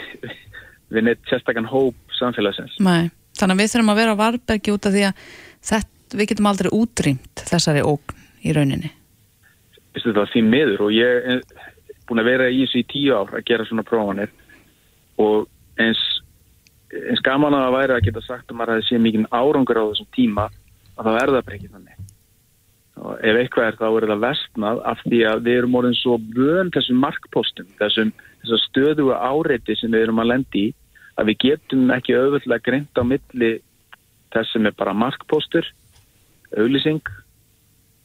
við 0.90 1.04
neitt 1.06 1.22
sérstakann 1.30 1.68
hóp 1.70 1.94
samfélagsins. 2.18 2.74
nei, 2.80 3.10
þannig 3.38 3.54
að 3.54 3.60
við 3.62 3.70
þurfum 3.74 3.92
að 3.94 4.00
vera 4.00 4.14
á 4.16 4.22
varbergi 4.22 4.72
út 4.74 4.86
af 4.86 4.92
því 4.96 5.04
að 5.08 5.22
þetta, 5.70 6.18
við 6.18 6.28
getum 6.32 6.46
aldrei 6.50 6.70
útrýmt 6.72 7.44
þessari 7.52 7.82
ógn 7.84 8.16
í 8.42 8.52
rauninni. 8.56 8.90
Vistu 9.94 10.12
það 10.14 10.30
því 10.32 10.42
miður 10.48 10.80
og 10.88 10.90
ég 10.94 11.30
er 11.34 11.42
búin 12.08 12.22
að 12.22 12.30
vera 12.32 12.48
í 12.50 12.62
þessu 12.64 12.78
í 12.82 12.86
tíu 12.90 13.14
ár 13.18 13.34
að 13.38 13.44
gera 13.44 13.64
svona 13.68 13.82
prófanir 13.86 14.30
og 15.18 15.46
eins, 15.78 16.00
eins 16.92 17.22
gaman 17.24 17.56
að 17.56 17.64
það 17.66 17.76
væri 17.76 17.96
að 17.96 18.04
geta 18.06 18.22
sagt 18.24 18.50
að 18.52 18.58
maður 18.58 18.72
að 18.74 18.80
það 18.80 18.88
sé 18.88 19.00
mikið 19.04 19.26
árangur 19.38 19.80
á 19.80 19.84
þessum 19.90 20.10
tíma 20.16 20.46
að 20.48 21.08
það 21.08 21.18
verða 21.18 21.42
bara 21.44 21.58
ekki 21.58 21.72
þannig. 21.72 22.06
Og 22.98 23.20
ef 23.22 23.38
eitthvað 23.38 23.68
er 23.68 23.78
þá 23.78 23.86
er 23.88 24.06
það 24.10 24.24
vestnað 24.24 24.80
af 24.90 25.02
því 25.04 25.20
að 25.30 25.44
við 25.46 25.58
erum 25.60 25.78
orðin 25.78 25.98
svo 25.98 26.16
vön 26.34 26.72
þessum 26.74 27.00
markpostum, 27.04 27.68
þessum, 27.78 28.12
stöðugu 28.64 29.14
áreiti 29.14 29.76
sem 29.78 29.92
við 29.92 30.06
erum 30.06 30.22
að 30.22 30.30
lendi 30.32 30.64
að 31.18 31.30
við 31.30 31.40
getum 31.44 31.92
ekki 31.94 32.16
auðvöldlega 32.16 32.64
greint 32.64 32.98
á 32.98 33.02
milli 33.06 33.52
þess 34.34 34.54
sem 34.54 34.66
er 34.68 34.74
bara 34.78 34.96
markpostur, 34.96 35.66
auðlýsing 36.56 37.04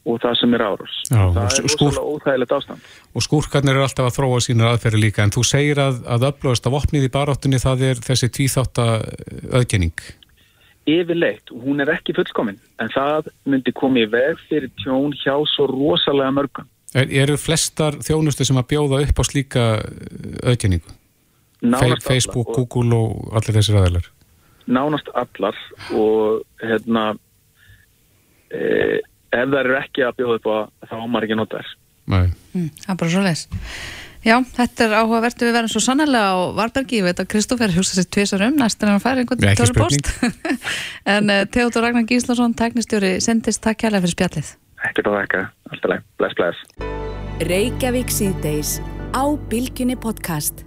og 0.04 0.18
það 0.20 0.34
sem 0.40 0.56
er 0.56 0.64
árás. 0.64 0.96
Það 1.08 1.38
er 1.44 1.64
rosalega 1.64 2.04
óþægilegt 2.04 2.52
ástand. 2.58 2.90
Og 3.14 3.24
skúrkarnir 3.24 3.74
eru 3.74 3.84
alltaf 3.86 4.10
að 4.10 4.18
þróa 4.18 4.40
sínar 4.44 4.74
aðferði 4.74 5.00
líka 5.06 5.24
en 5.24 5.32
þú 5.34 5.44
segir 5.48 5.80
að, 5.80 6.02
að 6.10 6.26
öflugast 6.30 6.68
af 6.68 6.76
opnið 6.80 7.06
í 7.08 7.12
baráttunni 7.14 7.60
það 7.62 7.86
er 7.88 8.02
þessi 8.04 8.30
tvíþátta 8.36 8.86
öðgenning. 9.60 10.04
Yfirleitt, 10.84 11.48
og 11.54 11.64
hún 11.64 11.80
er 11.80 11.94
ekki 11.94 12.12
fullkomin 12.16 12.60
en 12.82 12.92
það 12.92 13.30
myndi 13.48 13.72
komið 13.72 14.10
veg 14.12 14.42
fyrir 14.50 14.72
tjón 14.82 15.16
hjá 15.16 15.38
svo 15.54 15.70
rosalega 15.72 16.34
mörgum. 16.36 16.68
Er, 16.94 17.08
eru 17.24 17.38
flestar 17.40 17.96
þjónustu 18.04 18.44
sem 18.44 18.60
að 18.60 18.68
bjóða 18.74 19.00
upp 19.06 19.18
á 19.18 19.24
slíka? 19.24 19.64
Fe 20.44 20.68
Nánast 21.64 22.04
Facebook, 22.04 22.50
og, 22.52 22.68
Google 22.68 22.98
og 22.98 23.36
allir 23.38 23.56
þessir 23.56 23.78
aðeinar. 23.80 24.10
nánast 24.66 25.08
allar 25.12 25.56
og 25.92 26.44
hérna 26.60 27.14
e, 28.52 29.00
ef 29.34 29.50
það 29.50 29.60
eru 29.60 29.76
ekki 29.80 30.06
að 30.06 30.16
bjóða 30.20 30.38
upp 30.38 30.48
á 30.48 30.56
þá 30.88 30.96
á 30.98 31.06
maður 31.06 31.28
ekki 31.28 31.38
nota. 31.38 31.62
Nei. 32.10 32.24
Mm, 32.54 32.72
það 32.84 32.94
er 32.94 32.98
bara 33.02 33.14
svo 33.14 33.22
leis. 33.24 33.44
Já, 34.24 34.38
þetta 34.56 34.86
er 34.86 34.94
áhugavert 35.02 35.42
við 35.44 35.52
verðum 35.52 35.72
svo 35.74 35.82
sannlega 35.84 36.32
á 36.32 36.36
Varbergi, 36.56 37.02
ég 37.02 37.04
veit 37.04 37.20
að 37.20 37.28
Kristófer 37.34 37.74
hugsa 37.74 37.98
sér 37.98 38.08
tvisar 38.08 38.44
um, 38.46 38.56
næst 38.56 38.80
er 38.80 38.88
hann 38.88 38.96
að 38.96 39.04
færa 39.04 39.20
einhvern 39.20 39.44
Ekki 39.50 39.60
tölupost. 39.60 40.12
en 41.14 41.28
uh, 41.28 41.44
Theodor 41.44 41.84
Ragnar 41.84 42.08
Gíslason, 42.08 42.56
tæknistjóri, 42.56 43.18
sendist 43.24 43.60
takk 43.64 43.82
kærlega 43.84 44.06
fyrir 44.06 44.16
spjallið. 44.16 44.52
Ekkert 44.88 45.08
á 45.08 45.12
það 45.12 45.22
ekki, 45.26 45.46
alltaf 45.70 45.92
leið. 45.92 46.06
Bless, 46.22 46.38
bless. 46.40 46.68
Reykjavík 47.52 48.14
síðdeis 48.16 48.78
á 49.12 49.24
Bilginni 49.52 50.00
podcast. 50.00 50.64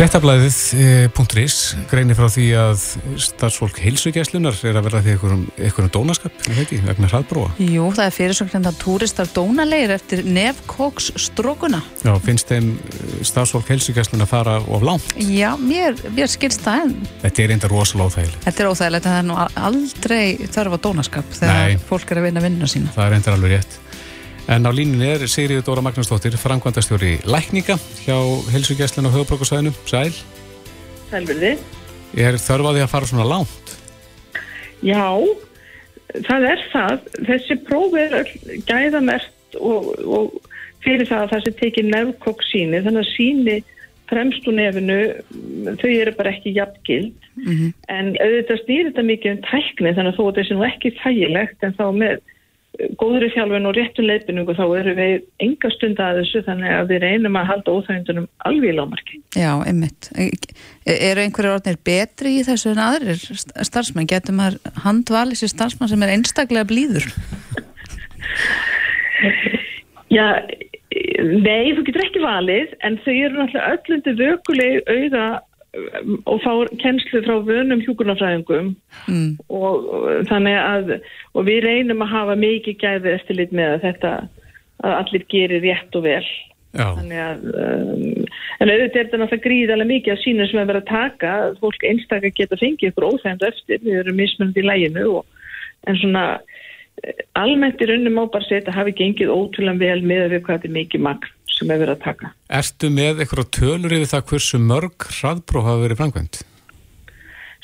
Frettablaðið.is 0.00 1.54
greinir 1.90 2.16
frá 2.16 2.24
því 2.32 2.44
að 2.56 2.84
starfsfólk 3.20 3.82
heilsugjæslunar 3.84 4.56
er 4.64 4.78
að 4.80 4.86
verða 4.86 5.02
því 5.04 5.12
einhverjum, 5.12 5.90
dónaskap, 5.92 6.38
er 6.40 6.54
það 6.56 6.60
ekki, 6.62 6.78
vegna 6.86 7.10
hraðbróa. 7.10 7.50
Jú, 7.60 7.90
það 7.98 8.06
er 8.06 8.14
fyrirsöknenda 8.16 8.72
túristar 8.80 9.28
dónalegir 9.34 9.92
eftir 9.98 10.22
nefkóks 10.24 11.10
strókuna. 11.20 11.82
Já, 12.00 12.14
finnst 12.24 12.48
þeim 12.48 12.70
eh, 12.80 13.12
starfsfólk 13.28 13.68
heilsugjæslunar 13.74 14.30
fara 14.30 14.56
of 14.72 14.88
langt. 14.88 15.12
Já, 15.20 15.50
mér, 15.60 16.00
mér 16.16 16.32
skilst 16.32 16.64
það 16.64 16.86
en 16.86 16.96
Þetta 17.26 17.44
er 17.44 17.54
enda 17.58 17.72
rosalega 17.74 18.08
óþægilegt. 18.08 18.40
þetta 18.48 18.64
er 18.64 18.72
óþægilegt 18.72 19.04
en 19.04 19.12
það 19.12 19.20
er 19.20 19.28
nú 19.28 19.38
aldrei 19.68 20.24
þörf 20.56 20.80
á 20.80 20.84
dónaskap 20.88 21.38
þegar 21.42 21.60
Nei. 21.60 21.78
fólk 21.92 22.08
er 22.08 22.22
að 22.22 22.30
vinna 22.30 22.48
vinnuna 22.48 22.72
sína. 22.72 22.96
Það 22.96 23.04
er 23.10 23.20
enda 23.20 23.36
alveg 23.36 23.58
rétt. 23.58 23.80
En 24.48 24.64
á 24.66 24.70
línunni 24.72 25.06
er 25.06 25.26
Sigriður 25.28 25.66
Dóra 25.66 25.82
Magnúsdóttir, 25.84 26.36
framkvæmdastjóri 26.40 27.20
lækninga 27.28 27.76
hjá 28.04 28.16
heilsugjæslun 28.54 29.08
á 29.08 29.14
höfubrókusvæðinu. 29.14 29.72
Sæl, 29.86 30.14
Sælverði. 31.10 31.52
er 32.16 32.38
þörf 32.40 32.66
á 32.66 32.72
því 32.74 32.84
að 32.84 32.92
fara 32.94 33.10
svona 33.10 33.28
langt? 33.28 33.74
Já, 34.82 35.10
það 36.26 36.46
er 36.52 36.64
það. 36.72 37.04
Þessi 37.28 37.58
próf 37.66 37.98
er 38.00 38.32
gæðamert 38.66 39.58
og, 39.60 39.92
og 40.06 40.40
fyrir 40.84 41.06
það 41.06 41.26
að 41.26 41.30
það 41.34 41.44
sem 41.44 41.58
tekið 41.60 41.92
nefnkokk 41.92 42.42
síni, 42.48 42.82
þannig 42.82 43.04
að 43.04 43.12
síni 43.12 43.56
fremst 44.10 44.46
úr 44.50 44.56
nefinu, 44.58 44.98
þau 45.78 45.90
eru 45.92 46.12
bara 46.18 46.32
ekki 46.34 46.56
jafngild. 46.56 47.14
En 47.92 48.14
auðvitað 48.18 48.62
stýrir 48.64 48.90
þetta 48.90 49.06
mikið 49.06 49.36
um 49.36 49.42
tækni, 49.46 49.94
þannig 49.94 50.12
að 50.12 50.18
þó 50.18 50.24
að 50.26 50.38
þessi 50.40 50.56
nú 50.56 50.66
ekki 50.66 50.94
þægilegt, 50.98 51.60
en 51.62 51.76
þá 51.78 51.84
með 51.94 52.16
góðri 53.00 53.28
þjálfun 53.34 53.68
og 53.68 53.74
réttun 53.76 54.06
leifinningu 54.08 54.54
þá 54.56 54.62
eru 54.80 54.94
við 54.96 55.14
enga 55.44 55.70
stund 55.74 56.00
að 56.00 56.20
þessu 56.20 56.42
þannig 56.46 56.74
að 56.76 56.92
við 56.92 57.02
reynum 57.04 57.38
að 57.40 57.48
halda 57.50 57.74
óþægindunum 57.76 58.28
alveg 58.48 58.72
í 58.72 58.76
lámarki. 58.78 59.20
Já, 59.36 59.52
einmitt. 59.66 60.10
E- 60.16 60.30
Eru 60.90 61.20
einhverjir 61.22 61.54
orðnir 61.54 61.76
betri 61.86 62.32
í 62.40 62.46
þessu 62.46 62.72
en 62.72 62.80
aðrir 62.82 63.20
st- 63.20 63.52
starfsmenn? 63.68 64.08
Getur 64.10 64.34
maður 64.38 64.58
handvalið 64.86 65.42
sér 65.42 65.52
starfsmann 65.52 65.90
sem 65.92 66.02
er 66.06 66.14
einstaklega 66.16 66.66
blíður? 66.70 67.06
Já, 70.10 70.26
nei, 70.90 71.70
þú 71.76 71.84
getur 71.86 72.02
ekki 72.06 72.22
valið 72.24 72.72
en 72.86 72.96
þau 73.04 73.12
eru 73.14 73.36
náttúrulega 73.36 73.76
öllundi 73.76 74.14
vökulegi 74.18 74.80
auða 74.90 75.26
og 76.26 76.40
fá 76.42 76.52
kennslu 76.82 77.22
frá 77.22 77.36
vönum 77.46 77.82
hjúkurnafræðingum 77.84 78.74
Mm. 79.06 79.38
og, 79.48 79.86
og 79.86 80.26
þannig 80.26 80.56
að 80.58 80.92
og 81.34 81.46
við 81.46 81.60
reynum 81.64 82.02
að 82.02 82.12
hafa 82.14 82.36
mikið 82.36 82.78
gæði 82.80 83.12
eftir 83.14 83.38
lit 83.38 83.52
með 83.54 83.76
að 83.76 83.84
þetta 83.86 84.12
að 84.82 84.94
allir 84.96 85.26
gerir 85.30 85.62
rétt 85.62 85.96
og 85.98 86.04
vel. 86.04 86.24
Já, 86.70 86.86
þannig 86.94 87.20
að 87.22 87.46
um, 87.50 88.26
en 88.62 88.70
auðvitað 88.70 89.00
er 89.00 89.06
þetta 89.06 89.20
náttúrulega 89.20 89.46
gríðarlega 89.46 89.90
mikið 89.90 90.12
af 90.14 90.22
sínum 90.22 90.50
sem 90.50 90.60
er 90.60 90.68
verið 90.70 90.84
að 90.84 90.90
taka. 90.90 91.32
Fólk 91.62 91.86
einstakar 91.86 92.34
geta 92.36 92.58
fengið 92.60 92.92
ykkur 92.92 93.08
óþægnd 93.10 93.46
eftir. 93.48 93.82
Við 93.82 93.98
erum 94.02 94.20
mismunandi 94.20 94.62
í 94.62 94.68
læginu 94.68 95.06
og, 95.18 95.48
en 95.90 95.98
svona 95.98 96.24
eh, 97.02 97.24
almennt 97.38 97.82
í 97.82 97.90
raunum 97.90 98.22
á 98.22 98.24
bara 98.26 98.44
að 98.44 98.48
segja 98.48 98.62
þetta 98.62 98.78
hafi 98.78 98.96
gengið 99.02 99.34
ótrúlega 99.34 99.82
vel 99.82 100.06
með 100.06 100.24
að 100.26 100.34
við 100.36 100.44
hvað 100.46 100.58
þetta 100.58 100.70
er 100.70 100.78
mikið 100.78 101.06
magn 101.08 101.34
sem 101.60 101.70
er 101.70 101.82
verið 101.84 101.98
að 101.98 102.04
taka. 102.08 102.34
Ertu 102.60 102.90
með 102.90 103.22
eitthvað 103.22 103.50
tölur 103.60 103.98
yfir 104.00 104.14
það 104.16 104.30
hversu 104.32 104.62
mörg 104.64 105.10
hraðbróf 105.20 105.68
hafa 105.68 105.84
verið 105.84 106.00
framkvæmt? 106.00 106.44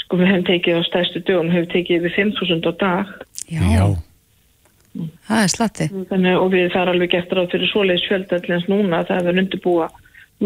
sko 0.07 0.21
við 0.21 0.31
hefum 0.31 0.45
tekið 0.47 0.79
á 0.79 0.83
stærstu 0.87 1.23
dögun 1.27 1.51
hefum 1.51 1.73
tekið 1.73 2.05
yfir 2.07 2.15
5.000 2.31 2.71
á 2.71 2.73
dag. 2.79 3.09
Já, 3.51 3.87
það 5.27 5.41
er 5.43 5.51
slatti. 5.53 5.89
Þannig, 6.13 6.39
og 6.39 6.53
við 6.55 6.71
það 6.71 6.83
er 6.83 6.93
alveg 6.93 7.13
gert 7.15 7.35
ráð 7.35 7.51
fyrir 7.55 7.73
svoleiðis 7.73 8.07
fjöldallins 8.07 8.69
núna 8.71 9.03
það 9.09 9.19
er 9.19 9.27
verið 9.27 9.43
undirbúa 9.43 9.91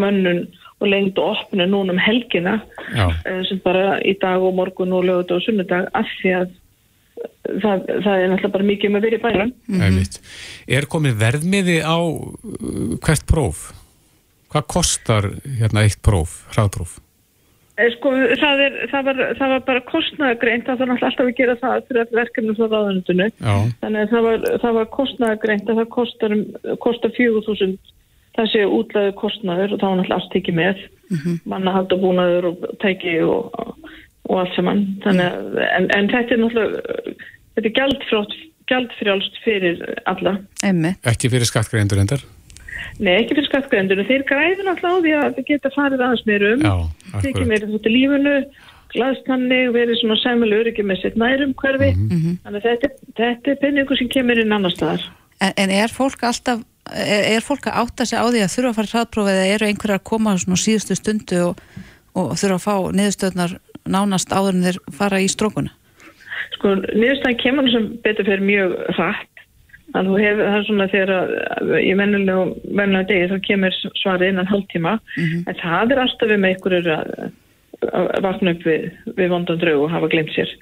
mönnun 0.01 0.43
og 0.81 0.89
lengd 0.89 1.21
og 1.21 1.35
opnu 1.35 1.67
núna 1.69 1.93
um 1.93 2.01
helgina 2.01 2.57
Já, 2.95 3.11
eh, 3.29 3.43
sem 3.49 3.61
bara 3.61 3.99
í 4.01 4.15
dag 4.23 4.41
og 4.41 4.57
morgun 4.57 4.95
og 4.97 5.05
lögut 5.05 5.35
og 5.37 5.45
sunnudag 5.45 5.91
af 5.93 6.09
því 6.23 6.35
að 6.39 6.57
það, 7.63 7.85
það 8.05 8.15
er 8.15 8.33
náttúrulega 8.33 8.55
bara 8.57 8.69
mikið 8.71 8.91
um 8.91 8.99
að 8.99 9.07
vera 9.07 9.19
í 9.19 9.23
bænum. 9.27 9.53
einmitt. 9.81 10.19
Er 10.79 10.89
komið 10.91 11.21
verðmiði 11.21 11.77
á 11.85 11.99
uh, 12.01 12.97
hvert 13.05 13.29
próf? 13.31 13.69
Hvað 14.51 14.67
kostar 14.67 15.31
hérna 15.61 15.85
eitt 15.87 16.01
próf, 16.03 16.41
hraðpróf? 16.55 16.99
Eh, 17.81 17.89
Sko, 17.95 18.11
það, 18.41 18.63
er, 18.67 18.79
það, 18.91 19.05
var, 19.07 19.21
það 19.39 19.53
var 19.55 19.63
bara 19.69 19.83
kostnæðagreint, 19.89 20.67
það 20.67 20.83
var 20.83 20.93
alltaf 20.97 21.23
að 21.25 21.37
gera 21.39 21.55
það 21.61 21.87
fyrir 21.89 22.11
verkefnum 22.19 22.59
frá 22.59 22.67
ráðunitinu. 22.67 23.29
Já, 23.39 23.55
Þannig 23.85 24.03
að 24.03 24.13
það 24.15 24.27
var, 24.27 24.49
það 24.65 24.77
var 24.79 24.91
kostnæðagreint 24.97 25.71
að 25.71 25.81
það 25.81 25.89
kostar, 25.95 26.35
um, 26.37 26.45
kostar 26.83 27.15
4.000, 27.17 27.95
þessi 28.39 28.65
útlæðu 28.67 29.15
kostnaður 29.23 29.77
og 29.77 29.81
þá 29.81 29.87
er 29.89 29.97
náttúrulega 30.01 30.19
allt 30.21 30.35
tekið 30.35 30.59
með 30.61 30.83
mannahald 31.51 31.95
og 31.95 32.03
búnaður 32.05 32.51
og 32.53 32.69
tæki 32.83 33.17
og, 33.27 33.57
og 34.29 34.43
allt 34.43 34.57
saman. 34.57 34.85
Þannig 35.05 35.27
að, 35.31 35.61
en, 35.67 35.91
en 35.97 36.11
þetta 36.13 36.37
er 36.37 36.43
náttúrulega 36.45 37.15
þetta 37.57 37.67
er 37.67 37.77
gjaldfrjótt 37.79 38.37
gjaldfrjálst 38.71 39.41
fyrir 39.45 39.81
alla. 40.11 40.37
Ekki 40.63 41.31
fyrir 41.33 41.49
skattgreðendur 41.49 42.03
endar? 42.03 42.23
Nei, 43.01 43.15
ekki 43.19 43.37
fyrir 43.37 43.49
skattgreðendur 43.49 44.03
þeir 44.09 44.27
græður 44.29 44.69
náttúrulega 44.69 45.01
á 45.01 45.05
því 45.05 45.15
að 45.19 45.39
það 45.39 45.49
geta 45.51 45.73
farið 45.75 46.05
aðeins 46.07 46.27
meir 46.29 46.45
um 46.51 46.67
Já, 46.67 46.75
tekið 47.25 47.49
meira 47.51 47.71
þetta 47.71 47.95
lífinu 47.95 48.35
glaðstanni, 48.91 49.61
verið 49.75 50.01
svona 50.01 50.19
sæmilu 50.19 50.59
öryggi 50.65 50.83
með 50.87 51.05
sitt 51.05 51.19
nærum 51.21 51.53
hverfi 51.61 51.93
þannig 51.95 52.57
að 52.59 52.65
þetta, 52.67 52.89
þetta 53.21 53.53
er 53.53 53.61
penningu 53.61 53.99
sem 53.99 54.11
kemur 54.11 54.41
inn 54.43 54.55
annar 54.55 54.75
staðar. 54.75 55.05
En, 55.39 55.55
en 55.63 55.75
er 55.75 55.95
fólk 55.95 56.25
alltaf, 56.27 56.65
er, 56.91 57.29
er 57.37 57.47
fólk 57.47 57.69
að 57.71 57.79
átta 57.85 58.07
sig 58.09 58.19
á 58.19 58.27
því 58.27 58.43
að 58.43 58.53
þurfa 58.57 58.73
að 58.73 58.81
fara 58.81 58.93
hraðprófið 58.95 59.39
eða 59.39 59.53
eru 59.55 59.69
einhverjar 59.69 60.01
að 60.01 60.09
koma 60.11 60.35
svona 60.43 60.59
á 60.59 60.65
síðustu 60.65 60.99
stundu 60.99 61.41
og, 61.53 61.63
og 62.19 62.33
þurfa 62.41 62.59
að 62.59 62.67
fá 62.67 62.75
niðurstöðnar 62.99 63.57
nánast 63.89 64.33
áður 64.33 64.57
en 64.57 64.67
þeir 64.69 64.81
fara 64.97 65.21
í 65.23 65.29
strókuna? 65.31 65.75
sko, 66.61 66.77
niðurstæðan 66.93 67.41
kemur 67.41 67.67
nú 67.67 67.75
sem 67.75 67.91
betur 68.05 68.29
fyrir 68.29 68.45
mjög 68.45 68.79
hratt. 68.97 69.27
Að 69.91 70.07
þú 70.07 70.17
hefur, 70.23 70.41
það 70.47 70.57
er 70.57 70.65
svona 70.69 70.89
þegar 70.93 71.13
að 71.17 71.71
í 71.81 71.93
mennulegu, 71.99 72.43
mennulegu 72.79 73.09
degi 73.09 73.31
þá 73.33 73.47
kemur 73.49 73.79
svarið 73.99 74.33
innan 74.33 74.51
hálftíma. 74.51 74.93
En 75.51 75.57
það 75.59 75.95
er 75.95 76.03
alltaf 76.05 76.31
við 76.31 76.43
með 76.45 76.55
ykkur 76.55 76.77
að, 76.79 77.11
að 77.91 78.11
vakna 78.23 78.55
upp 78.55 78.67
við, 78.69 78.87
við 79.19 79.33
vondan 79.33 79.59
draug 79.59 79.83
og 79.87 79.91
hafa 79.91 80.11
glemt 80.13 80.31
sér. 80.37 80.53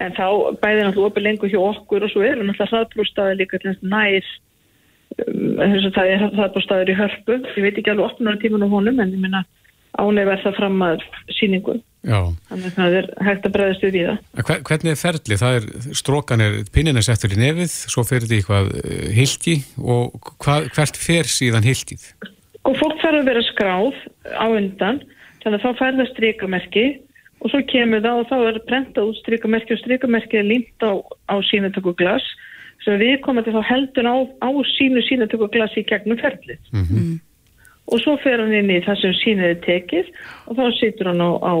En 0.00 0.16
þá 0.16 0.56
bæði 0.62 0.86
náttúrulega 0.86 1.10
opið 1.10 1.26
lengur 1.26 1.52
hjá 1.52 1.60
okkur 1.66 2.06
og 2.06 2.14
svo 2.14 2.24
eru 2.24 2.46
náttúrulega 2.46 2.70
hraðbrústaði 2.72 3.38
líka 3.42 3.60
til 3.60 3.74
þess 3.74 3.84
nær 3.92 4.32
um, 5.26 5.60
þess 5.60 5.90
að 5.90 5.94
það 5.98 6.12
er 6.14 6.26
hraðbrústaður 6.38 6.94
í 6.94 6.98
hörpu. 7.02 7.38
Ég 7.58 7.66
veit 7.66 7.76
ekki 7.76 7.92
alveg 7.92 8.08
opnunar 8.08 8.40
tíman 8.40 8.64
á 8.64 8.68
honum 8.72 9.04
en 9.04 9.12
ég 9.12 9.20
minna 9.20 9.44
ánæg 9.96 10.28
verð 10.28 10.46
það 10.46 10.58
fram 10.60 10.82
að 10.86 11.04
síningu 11.38 11.76
Já. 12.06 12.20
þannig 12.48 12.66
að 12.68 12.76
það 12.76 12.96
er 12.98 13.06
hægt 13.26 13.46
að 13.48 13.54
bregðast 13.56 13.84
við 13.84 13.96
í 13.98 14.02
það 14.06 14.50
Hvernig 14.68 14.92
er 14.92 15.00
ferli? 15.00 15.38
Það 15.40 15.56
er, 15.58 15.68
strókan 15.98 16.44
er, 16.44 16.58
pinnin 16.72 17.00
er 17.00 17.06
settur 17.06 17.34
í 17.34 17.40
nefið, 17.40 17.72
svo 17.90 18.04
fer 18.06 18.24
þetta 18.24 18.36
í 18.36 18.42
eitthvað 18.42 18.74
uh, 18.78 19.06
hilki 19.16 19.56
og 19.82 20.34
hvað, 20.44 20.68
hvert 20.76 21.00
fer 21.00 21.30
síðan 21.32 21.66
hilkið? 21.66 22.06
og 22.68 22.76
fólk 22.78 22.98
þarf 23.02 23.22
að 23.22 23.28
vera 23.30 23.44
skráð 23.48 24.00
á 24.36 24.46
undan 24.46 25.02
þannig 25.42 25.58
að 25.58 25.64
þá 25.64 25.80
fær 25.80 25.98
það 26.00 26.10
strikamerki 26.12 26.86
og 27.38 27.52
svo 27.52 27.62
kemur 27.70 28.02
það 28.04 28.20
og 28.20 28.28
þá 28.30 28.36
er 28.40 28.60
prentað 28.68 29.10
út 29.12 29.20
strikamerki 29.22 29.74
og 29.74 29.82
strikamerki 29.82 30.40
er 30.40 30.48
límt 30.48 30.84
á, 30.84 30.92
á 31.30 31.34
sínatöku 31.48 31.94
glas 31.98 32.26
sem 32.84 32.98
við 33.00 33.18
komum 33.24 33.46
til 33.46 33.54
þá 33.56 33.62
heldur 33.70 34.10
á, 34.10 34.16
á 34.42 34.48
sínu 34.74 35.02
sínatöku 35.06 35.48
glas 35.54 35.74
í 35.78 35.86
gegnum 35.88 36.20
ferlið 36.20 36.58
og 37.88 38.02
svo 38.02 38.16
fer 38.22 38.42
hann 38.42 38.54
inn 38.54 38.72
í 38.72 38.80
það 38.84 39.00
sem 39.02 39.14
sínið 39.22 39.52
er 39.52 39.62
tekið 39.64 40.10
og 40.48 40.58
þá 40.58 40.64
situr 40.80 41.12
hann 41.12 41.24
á, 41.24 41.30
á 41.40 41.54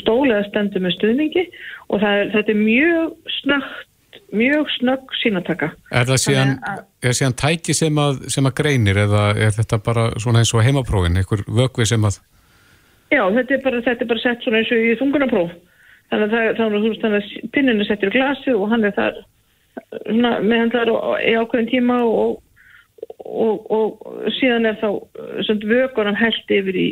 stóli 0.00 0.34
eða 0.34 0.48
stendur 0.50 0.84
með 0.84 0.96
stuðningi 0.98 1.46
og 1.88 2.02
það 2.02 2.18
er, 2.18 2.34
þetta 2.36 2.54
er 2.54 2.60
mjög 2.60 3.32
snögt 3.40 3.88
mjög 4.32 4.68
snögg 4.78 5.14
sínataka 5.20 5.70
Er 5.92 6.08
það 6.08 6.20
síðan, 6.20 6.52
er 7.04 7.16
síðan 7.16 7.38
tæki 7.40 7.76
sem 7.76 7.98
að, 8.00 8.26
sem 8.32 8.48
að 8.48 8.58
greinir 8.60 9.00
eða 9.06 9.30
er 9.36 9.56
þetta 9.56 9.80
bara 9.84 10.10
svona 10.20 10.42
eins 10.42 10.52
og 10.56 10.64
heimaprófin, 10.64 11.16
einhver 11.20 11.44
vökvi 11.48 11.88
sem 11.88 12.04
að, 12.04 12.20
Já, 13.12 13.26
þetta 13.34 13.56
er 13.56 13.60
bara, 13.64 13.82
þetta 13.84 14.04
er 14.04 14.08
bara 14.08 14.22
sett 14.22 14.44
svona 14.44 14.62
eins 14.62 14.72
og 14.72 14.80
í 14.80 14.94
þungunapróf. 15.00 15.52
Þannig 16.12 16.24
að 16.26 16.32
það, 16.32 16.62
að 16.62 16.86
veist, 16.86 17.02
þannig 17.02 17.18
að 17.18 17.52
pinninu 17.52 17.86
settir 17.88 18.08
í 18.08 18.14
glasi 18.16 18.54
og 18.56 18.64
hann 18.72 18.86
er 18.88 18.94
þar 18.96 19.18
svona, 20.06 20.32
meðan 20.40 20.72
það 20.72 20.92
er 20.92 20.92
í 21.28 21.34
ákveðin 21.40 21.70
tíma 21.72 21.98
og, 22.08 22.38
og, 23.24 23.66
og, 23.72 24.06
síðan 24.38 24.68
er 24.70 24.78
þá 24.80 24.88
svona 25.46 25.68
vökur 25.70 26.08
hann 26.10 26.18
held 26.18 26.54
yfir 26.56 26.78
í, 26.78 26.88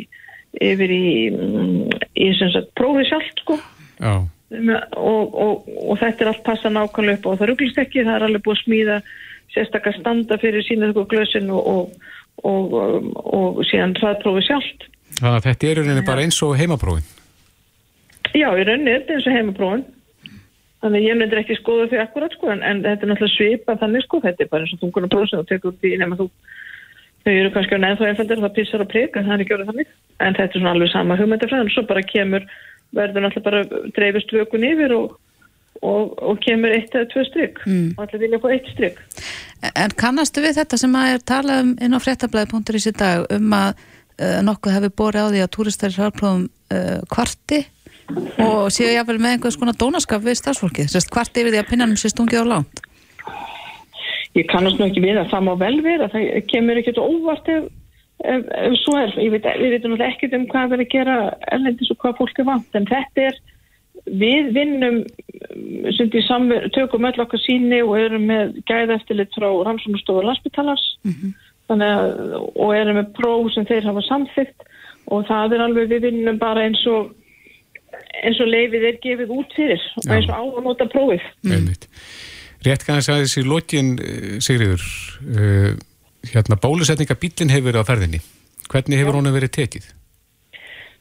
yfir 0.61 0.93
í, 0.93 1.07
mm, 1.31 1.97
í 2.15 2.29
prófið 2.77 3.09
sjálft, 3.11 3.43
sko. 3.43 3.59
Og, 4.01 5.35
og, 5.39 5.67
og 5.87 5.99
þetta 6.01 6.25
er 6.25 6.31
allt 6.33 6.43
passa 6.43 6.71
nákvæmlega 6.73 7.21
upp 7.21 7.27
og 7.29 7.37
það 7.39 7.51
rugglist 7.51 7.77
ekki, 7.79 8.03
það 8.03 8.17
er 8.17 8.25
alveg 8.27 8.43
búið 8.43 8.57
að 8.57 8.63
smíða 8.65 8.97
sérstakar 9.51 9.95
standa 9.99 10.37
fyrir 10.41 10.65
sína 10.65 10.91
þau 10.95 11.05
glösin 11.11 11.51
og, 11.53 11.93
og, 12.43 12.75
og, 12.75 13.07
og 13.31 13.61
síðan 13.69 13.95
hraðprófið 13.99 14.47
sjálft. 14.49 14.85
þannig 15.19 15.37
að 15.37 15.47
þetta 15.47 15.67
er 15.67 15.71
í 15.71 15.79
rauninni 15.79 16.05
bara 16.07 16.25
eins 16.25 16.39
og 16.43 16.57
heimaprófin. 16.59 17.07
Já, 18.31 18.47
í 18.55 18.67
rauninni 18.67 18.91
er 18.91 19.01
þetta 19.01 19.17
eins 19.17 19.27
og 19.27 19.37
heimaprófin. 19.37 19.87
Þannig 20.81 21.03
ég 21.05 21.17
myndir 21.19 21.41
ekki 21.43 21.55
skoða 21.59 21.87
því 21.91 21.99
akkurat 22.01 22.33
sko, 22.33 22.49
en, 22.49 22.63
en 22.65 22.79
þetta 22.81 23.05
er 23.05 23.11
náttúrulega 23.11 23.35
svipað 23.35 23.81
þannig 23.83 24.05
sko, 24.07 24.19
þetta 24.23 24.41
er 24.43 24.49
bara 24.49 24.65
eins 24.65 24.73
og 24.73 24.79
þungunar 24.81 25.11
prófin 25.13 25.41
og 25.41 25.47
tekur 25.49 25.75
út 25.75 25.85
í 25.85 25.91
nema 26.01 26.17
þú, 26.17 26.25
þau 27.21 27.33
eru 27.35 27.51
kannski 27.53 27.77
á 27.77 27.83
neðþá 27.83 28.07
einfaldir, 28.09 28.41
það 28.41 28.55
pissar 28.55 28.81
að 28.81 28.89
prika, 28.93 29.21
það 29.21 29.33
er 29.35 29.43
ekki 29.43 29.55
orðið 29.57 29.69
þannig. 29.71 29.91
En 30.17 30.37
þetta 30.39 30.57
er 30.57 30.63
svona 30.63 30.73
alveg 30.73 30.89
sama 30.93 31.17
hugmyndafræðin, 31.19 31.69
svo 31.75 31.83
bara 31.91 32.03
kemur, 32.09 32.47
verður 32.97 33.27
náttúrulega 33.27 33.45
bara 33.51 33.91
dreifist 33.99 34.33
vökun 34.33 34.65
yfir 34.71 34.95
og, 34.97 35.13
og, 35.85 36.17
og 36.17 36.41
kemur 36.41 36.73
eitt 36.73 36.97
eða 36.97 37.11
tvö 37.13 37.21
stryk 37.29 37.61
Mm. 37.65 37.93
og 37.93 38.01
allir 38.07 38.23
vilja 38.25 38.41
fá 38.41 38.49
eitt 38.55 38.73
stryk. 38.73 38.97
En 39.77 39.93
kannastu 39.93 40.41
við 40.41 40.57
þetta 40.57 40.81
sem 40.81 40.97
að 40.97 41.13
er 41.13 41.21
talað 41.29 41.61
um 41.61 41.71
inn 41.77 41.93
á 41.93 41.99
fréttablaði.is 42.01 42.89
í 42.89 42.95
dag 42.97 43.29
um 43.37 43.53
að 43.53 43.69
uh, 43.77 44.41
nokkuð 44.49 44.75
hefur 44.79 44.97
borið 44.97 45.21
á 45.21 45.27
því 45.29 45.41
að 45.45 45.53
og 48.41 48.71
séu 48.73 48.89
jáfnvel 48.91 49.19
með 49.21 49.35
einhvers 49.35 49.57
konar 49.59 49.77
dónaskap 49.79 50.23
við 50.25 50.39
starfsfólkið, 50.39 50.89
sérst 50.91 51.11
kvarti 51.13 51.43
yfir 51.43 51.55
því 51.55 51.61
að 51.61 51.69
pinnanum 51.69 51.99
sé 51.99 52.11
stungið 52.11 52.43
á 52.43 52.51
lánt. 52.51 52.81
Ég 54.37 54.47
kannast 54.47 54.79
nú 54.79 54.87
ekki 54.87 55.03
við 55.03 55.19
að 55.19 55.31
það 55.33 55.45
má 55.47 55.53
vel 55.59 55.77
vera, 55.83 56.09
það 56.11 56.27
kemur 56.47 56.79
ekkert 56.79 57.01
óvart 57.03 57.49
ef, 57.51 57.65
ef, 58.23 58.45
ef 58.61 58.75
svo 58.79 58.95
er. 59.01 59.15
Ég 59.19 59.33
veit, 59.33 59.47
við 59.59 59.75
veitum 59.75 59.91
náttúrulega 59.91 60.11
ekkert 60.13 60.37
um 60.37 60.45
hvað 60.53 60.73
verður 60.73 60.85
að 60.85 60.93
gera 60.93 61.17
erlendis 61.51 61.91
og 61.91 61.99
hvað 62.03 62.19
fólk 62.21 62.39
er 62.39 62.47
vant, 62.47 62.77
en 62.79 62.87
þetta 62.87 63.25
er, 63.27 63.39
við 64.21 64.51
vinnum, 64.55 65.01
samver, 66.29 66.69
tökum 66.73 67.05
öll 67.09 67.23
okkar 67.25 67.43
síni 67.43 67.81
og 67.83 67.97
erum 67.99 68.27
með 68.31 68.55
gæða 68.69 69.01
eftirlit 69.01 69.35
frá 69.35 69.49
Rannsóknarstofu 69.51 70.23
Landsbytalars, 70.25 70.85
þannig 71.69 71.91
að, 71.99 72.37
og 72.55 72.75
erum 72.75 73.01
með 73.01 73.11
próf 73.19 73.51
sem 73.53 73.67
þeir 73.67 73.89
hafa 73.91 74.05
samþygt 74.07 74.69
og 75.11 75.27
það 75.27 75.57
er 75.57 75.65
alveg, 75.65 75.91
við 75.91 76.07
vinnum 76.07 76.39
bara 76.39 76.63
eins 76.65 76.81
og, 76.89 77.11
eins 78.21 78.41
og 78.41 78.49
leifið 78.51 78.87
er 78.89 78.99
gefið 79.03 79.31
út 79.35 79.55
fyrir 79.55 79.87
og 79.99 80.11
eins 80.15 80.27
og 80.29 80.35
á 80.37 80.43
að 80.43 80.67
nota 80.67 80.87
prófið. 80.91 81.25
Einmitt. 81.47 81.87
Rétt 82.65 82.85
kannski 82.85 83.13
að 83.13 83.23
þessi 83.23 83.43
lokin, 83.47 83.95
eh, 83.97 84.37
Sigriður, 84.43 84.83
uh, 85.25 85.71
hérna 86.29 86.59
bólusetningabílinn 86.61 87.49
hefur 87.49 87.71
verið 87.71 87.81
á 87.81 87.89
ferðinni. 87.89 88.21
Hvernig 88.69 89.01
hefur 89.01 89.17
honum 89.17 89.33
verið 89.33 89.55
tekið? 89.57 89.87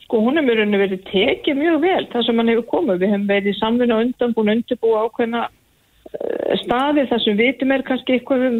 Sko 0.06 0.22
hún 0.24 0.40
hefur 0.40 0.64
verið 0.64 1.02
tekið 1.10 1.60
mjög 1.60 1.80
vel 1.84 2.06
það 2.12 2.24
sem 2.26 2.40
hann 2.40 2.52
hefur 2.54 2.66
komið. 2.72 3.02
Við 3.02 3.12
hefum 3.12 3.26
verið 3.28 3.52
í 3.52 3.58
samvinna 3.60 3.98
á 4.00 4.02
undan 4.04 4.34
búin 4.34 4.48
að 4.48 4.56
undirbúa 4.56 5.04
ákveðna 5.04 5.42
uh, 5.44 6.54
staði 6.64 7.06
þar 7.12 7.24
sem 7.26 7.36
vitum 7.36 7.76
er 7.76 7.84
kannski 7.86 8.16
eitthvað 8.16 8.46
um 8.48 8.58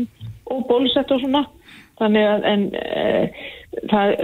óbólusett 0.50 1.10
og 1.10 1.24
svona. 1.24 1.46
Þannig 2.00 2.28
að 2.34 2.46
en, 2.50 2.68
uh, 2.80 3.40
það, 3.90 4.14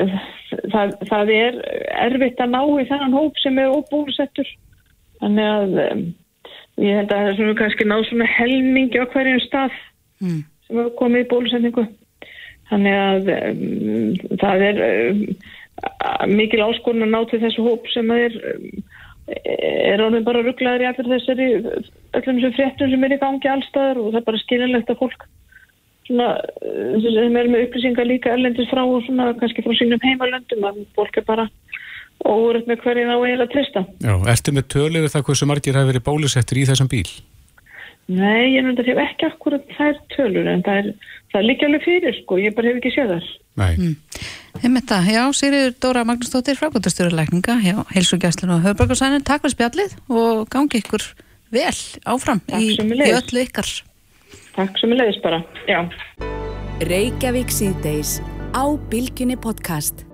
það, 0.75 0.95
það 1.11 1.35
er 1.37 1.59
erfitt 2.07 2.41
að 2.41 2.55
ná 2.55 2.63
í 2.65 2.87
þennan 2.89 3.19
hóp 3.19 3.43
sem 3.43 3.59
er 3.61 3.75
óbólusettur. 3.75 4.55
Þannig 5.21 5.51
að 5.51 5.77
um, 5.85 6.07
ég 6.83 7.03
held 7.03 7.13
að 7.13 7.21
það 7.21 7.29
er 7.33 7.37
svona 7.41 7.59
kannski 7.61 7.89
ná 7.89 7.97
svona 8.09 8.31
helmingi 8.37 9.01
á 9.01 9.07
hverjum 9.13 9.45
stað 9.45 9.77
Mm. 10.17 10.45
sem 10.67 10.79
hefur 10.81 10.95
komið 10.97 11.25
í 11.25 11.29
bólusetningu. 11.31 11.87
Þannig 12.71 12.95
að 12.99 13.31
um, 13.37 14.37
það 14.41 14.65
er 14.69 14.79
um, 14.87 15.19
mikil 16.33 16.63
áskorun 16.65 17.07
að 17.07 17.13
ná 17.13 17.19
til 17.31 17.41
þessu 17.43 17.67
hóp 17.67 17.91
sem 17.93 18.11
er, 18.15 18.37
er 19.37 20.03
ánum 20.03 20.25
bara 20.27 20.43
rugglaður 20.47 20.87
í 20.87 20.89
allir 20.89 21.11
þessari 21.13 21.49
öllum 21.61 22.41
þessum 22.41 22.57
fréttum 22.57 22.93
sem 22.93 23.07
er 23.07 23.17
í 23.19 23.21
gangi 23.21 23.53
allstaðar 23.53 24.01
og 24.01 24.09
það 24.15 24.21
er 24.23 24.29
bara 24.31 24.43
skilinlegt 24.43 24.93
að 24.95 25.03
fólk 25.03 25.27
svona, 26.07 26.33
uh, 26.63 26.97
sem 27.05 27.39
er 27.43 27.53
með 27.53 27.67
upplýsingar 27.67 28.09
líka 28.09 28.33
erlendis 28.35 28.71
frá 28.73 28.83
og 28.85 29.05
svona 29.07 29.33
kannski 29.41 29.65
frá 29.67 29.77
sínum 29.79 30.03
heimalöndum 30.03 30.69
að 30.71 30.83
fólk 30.99 31.21
er 31.21 31.27
bara 31.29 31.49
óverð 32.25 32.69
með 32.71 32.83
hverju 32.83 33.07
þá 33.07 33.17
eiginlega 33.17 33.53
trista. 33.53 33.87
Já, 34.01 34.15
ertu 34.33 34.55
með 34.57 34.69
tölu 34.73 35.03
við 35.05 35.13
það 35.15 35.27
hversu 35.29 35.49
margir 35.51 35.79
hafi 35.79 35.91
verið 35.93 36.07
bólusettir 36.07 36.63
í 36.63 36.69
þessum 36.69 36.91
bíl? 36.91 37.09
Nei, 38.07 38.55
ég 38.55 38.63
náttúrulega 38.63 39.03
hef 39.03 39.11
ekki 39.11 39.27
akkurat 39.27 39.71
þær 39.75 39.97
tölur 40.15 40.47
en 40.47 40.63
það 40.63 40.77
er, 40.79 40.91
það 41.33 41.41
er 41.41 41.47
líka 41.49 41.67
alveg 41.67 41.83
fyrir 41.83 42.19
sko, 42.21 42.39
ég 42.39 42.55
bara 42.55 42.71
hef 42.71 42.79
ekki 42.79 42.93
séð 42.95 43.13
þar. 43.17 43.31
Nei. 43.57 43.73
Einmitt 44.63 44.87
það, 44.89 45.09
já, 45.11 45.23
Sigriður 45.37 45.75
Dóra 45.83 46.05
Magnúsdóttir, 46.07 46.59
frákvæmdastjóruleikninga 46.61 47.57
hjá 47.65 47.75
Heilsugjæslun 47.91 48.55
og 48.55 48.63
Höfbrukarsænin, 48.69 49.27
takk 49.27 49.43
fyrir 49.43 49.57
spjallið 49.57 49.97
og 50.07 50.47
gangi 50.53 50.81
ykkur 50.85 51.03
vel 51.57 51.75
áfram 52.07 52.43
í, 52.55 52.77
í 52.79 53.11
öllu 53.11 53.43
ykkar. 53.43 53.73
Takk 54.57 54.79
sem 54.81 54.93
er 54.95 55.03
leiðist 55.03 55.21
bara, 55.21 55.43
já. 55.69 55.83
Reykjavík 56.89 57.51
síðdeis 57.53 58.23
á 58.57 58.65
Bilginni 58.89 59.37
podcast. 59.37 60.07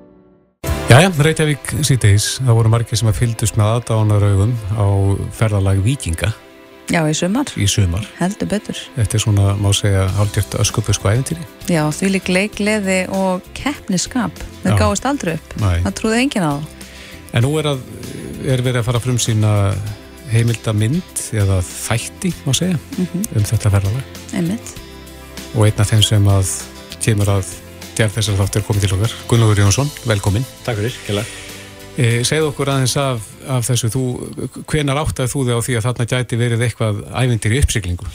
Jæja, 0.91 1.13
Reykjavík 1.23 1.71
síðdeis, 1.87 2.41
það 2.43 2.59
voru 2.59 2.73
margir 2.73 2.99
sem 2.99 3.11
að 3.13 3.21
fylgdust 3.21 3.59
með 3.61 3.71
aðdánaraugum 3.77 4.57
á 4.75 4.87
ferðalag 5.39 5.85
Víkinga. 5.87 6.33
Já, 6.91 7.05
í 7.07 7.15
sumar, 7.15 7.55
í 7.55 7.69
sumar. 7.71 8.03
heldur 8.19 8.51
betur. 8.51 8.83
Þetta 8.99 9.17
er 9.17 9.23
svona, 9.23 9.55
má 9.63 9.71
segja, 9.79 10.09
hálfgjört 10.19 10.59
öskupusku 10.67 11.13
æfintýri. 11.13 11.47
Já, 11.71 11.87
því 11.95 12.13
lík 12.17 12.35
leikleði 12.35 13.01
og 13.15 13.47
keppniskap. 13.55 14.43
Það 14.67 14.79
gáist 14.83 15.07
aldrei 15.07 15.37
upp. 15.39 15.59
Nei. 15.63 15.79
Það 15.87 15.99
trúði 16.03 16.23
enginn 16.27 16.51
á 16.51 16.53
það. 16.59 16.71
En 17.33 17.47
nú 17.47 17.55
er, 17.63 17.71
að, 17.71 17.87
er 18.43 18.67
verið 18.67 18.83
að 18.83 18.89
fara 18.91 19.07
frum 19.07 19.23
sína 19.23 19.53
heimildamynd 20.33 21.25
eða 21.37 21.61
þætti, 21.67 22.33
má 22.47 22.55
segja, 22.57 22.79
um 22.99 23.47
þetta 23.47 23.73
ferðalag. 23.73 24.21
Einmitt. 24.37 24.75
Og 25.53 25.67
einn 25.67 25.83
af 25.85 25.93
þeim 25.93 26.05
sem 26.07 26.29
að 26.33 26.55
kemur 27.03 27.33
að 27.35 27.53
gerð 27.97 28.17
þessar 28.17 28.39
þáttur 28.41 28.67
komið 28.67 28.87
til 28.87 28.97
okkar, 28.97 29.17
Gunnlaugur 29.29 29.63
Jónsson, 29.63 29.91
velkomin. 30.09 30.47
Takk 30.67 30.81
fyrir, 30.81 30.97
kjælega. 31.07 31.41
E, 31.93 32.23
segð 32.25 32.47
okkur 32.49 32.71
aðeins 32.73 32.95
af, 32.97 33.27
af 33.53 33.67
þessu, 33.69 33.91
þú, 33.93 34.05
hvenar 34.71 35.03
áttaði 35.03 35.29
þú 35.29 35.45
þig 35.45 35.59
á 35.61 35.65
því 35.67 35.77
að 35.77 35.87
þarna 35.89 36.09
gæti 36.09 36.39
verið 36.41 36.65
eitthvað 36.65 37.03
ævindir 37.11 37.53
í 37.53 37.61
uppsiglingu? 37.61 38.09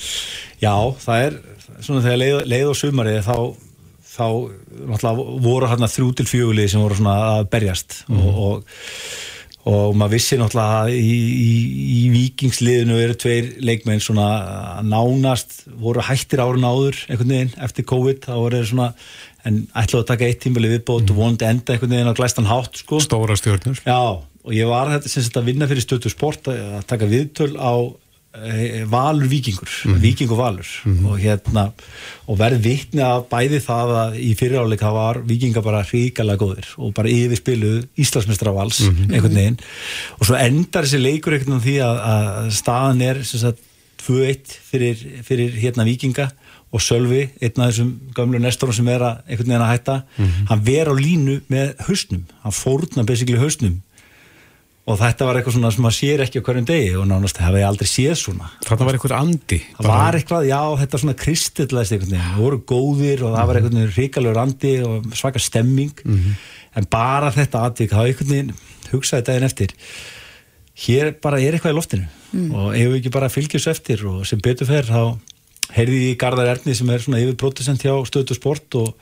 Já, 0.64 0.74
það 1.04 1.26
er 1.28 1.38
svona 1.86 2.02
þegar 2.08 2.22
leið, 2.24 2.38
leið 2.50 2.72
og 2.72 2.80
sumarið 2.80 3.20
þá, 3.28 3.38
þá 4.16 5.08
voru 5.46 5.70
hérna 5.70 5.92
þrjú 5.94 6.10
til 6.18 6.28
fjögulið 6.32 6.72
sem 6.74 6.82
voru 6.82 6.98
svona 6.98 7.18
að 7.36 7.50
berjast 7.54 8.00
og, 8.10 8.42
og, 8.48 8.80
og 9.68 9.96
maður 10.00 10.16
vissi 10.16 10.38
náttúrulega 10.40 10.84
að 10.86 10.94
í, 10.96 11.16
í, 11.44 11.54
í 11.98 12.02
vikingsliðinu 12.14 13.00
eru 13.04 13.18
tveir 13.20 13.50
leikmenn 13.68 14.04
svona 14.04 14.28
nánast 14.86 15.66
voru 15.82 16.04
hættir 16.08 16.44
árun 16.44 16.68
áður 16.68 17.02
einhvern 17.08 17.34
veginn 17.34 17.56
eftir 17.66 17.88
COVID 17.92 18.24
þá 18.30 18.34
voru 18.38 18.62
þeir 18.62 18.70
svona 18.72 18.90
en 19.48 19.60
ætlaðu 19.72 20.04
að 20.04 20.10
taka 20.12 20.28
eitt 20.28 20.42
tímili 20.44 20.72
viðbót 20.72 21.12
og 21.12 21.20
vonandi 21.20 21.48
enda 21.48 21.76
einhvern 21.76 21.94
veginn 21.96 22.12
á 22.12 22.18
glæstan 22.18 22.50
hátt 22.50 22.82
sko. 22.82 23.00
Stóra 23.04 23.38
stjórnur. 23.40 23.80
Já, 23.84 24.00
og 24.24 24.56
ég 24.56 24.70
var 24.72 24.92
þetta 24.96 25.12
sem 25.12 25.26
sagt 25.26 25.40
að 25.40 25.50
vinna 25.52 25.70
fyrir 25.70 25.86
stötu 25.86 26.12
sport 26.12 26.50
að 26.52 26.82
taka 26.90 27.10
viðtöl 27.10 27.54
á 27.60 27.74
e, 28.36 28.84
Valur 28.90 29.28
Víkingur, 29.30 29.70
Víking 30.02 30.32
og 30.32 30.38
Valur. 30.42 30.68
Og 31.08 31.20
hérna 31.22 31.68
og 32.28 32.40
verð 32.40 32.64
vitni 32.66 33.04
að 33.04 33.28
bæði 33.32 33.62
það 33.64 33.94
að 34.02 34.18
í 34.24 34.32
fyriráleik 34.40 34.84
það 34.84 34.98
var 34.98 35.22
Víkinga 35.28 35.64
bara 35.66 35.86
hríkalega 35.88 36.42
góðir 36.42 36.74
og 36.78 36.94
bara 36.98 37.14
yfirspiluð 37.14 37.88
Íslandsmeistra 37.98 38.54
vals 38.56 38.82
einhvern 38.88 39.38
veginn. 39.38 39.62
Og 40.20 40.28
svo 40.28 40.38
endar 40.40 40.88
þessi 40.88 41.02
leikur 41.02 41.38
einhvern 41.38 41.58
veginn 41.58 41.66
því 41.68 41.80
að, 41.88 42.04
að 42.12 42.52
staðan 42.60 43.08
er 43.08 43.24
sem 43.24 43.44
sagt 43.46 43.64
2-1 44.08 44.60
fyrir, 44.68 45.08
fyrir 45.26 45.58
hérna 45.58 45.88
Víkinga 45.88 46.30
og 46.76 46.84
Sölvi, 46.84 47.30
einn 47.40 47.62
af 47.64 47.72
þessum 47.72 47.92
gamlu 48.16 48.40
nestorum 48.44 48.76
sem 48.76 48.88
er 48.92 49.04
að 49.08 49.20
einhvern 49.28 49.54
veginn 49.54 49.64
að 49.64 49.72
hætta 49.72 49.96
hann 50.52 50.64
ver 50.68 50.92
á 50.92 50.94
línu 50.96 51.42
með 51.52 51.76
hausnum. 51.88 52.26
Hann 52.44 52.56
fórna 52.56 53.06
basically 53.08 53.40
hausnum 53.40 53.82
og 54.88 55.00
þetta 55.02 55.28
var 55.28 55.40
eitthvað 55.40 55.58
svona 55.58 55.72
sem 55.76 55.84
maður 55.84 55.98
sér 55.98 56.24
ekki 56.24 56.40
á 56.40 56.46
hverjum 56.48 56.68
degi 56.70 56.92
og 56.96 57.08
nánast 57.10 57.42
hefði 57.44 57.62
ég 57.62 57.68
aldrei 57.68 57.90
séð 57.92 58.14
svona. 58.22 58.52
Þarna 58.64 58.88
var 58.88 58.98
eitthvað 58.98 59.16
andi. 59.18 59.60
það 59.76 59.90
var 59.92 60.18
eitthvað, 60.20 60.46
já, 60.48 60.62
þetta 60.82 61.02
svona 61.02 61.18
kristillaðist 61.24 61.96
einhvern 61.96 62.14
veginn, 62.14 62.28
það 62.28 62.44
voru 62.46 62.62
góðir 62.72 63.26
og 63.28 63.36
það 63.36 63.50
var 63.50 63.60
einhvern 63.60 63.80
veginn 63.82 63.98
ríkalegur 63.98 64.42
andi 64.46 64.76
og 64.88 65.10
svaka 65.20 65.44
stemming. 65.44 66.06
En 66.78 66.88
bara 66.94 67.34
þetta 67.36 67.66
atvik, 67.68 67.92
það 67.92 68.00
var 68.00 68.14
einhvern 68.14 68.32
veginn 68.32 68.54
hugsaði 68.94 69.28
daginn 69.28 69.50
eftir 69.50 69.76
hér 70.88 71.16
bara 71.22 71.40
er 71.42 71.58
eitthvað 71.58 71.74
í 71.74 71.78
loftinu. 71.78 72.08
Og 72.54 72.76
ef 72.78 72.92
við 72.92 73.00
ekki 73.00 73.14
bara 73.16 73.32
fylgjum 73.34 73.64
svo 73.64 73.74
eftir 73.74 74.04
og 74.08 74.26
sem 74.30 74.40
betur 74.44 74.70
fer 74.70 74.86
þá 74.88 75.18
heyrði 75.76 76.04
ég 76.04 76.14
í 76.14 76.20
Garðar 76.22 76.54
Erni 76.54 76.76
sem 76.78 76.90
er 76.94 77.02
svona 77.04 77.20
yfir 77.20 77.36
pródusent 77.40 77.82
hjá 77.84 77.92
Stötu 78.08 78.38
Sport 78.38 78.78
og 78.80 78.94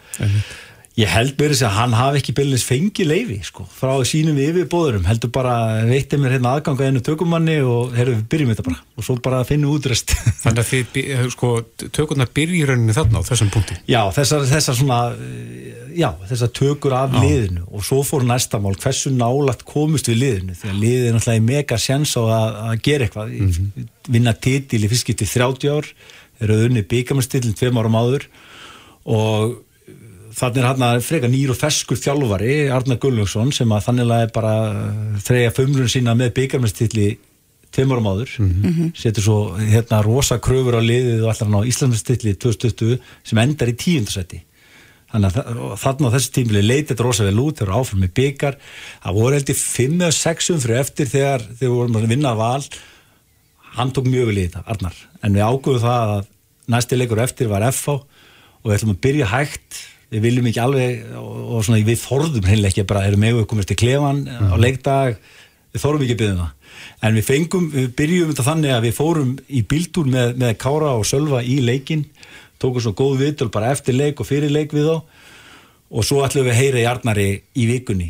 ég 0.95 1.09
held 1.11 1.33
verið 1.35 1.59
að 1.67 1.73
hann 1.75 1.93
hafi 1.97 2.19
ekki 2.21 2.33
byrjins 2.37 2.63
fengið 2.63 3.09
leifi 3.09 3.37
sko, 3.43 3.65
frá 3.67 3.91
sínum 4.07 4.37
yfirbóðurum 4.39 5.07
heldur 5.09 5.31
bara 5.35 5.55
veitti 5.89 6.15
mér 6.21 6.37
hérna 6.37 6.53
aðganga 6.55 6.87
einu 6.87 7.01
tökumanni 7.03 7.57
og 7.67 7.91
heyrðu 7.97 8.13
við 8.21 8.29
byrjum 8.31 8.53
þetta 8.53 8.65
bara. 8.69 8.79
Og 8.95 9.03
svo 9.07 9.17
bara 9.25 9.41
finnum 9.47 9.73
útrest 9.75 10.13
Þannig 10.45 10.61
að 10.61 10.69
þið, 10.69 10.85
by- 10.93 11.33
sko, 11.33 11.49
tökurnar 11.97 12.31
byrja 12.39 12.61
í 12.61 12.69
rauninni 12.69 12.95
þarna 12.95 13.19
á 13.19 13.27
þessum 13.27 13.51
punkti. 13.51 13.75
Já, 13.91 13.99
þessar, 14.15 14.47
þessar 14.53 14.79
svona 14.79 14.99
eh, 15.17 15.83
já, 15.99 16.07
þessar 16.31 16.53
tökur 16.61 16.95
af 16.95 17.17
liðinu. 17.19 17.65
Og 17.75 17.83
svo 17.89 17.99
fór 18.07 18.23
næsta 18.29 18.61
mál, 18.63 18.77
hversu 18.79 19.11
nálagt 19.11 19.65
komust 19.67 20.07
við 20.11 20.21
liðinu, 20.21 20.55
því 20.61 20.71
að 20.71 20.79
liðið 20.85 21.09
er 21.09 21.17
náttúrulega 21.17 21.47
mega 21.51 21.81
sjens 21.81 22.15
á 22.15 22.21
að, 22.23 22.47
að 22.69 22.81
gera 22.87 23.09
eitthvað. 23.09 23.35
Mm 23.35 23.91
vinna 24.05 24.35
titil 24.37 24.83
í 24.85 24.89
fyrstskipti 24.91 25.25
30 25.25 25.71
ár. 25.73 25.87
Eru 26.45 26.59
unni 26.67 26.83
byggamastillin 26.85 27.55
tveim 27.57 27.79
árum 27.81 27.95
áður. 27.97 28.27
Og 29.09 29.55
þannig 30.35 30.61
er 30.61 30.67
hann 30.67 30.83
að 30.83 31.03
freka 31.05 31.29
nýr 31.31 31.53
og 31.53 31.59
feskur 31.59 31.99
þjálfari, 31.99 32.65
Arnar 32.73 32.99
Gullungsson 33.01 33.53
sem 33.55 33.71
að 33.71 33.85
þannig 33.87 34.15
er 34.17 34.33
bara 34.35 34.55
þreja 35.23 35.53
fömlun 35.55 35.91
sína 35.91 36.15
með 36.17 36.33
byggamastili 36.39 37.13
tveim 37.75 37.91
árum 37.91 38.09
áður, 38.11 38.33
setur 38.95 39.23
svo 39.23 39.37
hérna 39.59 40.01
rosa 40.03 40.39
kröfur 40.39 40.77
á 40.79 40.81
liðið 40.83 41.23
og 41.25 41.31
allar 41.33 41.63
á 41.63 41.67
Íslandstilli 41.67 42.35
2020 42.39 42.99
sem 43.23 43.41
endar 43.41 43.71
í 43.71 43.79
tíundarsætti 43.79 44.43
þannig 45.15 45.37
að 45.39 45.75
þarna 45.79 46.11
á 46.11 46.13
þessu 46.15 46.31
tímili 46.35 46.63
leiti 46.63 46.91
þetta 46.91 47.05
rosa 47.05 47.25
vel 47.27 47.39
út, 47.39 47.59
þeir 47.59 47.69
eru 47.69 47.79
áfram 47.79 48.03
með 48.03 48.13
byggar 48.19 48.57
það 49.03 49.17
voru 49.19 49.37
heldur 49.37 49.59
5 49.61 49.97
eða 50.01 50.15
6 50.19 50.51
umfyrir 50.55 50.81
eftir 50.81 51.11
þegar 51.11 51.45
þeir 51.59 51.73
voru 51.73 51.99
að 51.99 52.11
vinna 52.11 52.33
val. 52.35 52.63
Hann 53.75 53.91
tók 53.95 54.07
mjög 54.07 54.29
vel 54.31 54.37
í 54.39 54.45
þetta, 54.47 54.63
Arnar. 54.71 54.95
En 55.23 55.35
við 55.35 55.45
ágöfum 55.45 55.83
það 55.83 56.13
að 56.15 56.29
næsti 56.75 56.99
leikur 56.99 57.21
eftir 57.23 57.51
var 57.51 57.67
FH 57.69 57.95
og 57.95 58.69
við 58.69 58.77
ætlum 58.77 58.95
að 58.95 59.03
byrja 59.05 59.29
hægt 59.31 59.81
við 60.13 60.25
viljum 60.27 60.49
ekki 60.49 60.61
alveg 60.63 61.15
og, 61.19 61.31
og 61.55 61.65
svona 61.65 61.81
við 61.85 62.01
þorðum 62.01 62.47
hreinlega 62.47 62.71
ekki 62.73 62.87
bara 62.89 63.05
erum 63.07 63.23
með 63.25 63.41
komist 63.49 63.71
til 63.71 63.79
klefan 63.79 64.23
á 64.29 64.55
leikdag 64.59 65.17
við 65.73 65.83
þorðum 65.83 66.05
ekki 66.05 66.15
að 66.15 66.21
byrja 66.21 66.37
það. 66.39 66.53
En 67.05 67.17
við 67.17 67.25
fengum, 67.27 67.67
við 67.71 67.87
byrjum 67.97 68.31
þetta 68.31 68.47
þannig 68.49 68.73
að 68.75 68.85
við 68.87 68.95
fórum 68.97 69.33
í 69.47 69.61
bíltúr 69.69 70.09
með, 70.11 70.35
með 70.41 70.53
Kára 70.61 70.93
og 70.95 71.05
Sölva 71.07 71.41
í 71.43 71.59
leikin 71.63 72.05
tókum 72.61 72.83
svo 72.83 72.93
góð 72.95 73.17
viðtöl 73.23 73.49
bara 73.51 73.73
eftir 73.75 73.97
leik 73.97 74.21
og 74.21 74.29
fyrir 74.29 74.53
leik 74.53 74.73
við 74.75 74.91
þá. 74.91 75.25
Og 75.95 76.07
svo 76.07 76.23
ætlum 76.25 76.47
við 76.47 76.55
að 76.55 76.61
heyra 76.61 76.81
í 76.81 76.87
Arnari 76.89 77.27
í 77.55 77.67
vikunni 77.69 78.09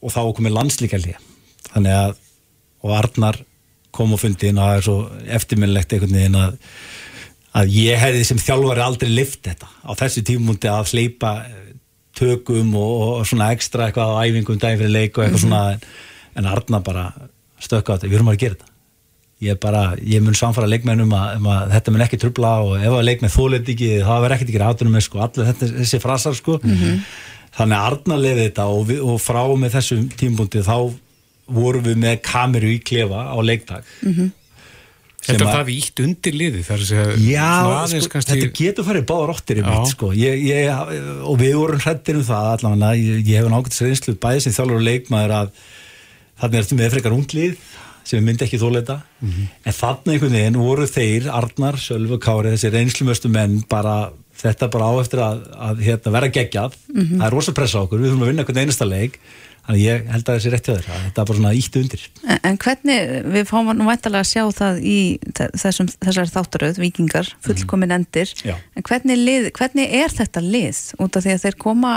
og 0.00 0.12
þá 0.12 0.22
komið 0.36 0.56
landslíkalið 0.56 1.24
þannig 1.72 1.96
að 1.96 2.14
og 2.86 2.92
Arnar 2.94 3.40
kom 3.96 4.14
og 4.14 4.20
fundi 4.20 4.50
inn 4.50 4.60
og 4.60 4.68
það 4.68 4.78
er 4.78 4.86
svo 4.86 4.96
eftirminnlegt 5.38 5.94
einhvern 5.94 6.18
veginn 6.18 6.38
að 6.38 6.58
að 7.56 7.72
ég 7.76 8.00
hefði 8.00 8.24
sem 8.28 8.40
þjálfari 8.40 8.84
aldrei 8.84 9.10
lift 9.12 9.42
þetta. 9.46 9.68
Á 9.86 9.90
þessu 9.98 10.24
tímúndi 10.26 10.70
að 10.70 10.90
sleipa 10.92 11.32
eh, 11.46 11.74
tökum 12.16 12.74
og, 12.78 12.94
og 13.20 13.28
svona 13.28 13.50
ekstra 13.54 13.88
eitthvað 13.88 14.16
á 14.16 14.20
æfingum 14.24 14.60
daginn 14.60 14.80
fyrir 14.82 14.94
leik 14.94 15.18
og 15.18 15.26
eitthvað 15.26 15.44
svona 15.44 15.62
en, 15.74 15.84
en 16.40 16.48
Arna 16.52 16.80
bara 16.84 17.06
stökka 17.62 17.92
á 17.92 17.96
þetta, 17.96 18.10
við 18.10 18.18
erum 18.20 18.32
að 18.32 18.40
gera 18.42 18.58
þetta. 18.58 18.72
Ég 19.44 19.58
bara, 19.60 19.82
ég 20.00 20.22
mun 20.24 20.36
samfara 20.36 20.68
leikmennum 20.72 21.10
að, 21.12 21.34
um 21.36 21.48
að 21.52 21.72
þetta 21.74 21.92
mun 21.92 22.04
ekki 22.06 22.18
trubla 22.22 22.52
og 22.64 22.76
ef 22.80 22.94
að 22.96 23.02
leikmenn 23.04 23.32
þóleiti 23.34 23.74
ekki, 23.74 23.90
það 24.00 24.22
verður 24.24 24.36
ekkert 24.36 24.52
ekki 24.54 24.92
með 24.94 25.04
sko, 25.04 25.20
allir 25.26 25.50
þetta, 25.50 25.68
þessi 25.80 26.00
frasar 26.00 26.38
sko. 26.38 26.56
Þannig 27.56 27.76
að 27.76 27.90
Arna 27.90 28.16
leiði 28.20 28.46
þetta 28.46 28.64
og, 28.72 28.80
við, 28.88 29.02
og 29.04 29.20
frá 29.20 29.42
með 29.60 29.76
þessum 29.76 30.08
tímúndi 30.16 30.64
þá 30.64 30.78
vorum 31.46 31.84
við 31.84 32.00
með 32.00 32.16
kameru 32.26 32.72
í 32.74 32.80
klefa 32.82 33.28
á 33.32 33.36
leikdag 33.44 33.84
Þetta 35.26 35.32
Sem 35.32 35.40
er 35.42 35.46
að- 35.50 35.56
það 35.56 35.64
vítt 35.66 36.00
undir 36.04 36.34
liði, 36.38 36.60
það 36.62 36.74
er 36.76 36.82
að 36.82 36.90
segja, 36.90 37.14
Já, 37.26 37.46
sko, 37.90 38.10
kannski, 38.12 38.30
þetta 38.36 38.50
getur 38.60 38.84
farið 38.86 39.06
báðar 39.08 39.32
óttir 39.34 39.58
í 39.58 39.64
mitt 39.66 39.88
sko. 39.90 40.10
ég, 40.14 40.44
ég, 40.46 40.92
og 41.26 41.40
við 41.40 41.54
vorum 41.58 41.80
hrættir 41.82 42.20
um 42.20 42.26
það 42.28 42.50
allavega, 42.52 42.90
ég, 43.00 43.24
ég 43.26 43.40
hef 43.40 43.48
nákvæmt 43.50 43.80
reynslu 43.86 44.14
bæði 44.22 44.44
sem 44.44 44.54
þjálfur 44.54 44.78
og 44.78 44.86
leikmaður 44.86 45.34
að 45.40 45.50
þannig 46.42 46.60
ertu 46.62 46.78
með 46.78 46.92
frekar 46.94 47.16
unglið 47.16 47.56
sem 48.06 48.22
myndi 48.22 48.46
ekki 48.46 48.60
þóleita 48.62 49.00
en 49.24 49.74
þannig 49.74 50.12
einhvern 50.14 50.36
veginn 50.38 50.60
voru 50.62 50.86
þeir 50.86 51.26
Arnar, 51.34 51.74
Sölvi 51.82 52.14
og 52.14 52.22
Kári, 52.22 52.52
þessi 52.54 52.70
reynslumöstu 52.70 53.30
menn 53.34 53.64
bara, 53.68 54.12
þetta 54.38 54.68
bara 54.70 54.92
á 54.92 54.94
eftir 55.02 55.24
að, 55.26 55.40
að 55.58 55.82
hérna, 55.88 56.12
vera 56.14 56.28
geggjað. 56.30 56.76
Það 56.94 57.24
er 57.26 57.34
rosa 57.34 57.52
pressa 57.56 57.82
okkur, 57.82 57.98
við 57.98 58.12
þurfum 58.12 58.22
að 58.22 58.30
vinna 58.30 58.44
einhvern 58.44 58.62
einasta 58.62 58.86
leik 58.86 59.18
þannig 59.66 59.82
ég 59.82 60.04
held 60.14 60.28
að 60.30 60.36
þessi 60.38 60.52
rétti 60.54 60.72
að 60.72 60.76
þér 60.80 60.90
að 60.96 61.00
þetta 61.06 61.22
er 61.22 61.28
bara 61.30 61.38
svona 61.40 61.54
ítt 61.58 61.78
undir 61.80 62.04
En, 62.26 62.38
en 62.50 62.58
hvernig, 62.64 62.98
við 63.36 63.48
fáum 63.50 63.70
nú 63.76 63.86
væntalega 63.88 64.24
að 64.24 64.30
sjá 64.32 64.44
það 64.60 64.80
í 64.86 64.98
þe- 65.36 65.50
þessum, 65.62 65.90
þessari 66.06 66.32
þáttaröð, 66.36 66.80
vikingar, 66.82 67.30
fullkomin 67.46 67.94
endir, 67.98 68.32
Já. 68.46 68.54
en 68.76 68.86
hvernig, 68.86 69.18
lið, 69.26 69.50
hvernig 69.58 69.96
er 70.02 70.14
þetta 70.20 70.42
lið? 70.44 70.82
Út 71.02 71.16
af 71.18 71.26
því 71.26 71.34
að 71.36 71.44
þeir 71.46 71.58
koma 71.66 71.94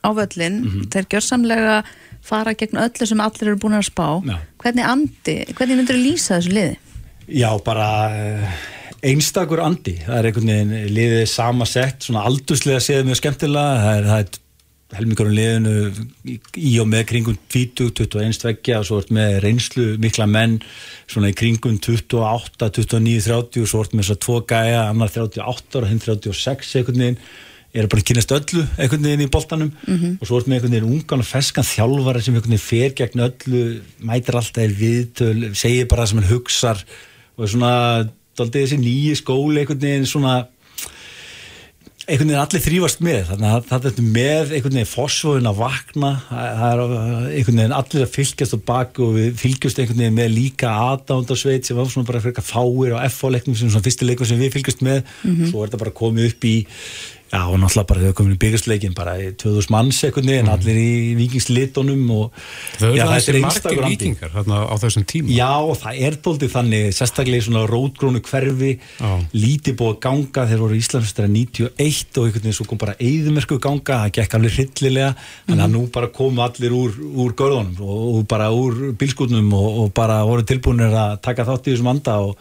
á 0.00 0.08
völlin, 0.16 0.60
þeir 0.92 1.08
gjörsamlega 1.12 1.78
fara 2.24 2.52
gegn 2.56 2.78
öllu 2.80 3.06
sem 3.08 3.20
allir 3.20 3.48
eru 3.52 3.58
búin 3.60 3.76
að 3.76 3.86
spá. 3.88 4.06
Já. 4.24 4.36
Hvernig 4.64 4.86
andi, 4.88 5.34
hvernig 5.56 5.76
myndur 5.80 5.96
þú 5.98 6.04
lýsa 6.04 6.36
þessu 6.38 6.52
liði? 6.56 6.76
Já, 7.30 7.50
bara 7.64 7.88
eh, 8.16 8.60
einstakur 9.12 9.60
andi, 9.64 9.94
það 10.06 10.16
er 10.18 10.28
einhvern 10.30 10.50
veginn 10.52 10.94
liðið 10.96 11.26
sama 11.32 11.68
sett, 11.68 12.04
svona 12.08 12.24
aldurslega 12.28 12.80
séð 12.84 13.04
mjög 13.08 13.20
skemmtilega, 13.20 13.76
það 13.84 13.98
er, 14.00 14.08
það 14.10 14.24
er 14.24 14.40
helmingurum 14.96 15.34
liðinu 15.34 15.74
í, 16.26 16.38
í 16.58 16.72
og 16.82 16.88
með 16.90 17.04
kringum 17.12 17.36
20, 17.52 17.92
21 18.00 18.40
tveggja 18.42 18.80
og 18.80 18.88
svo 18.88 18.98
ert 19.02 19.12
með 19.14 19.36
reynslu 19.44 19.86
mikla 20.02 20.26
menn 20.30 20.58
svona 21.10 21.30
í 21.30 21.36
kringum 21.36 21.78
28, 21.78 22.70
29, 22.80 23.20
30 23.28 23.64
og 23.64 23.70
svo 23.70 23.84
ert 23.84 23.94
með 23.94 24.04
þess 24.08 24.16
að 24.16 24.24
tvo 24.26 24.40
gæja, 24.50 24.82
annar 24.88 25.14
38 25.14 25.80
og 25.80 25.88
hinn 25.90 26.02
36 26.02 26.74
einhvern 26.80 27.04
veginn 27.04 27.22
er 27.70 27.86
bara 27.86 28.02
að 28.02 28.08
kynast 28.10 28.32
öllu 28.34 28.64
einhvern 28.82 29.04
veginn 29.06 29.26
í 29.26 29.30
boltanum. 29.30 29.68
Og 30.18 30.24
svo 30.26 30.40
ert 30.40 30.48
með 30.50 30.56
einhvern 30.58 30.74
veginn 30.74 30.94
ungan 30.96 31.22
og 31.22 31.28
feskan 31.28 31.66
þjálfari 31.66 32.22
sem 32.24 32.34
einhvern 32.34 32.56
veginn 32.56 32.66
fer 32.66 32.94
gegn 32.98 33.26
öllu 33.28 33.60
mætir 34.02 34.38
alltaf 34.40 34.78
viðtöl, 34.80 35.50
segir 35.54 35.86
bara 35.86 36.02
það 36.02 36.10
sem 36.10 36.22
hann 36.22 36.32
hugsar 36.32 36.82
og 37.38 37.52
svona 37.52 37.74
aldrei 38.40 38.64
þessi 38.64 38.80
nýji 38.80 39.18
skóli 39.20 39.62
einhvern 39.62 39.84
veginn 39.84 40.08
svona 40.08 40.48
einhvern 42.10 42.30
veginn 42.30 42.42
allir 42.42 42.62
þrýfast 42.64 43.02
með. 43.04 43.20
Þannig 43.28 43.50
að 43.50 43.68
það 43.68 43.86
er 43.90 44.00
með 44.16 44.54
einhvern 44.56 44.76
veginn 44.76 44.90
fósfóðin 44.90 45.50
að 45.50 45.60
vakna. 45.60 46.10
Það 46.30 46.64
er 46.66 46.82
einhvern 47.36 47.60
veginn 47.60 47.76
allir 47.76 48.06
að 48.06 48.16
fylgjast 48.16 48.56
á 48.56 48.58
baku 48.70 49.06
og 49.06 49.14
við 49.18 49.30
fylgjast 49.40 49.80
einhvern 49.82 50.02
veginn 50.02 50.18
með 50.18 50.34
líka 50.34 50.72
aðdándarsveit 50.88 51.68
sem 51.70 51.78
var 51.78 51.88
svona 51.92 52.10
bara 52.10 52.22
fyrir 52.24 52.34
eitthvað 52.34 52.50
fáir 52.50 52.96
á 52.98 53.04
FH-leiknum 53.06 53.58
sem 53.58 53.70
svona 53.70 53.86
fyrstileikum 53.86 54.30
sem 54.30 54.42
við 54.42 54.54
fylgjast 54.56 54.84
með. 54.86 55.00
Mm 55.22 55.36
-hmm. 55.36 55.50
svo 55.52 55.62
er 55.62 55.70
þetta 55.70 55.82
bara 55.84 55.98
komið 56.02 56.30
upp 56.32 56.50
í 56.50 56.56
Já, 57.30 57.44
og 57.46 57.60
náttúrulega 57.62 57.86
bara 57.86 58.08
þau 58.08 58.14
komin 58.18 58.34
í 58.34 58.38
byggjastleikin 58.42 58.94
bara 58.98 59.12
í 59.22 59.28
2000 59.38 59.70
manns 59.70 60.00
ekkurni 60.08 60.32
en 60.40 60.48
mm. 60.48 60.50
allir 60.50 60.78
í 60.82 60.94
vikingslitunum 61.14 62.00
og 62.10 62.40
þau 62.80 62.88
eru 62.88 63.04
þessi 63.12 63.42
margir 63.44 63.82
vikingar 63.84 64.32
á 64.34 64.74
þessum 64.82 65.04
tíma 65.06 65.30
Já, 65.36 65.52
og 65.62 65.78
það 65.78 66.00
er 66.08 66.16
doldið 66.24 66.50
þannig 66.56 66.88
sérstaklega 66.96 67.38
í 67.38 67.44
svona 67.46 67.62
rótgrónu 67.70 68.22
hverfi 68.26 68.72
ah. 69.06 69.22
lítið 69.30 69.76
búið 69.78 69.92
að 69.92 70.00
ganga 70.08 70.46
þegar 70.48 70.64
voru 70.64 70.80
Íslandsstæra 70.80 71.30
91 71.30 71.70
og 72.18 72.26
einhvern 72.26 72.48
veginn 72.48 72.58
svo 72.58 72.66
kom 72.72 72.82
bara 72.82 72.96
eigðumerku 72.98 73.60
ganga, 73.62 74.00
það 74.08 74.16
gekk 74.18 74.36
alveg 74.40 74.58
hryllilega 74.58 75.12
mm. 75.14 75.54
en 75.54 75.64
að 75.68 75.72
nú 75.76 75.84
bara 75.94 76.10
komu 76.18 76.42
allir 76.48 76.74
úr, 76.74 76.98
úr 76.98 77.36
görðunum 77.38 77.78
og, 77.86 78.02
og 78.16 78.26
bara 78.34 78.50
úr 78.50 78.82
bilskutnum 78.98 79.54
og, 79.54 79.70
og 79.84 79.94
bara 79.94 80.18
voru 80.26 80.42
tilbúinir 80.50 80.98
að 80.98 81.14
taka 81.30 81.46
þátt 81.46 81.70
í 81.70 81.76
þessum 81.76 81.94
anda 81.94 82.18
og, 82.26 82.34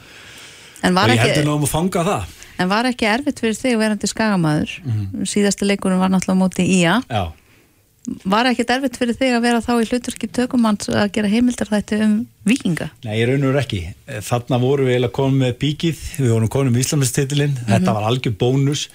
og 0.81 1.13
ég 1.13 1.25
heldur 1.27 1.45
náðum 1.45 1.69
að 1.69 1.73
fanga 1.77 2.07
það 2.09 2.35
En 2.59 2.71
var 2.71 2.87
ekki 2.89 3.07
erfitt 3.09 3.41
fyrir 3.41 3.57
þig 3.57 3.77
verandi 3.79 4.09
skagamæður 4.09 4.79
mm 4.83 4.95
-hmm. 4.95 5.27
síðasta 5.33 5.67
leikunum 5.67 6.01
var 6.01 6.11
náttúrulega 6.11 6.43
móti 6.43 6.65
í 6.67 6.81
að 6.87 7.05
Já. 7.09 7.31
Var 8.23 8.47
ekki 8.49 8.63
erfitt 8.73 8.97
fyrir 8.97 9.13
þig 9.13 9.33
að 9.35 9.43
vera 9.43 9.61
þá 9.61 9.73
í 9.83 9.87
hlutverki 9.89 10.27
tökumanns 10.33 10.89
að 10.89 11.11
gera 11.13 11.29
heimildar 11.29 11.69
þetta 11.69 11.97
um 12.05 12.13
vikinga? 12.47 12.87
Nei, 13.03 13.19
ég 13.19 13.27
raun 13.29 13.43
og 13.45 13.59
ekki. 13.59 13.81
Þarna 14.25 14.57
voru 14.57 14.87
við 14.87 14.95
eiginlega 14.95 15.13
komið 15.13 15.43
með 15.43 15.57
bíkið, 15.61 15.99
við 16.17 16.31
vorum 16.33 16.49
komið 16.49 16.71
með 16.73 16.83
Íslandstitilinn, 16.85 17.51
mm 17.51 17.59
-hmm. 17.59 17.73
þetta 17.73 17.93
var 17.93 18.07
algjör 18.09 18.35
bónus 18.39 18.87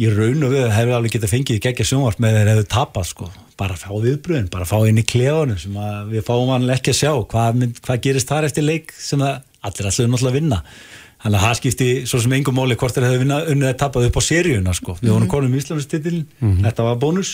ég 0.00 0.16
raun 0.16 0.44
og 0.44 0.54
við 0.54 0.66
hefur 0.74 0.96
alveg 0.96 1.14
getið 1.14 1.32
fengið 1.34 1.62
gegja 1.64 1.86
sjónvart 1.88 2.20
með 2.22 2.36
þeir 2.38 2.50
hefur 2.52 2.68
tapast 2.74 3.14
sko 3.14 3.30
bara 3.60 3.76
fá 3.76 3.90
viðbröðin, 3.92 4.48
bara 4.52 4.68
fá 4.68 4.78
inn 4.88 5.00
í 5.00 5.04
kleðunum 5.04 5.58
sem 5.60 5.76
við 6.10 6.24
fáum 6.24 6.48
vanlega 6.48 6.78
ekki 6.78 6.94
að 6.94 7.00
sjá 7.02 7.12
hvað, 7.32 7.66
hvað 7.84 8.02
gerist 8.06 8.30
þar 8.30 8.48
eftir 8.48 8.64
leik 8.64 8.94
sem 8.96 9.20
allir 9.20 9.90
allir 9.90 10.08
náttúrulega 10.08 10.36
vinna 10.38 10.60
Þannig 11.20 11.36
að 11.36 11.44
það 11.44 11.56
skipti 11.58 11.86
svo 12.08 12.18
sem 12.22 12.32
engum 12.32 12.56
móli 12.56 12.76
hvort 12.80 12.96
þeir 12.96 13.06
hefði 13.06 13.26
unnið 13.52 13.68
að 13.68 13.74
tapast 13.82 14.08
upp 14.08 14.16
á 14.16 14.22
seríuna 14.24 14.72
sko. 14.76 14.94
Við 15.02 15.10
vorum 15.10 15.26
mhm. 15.26 15.32
konum 15.34 15.52
í 15.52 15.60
Íslandstitilin, 15.60 16.22
mm 16.24 16.46
-hmm. 16.48 16.62
þetta 16.64 16.86
var 16.86 16.96
bónus. 17.02 17.32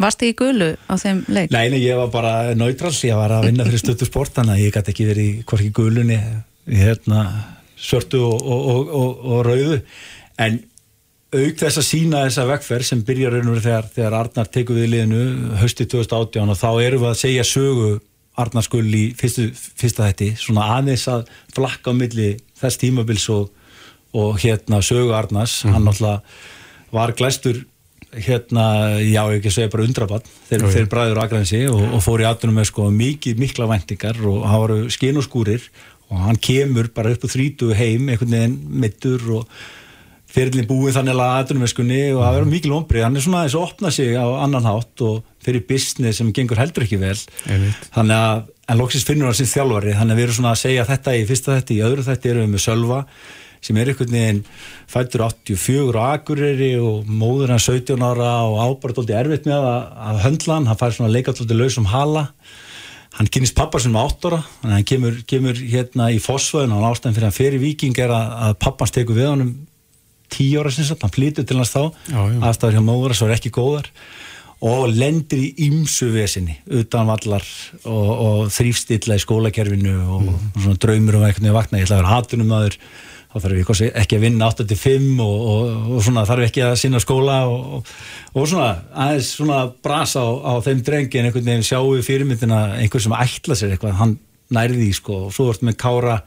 Varst 0.00 0.22
þið 0.22 0.32
í 0.32 0.36
gulu 0.38 0.70
á 0.88 0.94
þeim 0.96 1.20
leik? 1.28 1.52
Nei, 1.52 1.68
nei, 1.68 1.82
ég 1.82 2.00
var 2.00 2.08
bara 2.14 2.32
neutral, 2.56 2.94
ég 3.04 3.20
var 3.20 3.36
að 3.36 3.50
vinna 3.50 3.68
fyrir 3.68 3.82
stöttu 3.82 4.08
sport, 4.08 4.32
þannig 4.32 4.54
að 4.54 4.64
ég 4.64 4.72
gæti 4.78 4.94
ekki 4.94 5.08
verið 5.10 5.28
í 5.28 5.44
hvorki 5.44 5.70
gulunni, 5.76 6.18
hérna, 6.64 7.20
svörtu 7.76 8.24
og, 8.24 8.40
og, 8.40 8.88
og, 8.88 9.24
og 9.28 9.44
rauðu. 9.44 9.80
En 10.38 10.60
auk 11.28 11.58
þess 11.60 11.76
að 11.82 11.84
sína 11.84 12.24
þessa 12.24 12.46
vekkferð 12.48 12.88
sem 12.88 13.04
byrjar 13.04 13.34
raun 13.36 13.50
og 13.50 13.58
verið 13.58 13.66
þegar, 13.68 13.88
þegar 13.92 14.14
Arnar 14.22 14.48
tekur 14.48 14.78
við 14.78 14.92
liðinu 14.94 15.56
hösti 15.60 15.84
2018 15.84 16.54
og 16.54 16.56
þá 16.56 16.70
erum 16.80 17.02
við 17.04 17.10
að 17.10 17.20
segja 17.20 17.44
sögu 17.44 17.90
Arnarskull 18.38 18.86
í 18.94 19.04
fyrstu, 19.18 19.48
fyrsta 19.54 20.08
þetti 20.10 20.32
svona 20.38 20.68
aðeins 20.76 21.08
að 21.10 21.26
flakka 21.56 21.94
á 21.94 21.98
milli 21.98 22.30
þess 22.58 22.80
tímabils 22.80 23.26
og, 23.34 23.50
og 24.14 24.38
hérna 24.42 24.82
sögu 24.84 25.12
Arnars, 25.16 25.64
mm. 25.64 25.74
hann 25.74 25.82
mhm. 25.82 25.90
náttúrulega 25.90 26.94
var 26.94 27.12
glæstur 27.18 27.64
hérna, 28.08 28.64
já 29.04 29.20
ekki 29.34 29.50
að 29.50 29.54
segja 29.54 29.70
bara 29.72 29.84
undrabann 29.84 30.28
þeir, 30.48 30.64
þeir 30.72 30.86
bræður 30.88 31.20
aðgrænsi 31.24 31.60
og, 31.68 31.82
og 31.98 32.00
fór 32.04 32.22
í 32.22 32.28
aðtunum 32.28 32.56
með 32.56 32.70
sko 32.70 32.86
mikið 32.94 33.42
mikla 33.42 33.68
vendingar 33.68 34.20
og 34.24 34.46
hann 34.48 34.62
var 34.62 34.74
skinn 34.94 35.20
og 35.20 35.26
skúrir 35.26 35.66
og 36.08 36.22
hann 36.24 36.40
kemur 36.40 36.88
bara 36.94 37.12
upp 37.12 37.26
á 37.28 37.28
þrítu 37.28 37.74
heim 37.76 38.08
einhvern 38.08 38.32
veginn 38.32 38.56
mittur 38.80 39.26
og 39.40 39.58
fyrirlin 40.38 40.68
búið 40.68 40.98
þannig 40.98 41.18
að 41.18 41.32
aðdunumeskunni 41.38 42.02
og 42.12 42.22
það 42.22 42.36
verður 42.36 42.52
mikil 42.52 42.76
ombrið, 42.76 43.04
hann 43.06 43.18
er 43.18 43.24
svona 43.24 43.42
þess 43.46 43.58
að 43.58 43.64
opna 43.66 43.90
sig 43.94 44.14
á 44.14 44.26
annan 44.44 44.68
hátt 44.68 45.02
og 45.08 45.18
fyrir 45.44 45.64
business 45.66 46.20
sem 46.20 46.30
gengur 46.36 46.60
heldur 46.60 46.86
ekki 46.86 47.00
vel. 47.00 47.16
Þannig 47.96 48.14
að, 48.14 48.46
en 48.68 48.80
loksist 48.80 49.08
finnur 49.08 49.30
hann 49.30 49.38
sín 49.38 49.50
þjálfari. 49.50 49.96
Þannig 49.98 50.14
að 50.14 50.20
við 50.20 50.26
erum 50.28 50.38
svona 50.38 50.54
að 50.54 50.62
segja 50.62 50.86
þetta 50.88 51.16
í 51.16 51.26
fyrsta 51.28 51.58
þetta 51.58 51.74
í 51.74 51.82
öðru 51.88 52.06
þetta 52.06 52.32
erum 52.32 52.46
við 52.46 52.54
með 52.54 52.64
Sölva 52.68 53.02
sem 53.64 53.78
er 53.80 53.90
einhvern 53.90 54.14
veginn 54.14 54.44
fættur 54.86 55.24
84 55.26 55.98
á 55.98 56.04
Akureyri 56.14 56.70
og 56.78 57.08
móður 57.10 57.56
hann 57.56 57.64
17 57.64 58.04
ára 58.06 58.30
og 58.46 58.60
ábært 58.62 59.00
alltaf 59.02 59.18
erfitt 59.18 59.48
með 59.50 59.66
að, 59.66 59.80
að 60.12 60.20
höndla 60.28 60.58
hann, 60.58 60.68
hann 60.70 60.78
fær 60.78 60.94
svona 60.94 61.10
leikall 61.10 61.34
alltaf 61.34 61.58
laus 61.58 61.78
um 61.80 61.88
hala. 61.90 62.28
Hann 63.18 63.30
kynist 63.34 63.56
pappar 63.58 63.82
sem 63.82 63.96
er 63.98 64.12
8 64.12 64.30
ára. 64.30 64.38
Að 64.62 64.76
hann 64.76 64.86
kemur, 64.86 65.18
kemur 65.26 65.58
hérna 65.58 66.12
í 66.14 66.20
fósföðun 66.22 66.76
og 66.76 66.86
ástæðan 66.92 67.16
fyrir 67.16 67.26
hann 67.26 67.38
fyrir 67.40 67.64
viking 67.64 67.98
er 67.98 68.14
að, 68.14 68.36
að 68.46 68.56
pappans 68.62 68.94
teku 68.94 69.16
við 69.16 69.32
honum 69.32 69.52
tíu 70.32 70.62
ára 70.62 70.72
sinns 70.74 70.94
hann 70.94 71.14
flytur 71.14 71.46
til 71.48 71.58
hans 71.60 71.74
þá. 71.74 71.82
Aðstæður 72.14 72.78
hjá 72.78 72.84
móður 72.84 73.14
að 73.14 73.20
svo 73.20 73.28
er 73.28 73.36
ekki 73.36 73.54
góðar. 73.54 73.90
Og 74.68 74.88
lendir 74.90 75.38
í 75.38 75.68
ymsu 75.68 76.08
vesinni 76.10 76.56
utan 76.74 77.06
vallar 77.06 77.44
og, 77.86 78.08
og 78.10 78.40
þrýfstilla 78.50 79.14
í 79.14 79.22
skólakerfinu 79.22 79.92
og, 80.02 80.24
mm. 80.24 80.48
og 80.56 80.64
svona 80.64 80.80
draumur 80.82 81.20
um 81.20 81.26
eitthvað 81.28 81.54
vakna, 81.54 81.78
ég 81.78 81.86
ætla 81.86 82.00
að 82.00 82.02
vera 82.02 82.16
hatunum 82.16 82.56
aður 82.56 82.78
þá 83.28 83.38
þarf 83.44 83.58
ég 83.84 83.98
ekki 84.00 84.16
að 84.16 84.24
vinna 84.24 84.48
8-5 84.50 85.22
og, 85.22 85.48
og 85.92 86.02
svona 86.02 86.24
þarf 86.26 86.46
ekki 86.48 86.64
að 86.64 86.76
sinna 86.80 87.00
skóla 87.04 87.42
og 87.46 87.84
svona 88.40 88.70
aðeins 88.96 89.32
svona 89.36 89.60
brasa 89.84 90.24
á, 90.24 90.30
á 90.48 90.52
þeim 90.64 90.80
drengi 90.86 91.20
en 91.20 91.28
einhvern 91.28 91.50
veginn 91.52 91.68
sjáu 91.68 92.00
fyrirmyndina 92.02 92.62
einhver 92.80 93.04
sem 93.04 93.14
ætla 93.14 93.58
sér 93.58 93.76
eitthvað, 93.76 93.98
hann 94.00 94.16
nærði 94.54 94.88
sko. 94.96 95.26
Og 95.28 95.36
svo 95.36 95.50
vart 95.50 95.62
með 95.68 95.78
kára 95.78 96.22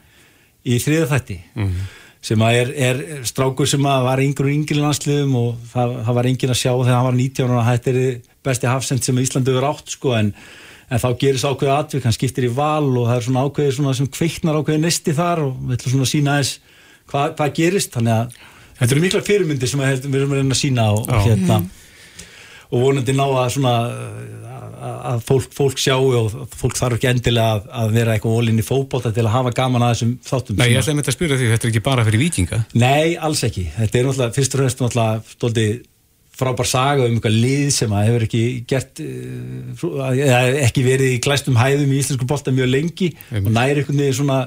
í 0.61 0.77
þriðafætti 0.79 1.41
mm 1.57 1.73
sem 2.21 2.41
er, 2.45 2.71
er 2.77 2.99
strákur 3.25 3.69
sem 3.69 3.81
var 3.81 4.21
yngur 4.21 4.45
og 4.45 4.53
yngir 4.53 4.77
landsliðum 4.77 5.37
og 5.39 5.55
það, 5.71 5.95
það 6.05 6.17
var 6.19 6.29
yngin 6.29 6.53
að 6.53 6.59
sjá 6.59 6.71
þegar 6.73 6.97
hann 6.97 7.07
var 7.07 7.17
19 7.17 7.55
og 7.55 7.63
þetta 7.69 7.93
er 7.93 8.01
besti 8.45 8.69
hafsend 8.69 9.05
sem 9.05 9.21
Íslandi 9.21 9.55
verið 9.55 9.69
átt 9.71 9.95
sko 9.95 10.13
en, 10.17 10.29
en 10.91 11.01
þá 11.01 11.07
gerist 11.23 11.47
ákveðið 11.49 11.73
atvik, 11.77 12.05
hann 12.05 12.17
skiptir 12.17 12.45
í 12.45 12.53
val 12.53 12.85
og 12.91 13.09
það 13.09 13.15
er 13.15 13.27
svona 13.27 13.45
ákveðið 13.47 13.75
svona 13.79 13.95
sem 13.97 14.11
kveiknar 14.13 14.61
ákveðið 14.61 14.85
nesti 14.85 15.17
þar 15.17 15.43
og 15.47 15.57
við 15.65 15.77
ætlum 15.79 15.95
svona 15.95 16.07
að 16.07 16.13
sína 16.13 16.37
þess 16.37 16.79
hvað, 17.11 17.35
hvað 17.39 17.55
gerist, 17.57 17.93
þannig 17.97 18.17
að 18.17 18.39
þetta 18.77 18.91
eru 18.91 19.05
mikla 19.07 19.23
fyrirmyndir 19.25 19.71
sem 19.71 19.81
við 19.81 20.19
erum 20.21 20.35
að 20.35 20.43
reyna 20.43 20.57
að 20.57 20.61
sína 20.61 20.87
og, 20.93 21.03
og 21.09 21.25
hérna 21.25 21.57
mm. 21.57 21.69
Og 22.71 22.85
vonandi 22.85 23.15
ná 23.15 23.25
að 23.27 23.49
svona 23.57 23.75
að 24.81 25.21
fólk, 25.27 25.51
fólk 25.53 25.79
sjáu 25.81 26.07
og 26.17 26.33
fólk 26.57 26.77
þarf 26.79 26.97
ekki 26.97 27.09
endilega 27.11 27.59
að, 27.59 27.67
að 27.81 27.93
vera 27.97 28.15
eitthvað 28.15 28.37
ólinn 28.39 28.61
í 28.61 28.65
fókbóta 28.65 29.11
til 29.13 29.27
að 29.27 29.35
hafa 29.35 29.53
gaman 29.59 29.85
að 29.85 29.93
þessum 29.93 30.13
þáttum. 30.25 30.57
Nei, 30.57 30.71
ég 30.71 30.81
ætlaði 30.81 30.97
með 30.97 31.03
þetta 31.03 31.13
að 31.13 31.17
spyrja 31.17 31.37
því 31.37 31.49
þetta 31.51 31.67
er 31.67 31.71
ekki 31.71 31.83
bara 31.85 32.05
fyrir 32.07 32.23
vikinga. 32.23 32.59
Nei, 32.81 33.13
alls 33.27 33.43
ekki. 33.45 33.67
Þetta 33.75 33.99
er 33.99 34.07
náttúrulega, 34.07 34.35
fyrst 34.37 34.55
og 34.55 34.63
fremst 34.63 34.81
náttúrulega 34.81 35.35
stóldi 35.35 35.67
frábær 36.41 36.69
saga 36.69 37.07
um 37.07 37.17
eitthvað 37.17 37.37
lið 37.43 37.65
sem 37.75 37.91
að 37.93 38.07
hefur 38.07 38.25
ekki 38.27 38.43
gert 38.69 39.01
eða 39.01 40.39
ekki 40.65 40.85
verið 40.85 41.17
í 41.17 41.19
glæstum 41.23 41.59
hæðum 41.59 41.91
í 41.91 41.99
íslensku 42.01 42.27
bólta 42.29 42.53
mjög 42.55 42.71
lengi 42.71 43.11
Eim. 43.29 43.45
og 43.45 43.51
næri 43.51 43.81
einhvern 43.81 44.01
veginn 44.01 44.17
svona 44.21 44.39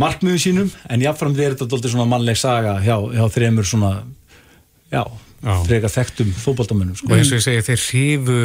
markmiðu 0.00 0.40
sínum 0.42 0.72
en 0.90 1.04
jáfnframt 1.04 1.38
er 1.38 1.54
þetta 1.54 1.68
stóldi 1.68 1.92
svona 1.92 2.08
mannleg 2.10 2.40
saga 2.40 2.78
hjá, 2.82 2.96
hjá 3.12 3.24
þremur 3.36 3.68
svona 3.68 3.92
já, 4.90 5.04
frekar 5.42 5.92
þekktum 5.92 6.32
fókbóltamönnum. 6.32 6.96
Sko. 6.96 7.10
Og 7.10 7.18
eins 7.18 7.32
og 7.32 7.38
ég 7.38 7.46
segi, 7.46 7.66
þeir 7.66 7.84
hrifu 7.90 8.40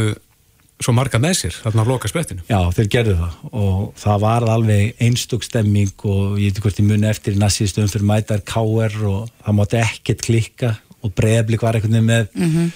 svo 0.81 0.93
marga 0.95 1.19
með 1.21 1.35
sér 1.41 1.57
þarna 1.61 1.85
á 1.85 1.89
loka 1.89 2.09
spettinu. 2.11 2.45
Já, 2.49 2.59
þeir 2.75 2.89
gerðu 2.95 3.17
það 3.19 3.57
og 3.61 3.81
það 4.01 4.23
var 4.23 4.47
alveg 4.55 5.03
einstök 5.03 5.45
stemming 5.45 6.07
og 6.09 6.39
ég 6.41 6.51
veit 6.51 6.63
hvort 6.63 6.81
ég 6.81 6.87
muni 6.87 7.09
eftir 7.09 7.37
í 7.37 7.41
næstíðstöðum 7.41 7.91
fyrir 7.91 8.09
mætar 8.09 8.41
K.R. 8.47 8.97
og 9.11 9.29
það 9.43 9.59
mátti 9.59 9.81
ekkert 9.81 10.25
klikka 10.25 10.73
og 11.01 11.13
Breðblik 11.17 11.63
var 11.65 11.77
einhvern 11.77 11.97
veginn 11.97 12.09
með 12.09 12.27
mm 12.33 12.49
-hmm. 12.49 12.67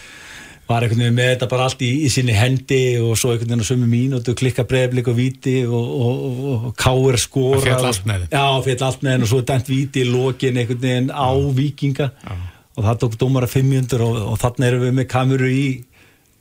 var 0.70 0.84
einhvern 0.84 1.03
veginn 1.03 1.20
með 1.20 1.32
þetta 1.34 1.49
bara 1.49 1.68
allt 1.70 1.82
í, 1.82 1.91
í 2.05 2.09
sinni 2.09 2.34
hendi 2.34 2.97
og 3.01 3.18
svo 3.18 3.34
einhvern 3.34 3.49
veginn 3.49 3.66
á 3.66 3.72
sömu 3.72 3.89
mín 3.89 4.16
og 4.18 4.26
þú 4.26 4.38
klikka 4.41 4.63
Breðblik 4.70 5.07
og 5.07 5.18
Víti 5.18 5.57
og, 5.66 5.86
og, 6.01 6.26
og, 6.26 6.66
og 6.66 6.76
K.R. 6.78 7.18
skora. 7.18 7.59
Það 7.59 7.70
fjall 7.70 7.86
allt 7.86 8.05
með 8.05 8.20
þið. 8.22 8.30
Já, 8.38 8.47
fjall 8.63 8.88
allt 8.89 9.01
með 9.01 9.16
þið 9.16 9.22
og 9.22 9.32
svo 9.34 9.41
dænt 9.41 9.70
Víti 9.70 10.01
í 10.01 10.09
lokin 10.09 10.57
einhvern 10.57 10.82
veginn 10.82 11.09
á 11.09 11.30
Víkinga 11.34 12.11
Já. 12.11 12.36
Og 12.76 12.84
það 12.84 12.99
tók 13.03 13.17
dómara 13.19 13.47
500 13.47 14.03
og 14.03 14.38
þannig 14.41 14.67
erum 14.67 14.84
við 14.86 14.97
með 14.99 15.07
kameru 15.11 15.49
í 15.51 15.67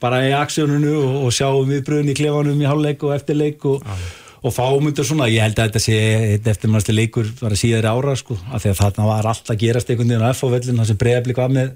bara 0.03 0.21
í 0.27 0.35
aksjónunu 0.37 0.93
og, 0.99 1.15
og 1.27 1.33
sjáum 1.35 1.71
viðbröðin 1.71 2.13
í 2.13 2.19
klefanum 2.19 2.61
í 2.61 2.69
háluleik 2.69 3.05
og 3.07 3.15
eftirleik 3.15 3.65
og, 3.71 3.85
og 4.43 4.55
fáum 4.55 4.91
undir 4.91 5.07
svona, 5.07 5.31
ég 5.33 5.45
held 5.45 5.59
að 5.59 5.71
þetta 5.71 5.83
sé 5.85 5.99
eftirmannstu 6.53 6.97
leikur 6.97 7.31
var 7.41 7.55
að 7.55 7.63
síðar 7.63 7.89
ára 7.93 8.17
sko, 8.19 8.37
af 8.51 8.65
því 8.65 8.73
að 8.73 8.81
þarna 8.83 9.09
var 9.09 9.31
alltaf 9.31 9.61
gerast 9.61 9.93
einhvern 9.93 10.13
veginn 10.13 10.27
á 10.27 10.35
F-fávellin, 10.35 10.83
það 10.83 10.91
sem 10.91 11.01
bregðarblik 11.01 11.41
var 11.41 11.55
með 11.55 11.73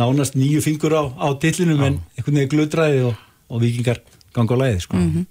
nánast 0.00 0.38
nýju 0.40 0.64
fingur 0.64 0.96
á, 0.96 1.02
á 1.20 1.28
tillinum 1.42 1.84
en 1.84 2.00
einhvern 2.16 2.40
veginn 2.40 2.52
glöðdræði 2.56 3.04
og, 3.10 3.22
og 3.52 3.62
vikingar 3.62 4.00
ganga 4.32 4.56
á 4.56 4.60
leiði 4.64 4.80
sko. 4.86 4.96
Mm 4.96 5.12
-hmm. 5.12 5.28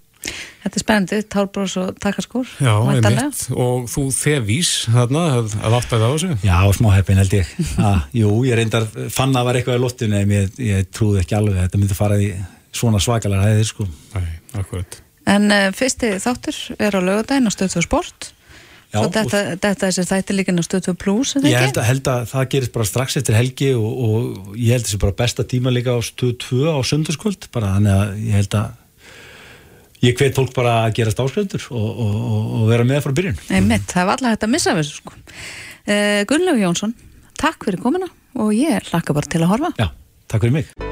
Þetta 0.61 0.77
er 0.77 0.83
spennandi, 0.83 1.19
tálbrós 1.33 1.75
og 1.81 1.95
takarskór 2.03 2.49
Já, 2.61 2.73
einmitt, 2.93 3.43
og 3.55 3.87
þú 3.89 4.03
þevís 4.13 4.71
þarna, 4.93 5.23
að 5.41 5.77
áttaði 5.79 6.05
á 6.05 6.11
þessu? 6.13 6.31
Já, 6.45 6.57
smá 6.77 6.89
heppin 6.95 7.21
held 7.21 7.37
ég. 7.39 7.53
Ah, 7.81 8.03
Jú, 8.15 8.33
ég 8.47 8.59
reyndar, 8.59 8.85
fann 9.13 9.33
að 9.37 9.47
var 9.49 9.59
eitthvað 9.61 9.79
í 9.79 9.83
lottinu 9.85 10.19
en 10.21 10.35
ég, 10.37 10.51
ég 10.61 10.91
trúði 10.93 11.23
ekki 11.23 11.37
alveg 11.39 11.57
að 11.57 11.65
þetta 11.67 11.81
myndi 11.81 11.97
fara 11.97 12.19
í 12.21 12.29
svona 12.71 13.01
svakalega 13.03 13.47
hæðir 13.49 13.71
sko. 13.71 13.87
Nei, 14.17 14.27
akkurat. 14.61 15.01
En 15.31 15.49
uh, 15.53 15.69
fyrsti 15.75 16.13
þáttur 16.21 16.61
er 16.81 16.95
á 16.97 16.99
lögadaginn 17.01 17.49
á 17.49 17.53
stöðtöðu 17.53 17.87
sport. 17.87 18.31
Já, 18.91 18.99
Svo 18.99 19.07
þetta, 19.15 19.39
þetta 19.55 19.87
þessi 19.87 20.03
þætti 20.09 20.35
líka 20.35 20.51
ná 20.51 20.59
stötu 20.67 20.91
plus, 20.99 21.29
er 21.39 21.45
Ég 21.47 21.53
ekki? 21.55 21.67
held 21.69 21.77
að, 21.79 21.85
held 21.87 22.07
að 22.11 22.23
það 22.33 22.47
gerist 22.51 22.73
bara 22.75 22.87
strax 22.89 23.15
eftir 23.21 23.37
helgi 23.37 23.69
og, 23.79 23.85
og 24.03 24.57
ég 24.59 24.73
held 24.75 24.83
þessi 24.83 24.99
bara 24.99 25.15
besta 25.21 25.45
tíma 25.47 25.71
líka 25.71 25.93
á 25.95 25.99
stöð 26.03 26.33
2 26.43 26.73
á 26.75 26.79
sundarskvöld 26.89 27.47
bara 27.55 27.69
þannig 27.77 27.93
að 27.95 28.11
ég 28.27 28.35
held 28.41 28.57
að 28.59 28.73
ég 30.01 30.17
hvet 30.17 30.37
fólk 30.37 30.53
bara 30.55 30.77
að 30.85 30.95
gerast 30.99 31.21
ásköldur 31.21 31.67
og, 31.69 31.87
og, 31.91 32.15
og, 32.31 32.49
og 32.59 32.69
vera 32.71 32.87
með 32.87 33.03
frá 33.05 33.15
byrjun 33.19 33.41
Einmitt, 33.53 33.87
það 33.91 34.09
var 34.09 34.17
alltaf 34.17 34.35
hægt 34.35 34.47
að 34.47 34.53
missa 34.55 34.75
þessu 34.77 34.97
sko. 34.97 35.15
Uh, 35.85 36.21
Gunnlaug 36.29 36.61
Jónsson, 36.61 36.95
takk 37.41 37.67
fyrir 37.67 37.81
komuna 37.83 38.09
og 38.41 38.53
ég 38.55 38.91
hlakka 38.91 39.15
bara 39.17 39.29
til 39.29 39.43
að 39.43 39.53
horfa. 39.55 39.73
Já, 39.81 39.89
takk 40.31 40.45
fyrir 40.45 40.61
mig 40.61 40.91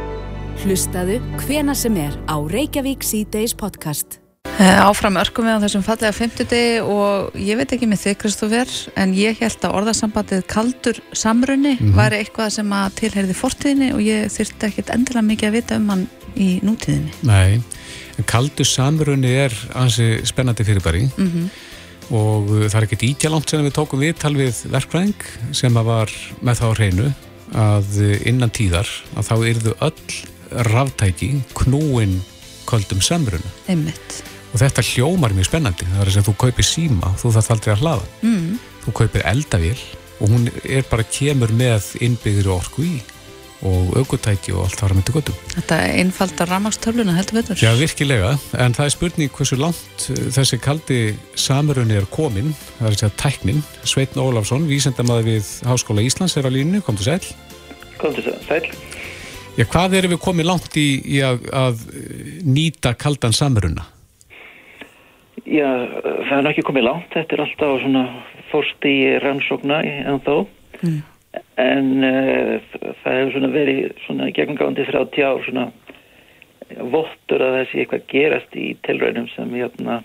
Hlustaðu 0.59 1.21
hvena 1.45 1.71
sem 1.77 1.95
er 2.01 2.17
á 2.27 2.35
Reykjavík 2.35 3.05
C-Days 3.07 3.53
podcast. 3.55 4.19
Uh, 4.59 4.81
áfram 4.83 5.15
örkum 5.21 5.47
við 5.47 5.55
á 5.55 5.63
þessum 5.63 5.83
fallega 5.85 6.11
50 6.17 6.81
og 6.83 7.37
ég 7.39 7.55
veit 7.55 7.71
ekki 7.71 7.87
með 7.87 8.01
þig 8.03 8.17
Kristoffer 8.19 8.73
en 8.99 9.13
ég 9.15 9.39
held 9.39 9.63
að 9.63 9.75
orðasambandið 9.79 10.43
kaldur 10.51 10.99
samrunni 11.15 11.77
væri 11.95 12.19
eitthvað 12.19 12.51
sem 12.57 12.73
að 12.75 12.97
tilherði 12.99 13.37
fortíðinni 13.39 13.89
og 13.95 14.03
ég 14.03 14.27
þyrfti 14.35 14.67
ekkit 14.67 14.91
endilega 14.97 15.27
mikið 15.29 15.49
að 15.49 15.55
vita 15.55 15.79
um 15.79 15.93
hann 15.93 16.03
í 16.35 16.49
nútíðinni. 16.67 17.15
Nei, 17.29 17.61
en 18.19 18.27
kaldur 18.27 18.67
samrunni 18.67 19.31
er 19.45 19.55
ansi 19.79 20.17
spennandi 20.27 20.67
fyrirbæri. 20.67 21.07
Mm 21.17 21.49
og 22.09 22.49
uh, 22.49 22.65
það 22.65 22.77
er 22.79 22.87
ekkert 22.87 23.05
ítjalangt 23.05 23.51
sem 23.51 23.65
við 23.65 23.75
tókum 23.77 24.01
við 24.01 24.63
verkfræðing 24.73 25.27
sem 25.55 25.75
að 25.77 25.89
var 25.91 26.13
með 26.41 26.61
þá 26.61 26.65
hreinu 26.71 27.11
að 27.53 27.99
uh, 28.01 28.15
innan 28.29 28.53
tíðar 28.53 28.89
að 29.17 29.29
þá 29.29 29.35
yrðu 29.51 29.75
öll 29.85 30.17
ráftæki 30.69 31.29
knúin 31.57 32.17
köldum 32.69 33.01
samrunni 33.05 33.51
Einmitt. 33.69 34.23
og 34.53 34.61
þetta 34.63 34.85
hljómar 34.85 35.35
mjög 35.37 35.49
spennandi. 35.51 35.85
Það 35.85 36.01
er 36.01 36.11
að 36.21 36.27
þú 36.29 36.35
kaupir 36.41 36.65
síma 36.65 37.13
þú 37.21 37.33
þarf 37.37 37.53
aldrei 37.53 37.73
að 37.75 37.83
hlaða. 37.83 38.09
Mm. 38.25 38.59
þú 38.85 38.95
kaupir 39.03 39.25
eldavél 39.29 39.79
og 40.19 40.33
hún 40.33 40.49
er 40.65 40.89
bara 40.89 41.05
kemur 41.05 41.53
með 41.53 41.93
innbyggðri 42.01 42.53
orku 42.53 42.85
í 42.85 42.97
og 43.67 43.97
aukutæki 43.99 44.53
og 44.55 44.65
allt 44.65 44.79
þar 44.79 44.93
að 44.93 44.99
myndi 44.99 45.15
göttum 45.15 45.39
Þetta 45.55 45.79
einfaldar 45.99 46.49
rafmagnstöluna 46.53 47.15
heldur 47.17 47.39
betur. 47.39 47.59
Já, 47.59 47.73
virkilega, 47.75 48.31
en 48.55 48.75
það 48.77 48.85
er 48.85 48.93
spurning 48.95 49.33
hversu 49.35 49.59
langt 49.59 50.05
uh, 50.13 50.21
þessi 50.37 50.59
kaldi 50.63 50.99
samrunni 51.35 51.97
er 51.99 52.07
komin, 52.13 52.53
það 52.77 52.87
er 52.87 52.95
að 52.95 52.99
segja 53.01 53.11
tæknin 53.19 53.61
Sveitn 53.83 54.23
Ólafsson, 54.23 54.67
vísendamaður 54.69 55.27
við 55.33 55.51
Háskóla 55.67 56.05
Íslands 56.05 56.37
er 56.39 56.47
á 56.47 56.51
línu, 56.55 56.83
kom 56.85 56.99
til 56.99 57.11
sæl 57.11 57.35
Kom 57.99 58.15
til 58.15 58.31
sæl. 58.47 58.63
Já, 59.59 59.65
hvað 59.67 59.97
erum 59.99 60.13
við 60.13 60.21
komið 60.23 60.47
langt 60.47 60.75
í, 60.79 60.89
í 61.03 61.23
að, 61.25 61.49
að 61.51 61.85
uh, 61.91 62.35
nýta 62.47 62.95
kaldan 62.95 63.35
samrunna? 63.35 63.89
Já, 65.49 65.67
það 66.29 66.35
er 66.37 66.51
ekki 66.53 66.67
komið 66.67 66.85
langt, 66.87 67.11
þetta 67.11 67.35
er 67.35 67.43
alltaf 67.43 67.79
svona 67.83 68.03
fórst 68.51 68.85
í 68.87 68.97
rannsókna 69.23 69.79
en 69.83 70.19
þó. 70.25 70.35
Mm. 70.79 70.99
En 71.59 71.89
uh, 72.05 72.55
það 73.03 73.17
hefur 73.17 73.33
svona 73.35 73.51
verið 73.53 73.91
svona 74.05 74.29
gegngándi 74.35 74.85
30 74.89 75.25
ár 75.27 75.43
svona 75.47 75.69
vottur 76.93 77.43
að 77.43 77.57
þessi 77.59 77.81
eitthvað 77.81 78.07
gerast 78.11 78.55
í 78.57 78.69
tilraunum 78.85 79.27
sem 79.33 79.53
hérna 79.57 80.01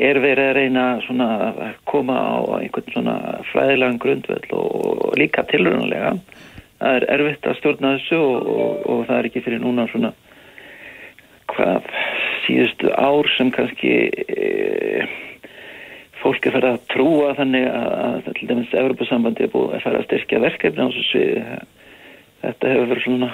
er 0.00 0.18
verið 0.20 0.48
að 0.48 0.56
reyna 0.56 0.84
svona 1.06 1.28
að 1.48 1.62
koma 1.88 2.16
á 2.16 2.36
einhvern 2.58 2.94
svona 2.94 3.16
fræðilegan 3.52 4.00
grundvöld 4.02 4.54
og 4.56 5.16
líka 5.20 5.44
tilraunulega. 5.50 6.14
Það 6.82 6.98
er 6.98 7.08
erfitt 7.14 7.46
að 7.46 7.58
stjórna 7.60 7.96
þessu 7.96 8.18
og, 8.18 8.52
og, 8.52 8.78
og 8.90 9.02
það 9.08 9.18
er 9.18 9.28
ekki 9.28 9.44
fyrir 9.44 9.62
núna 9.62 9.86
svona 9.92 10.12
hvað 11.52 11.90
síðustu 12.46 12.90
ár 12.96 13.28
sem 13.36 13.52
kannski 13.54 13.92
e, 14.08 15.06
fólk 16.22 16.46
er 16.46 16.56
farið 16.56 16.72
að 16.72 16.88
trúa 16.94 17.34
þannig 17.38 17.68
að, 17.68 18.32
til 18.38 18.48
dæmis 18.50 18.74
Evropasambandi 18.82 19.46
er 19.46 19.52
búið 19.52 19.76
að 19.76 19.84
fara 19.86 20.02
að 20.02 20.08
styrkja 20.08 20.42
verkefni 20.42 20.84
á 20.84 20.88
þessu 20.88 21.04
sviði 21.10 21.44
þetta 22.42 22.72
hefur 22.72 22.88
verið 22.90 23.04
svona 23.06 23.30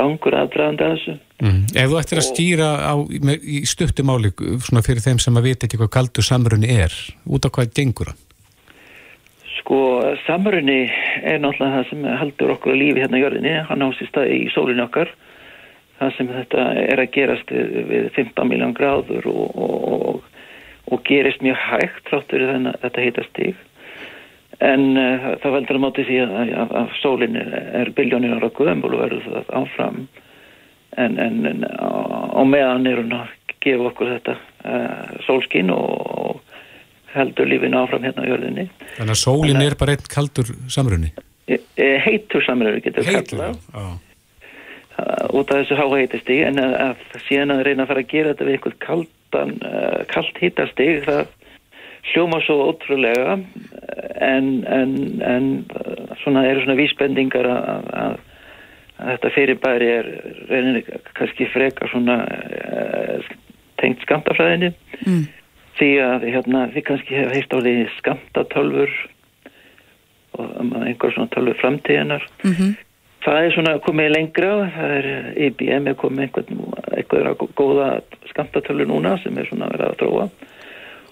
langur 0.00 0.38
aðdraðandi 0.40 0.86
að 0.86 0.96
þessu 0.96 1.18
Mm. 1.40 1.62
Ef 1.72 1.88
þú 1.88 1.96
ættir 1.96 2.18
að 2.20 2.26
skýra 2.26 2.66
á, 2.84 2.94
með, 3.00 3.44
í 3.48 3.60
stuttumáli 3.68 4.28
svona 4.60 4.82
fyrir 4.84 5.00
þeim 5.00 5.20
sem 5.22 5.38
að 5.40 5.46
vita 5.48 5.64
ekki 5.64 5.78
hvað 5.80 5.94
kaldur 5.94 6.26
samrunni 6.26 6.68
er, 6.68 6.92
út 7.24 7.48
á 7.48 7.52
hvað 7.56 7.70
gengur 7.78 8.10
hann? 8.12 8.18
Sko, 9.56 9.78
samrunni 10.26 10.82
er 11.24 11.40
náttúrulega 11.40 11.78
það 11.78 11.88
sem 11.88 12.04
haldur 12.20 12.52
okkur 12.56 12.74
að 12.74 12.80
lífi 12.82 13.04
hérna 13.04 13.20
á 13.20 13.22
jörðinni, 13.24 13.54
hann 13.70 13.84
á 13.84 13.88
sér 13.96 14.10
stað 14.10 14.34
í 14.34 14.42
sólinu 14.52 14.84
okkar 14.84 15.14
það 16.00 16.12
sem 16.18 16.30
þetta 16.34 16.66
er 16.82 17.02
að 17.02 17.10
gerast 17.16 17.54
við 17.56 18.10
15 18.18 18.52
miljón 18.52 18.76
gráður 18.76 19.30
og, 19.32 19.56
og, 19.56 19.80
og, 19.96 20.29
og 20.90 21.02
gerist 21.06 21.42
mjög 21.44 21.58
hægt 21.70 22.04
tráttur 22.08 22.44
í 22.44 22.48
þennan 22.50 22.78
þetta 22.82 23.04
heita 23.06 23.26
stíg 23.28 23.58
en 24.60 24.86
uh, 25.00 25.28
það 25.40 25.56
veldur 25.56 25.78
að 25.78 25.84
máti 25.86 26.06
því 26.08 26.18
að, 26.24 26.34
að, 26.62 26.74
að 26.82 26.96
sólin 27.00 27.38
er, 27.40 27.54
er 27.80 27.92
biljónir 27.96 28.36
ára 28.36 28.50
gömul 28.58 28.92
og 28.92 29.04
verður 29.06 29.28
það 29.28 29.54
áfram. 29.62 30.02
En, 30.98 31.16
en, 31.22 31.38
en 31.46 31.64
á, 31.64 31.88
á 32.36 32.42
meðan 32.44 32.88
er 32.90 33.00
hún 33.00 33.14
að 33.14 33.30
gefa 33.62 33.88
okkur 33.92 34.12
þetta 34.16 34.36
uh, 34.36 35.16
sólskinn 35.24 35.72
og, 35.72 36.12
og 36.20 37.14
heldur 37.14 37.48
lífinu 37.48 37.80
áfram 37.80 38.04
hérna 38.04 38.26
á 38.26 38.30
jörðinni. 38.34 38.68
Þannig 38.98 39.16
að 39.16 39.22
sólin 39.22 39.64
er 39.64 39.78
bara 39.80 39.96
einn 39.96 40.12
kaldur 40.12 40.52
samrunni? 40.68 41.14
e, 41.50 41.58
e, 41.76 41.88
heitur 42.04 42.44
samröður 42.46 42.82
getur 42.84 43.08
kallað 43.08 43.58
út 45.36 45.50
af 45.50 45.62
þessu 45.62 45.78
háheitasti 45.78 46.40
en 46.46 46.60
að, 46.62 46.74
að 46.84 47.20
síðan 47.26 47.54
að 47.54 47.62
reyna 47.68 47.84
að 47.84 47.92
fara 47.92 48.04
að 48.04 48.10
gera 48.14 48.32
þetta 48.32 48.48
við 48.48 48.56
einhvern 48.56 48.80
kaldan, 48.86 49.52
uh, 49.66 50.00
kalt 50.10 50.40
hittastig 50.42 51.04
það 51.06 51.22
hljóma 52.10 52.40
svo 52.44 52.56
ótrúlega 52.70 53.36
eh, 53.36 54.10
en, 54.24 54.48
en, 54.64 54.94
en 55.20 55.48
uh, 55.76 56.14
svona 56.22 56.46
eru 56.48 56.64
svona 56.64 56.78
vísbendingar 56.78 57.48
að, 57.50 57.90
að, 58.02 58.16
að 58.96 59.12
þetta 59.14 59.32
fyrirbæri 59.36 59.90
er 59.98 60.10
reynir 60.48 60.90
kannski 61.18 61.48
frekar 61.52 61.92
svona 61.92 62.22
uh, 62.24 63.30
tengt 63.80 64.02
skamtafræðinni 64.06 64.74
Mm. 65.00 65.22
því 65.78 65.86
að 66.04 66.24
hérna, 66.28 66.66
þið 66.74 66.82
kannski 66.84 67.14
hefur 67.16 67.30
heilt 67.32 67.54
á 67.56 67.58
því 67.64 67.70
skamtatölfur 67.94 68.90
og 70.36 70.50
um, 70.60 70.74
einhver 70.82 71.14
svona 71.14 71.32
tölfur 71.32 71.56
framtíðinar 71.62 72.26
Mm 72.44 72.74
Það 73.20 73.38
er 73.44 73.54
svona 73.54 73.72
komið 73.84 74.12
lengra, 74.14 74.52
það 74.74 74.92
er 74.96 75.08
IBM 75.48 75.90
er 75.90 75.96
komið 76.00 76.26
einhvern, 76.26 76.62
einhverja 76.96 77.34
góða 77.58 77.88
skamtatölu 78.30 78.86
núna 78.88 79.16
sem 79.20 79.36
er 79.36 79.48
svona 79.50 79.68
verið 79.74 79.90
að 79.90 79.98
þróa. 80.00 80.28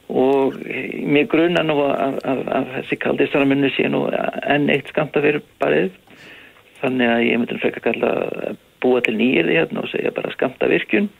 Og 0.08 0.54
mér 1.04 1.26
grunna 1.28 1.64
nú 1.68 1.82
að, 1.84 2.16
þessi 2.78 2.96
kaldi 3.02 3.26
sarmunni 3.28 3.68
sé 3.74 3.90
nú 3.92 4.06
enn 4.08 4.70
eitt 4.72 4.88
skamtafyrirbarið 4.94 5.90
þannig 6.80 7.12
að 7.12 7.26
ég 7.26 7.42
myndi 7.42 7.58
frekar 7.60 7.84
kalla 7.90 8.12
búa 8.80 9.02
til 9.04 9.18
nýjir 9.18 9.50
því 9.50 9.58
hérna 9.58 9.82
og 9.82 9.90
segja 9.92 10.14
bara 10.16 10.32
skamtavirkjun. 10.32 11.10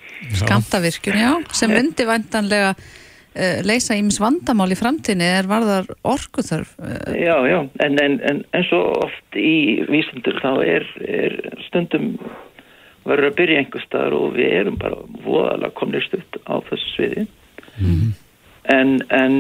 Skamtavirkjun, 0.40 1.20
já, 1.20 1.32
sem 1.58 1.74
myndi 1.74 2.06
væntanlega 2.08 2.72
uh, 2.72 2.88
leysa 3.66 3.96
ímis 3.98 4.18
vandamál 4.22 4.70
í 4.74 4.78
framtíðinni 4.78 5.28
er 5.38 5.48
varðar 5.50 5.88
orkuþörf. 6.06 6.74
Uh, 6.80 7.14
Já, 7.14 7.36
já, 7.48 7.58
en, 7.84 7.98
en, 8.02 8.18
en, 8.26 8.44
en 8.56 8.68
svo 8.68 8.82
oft 9.04 9.38
í 9.38 9.84
vísindur 9.88 10.40
þá 10.42 10.52
er, 10.66 10.86
er 11.06 11.38
stundum 11.68 12.16
verður 13.08 13.30
að 13.30 13.36
byrja 13.40 13.60
einhver 13.62 13.84
staðar 13.84 14.16
og 14.18 14.32
við 14.36 14.54
erum 14.60 14.78
bara 14.80 14.98
voðalega 15.24 15.76
komnir 15.78 16.04
stutt 16.04 16.40
á 16.44 16.60
þessu 16.68 16.94
sviði. 16.94 17.28
En, 18.68 18.98
en 19.14 19.36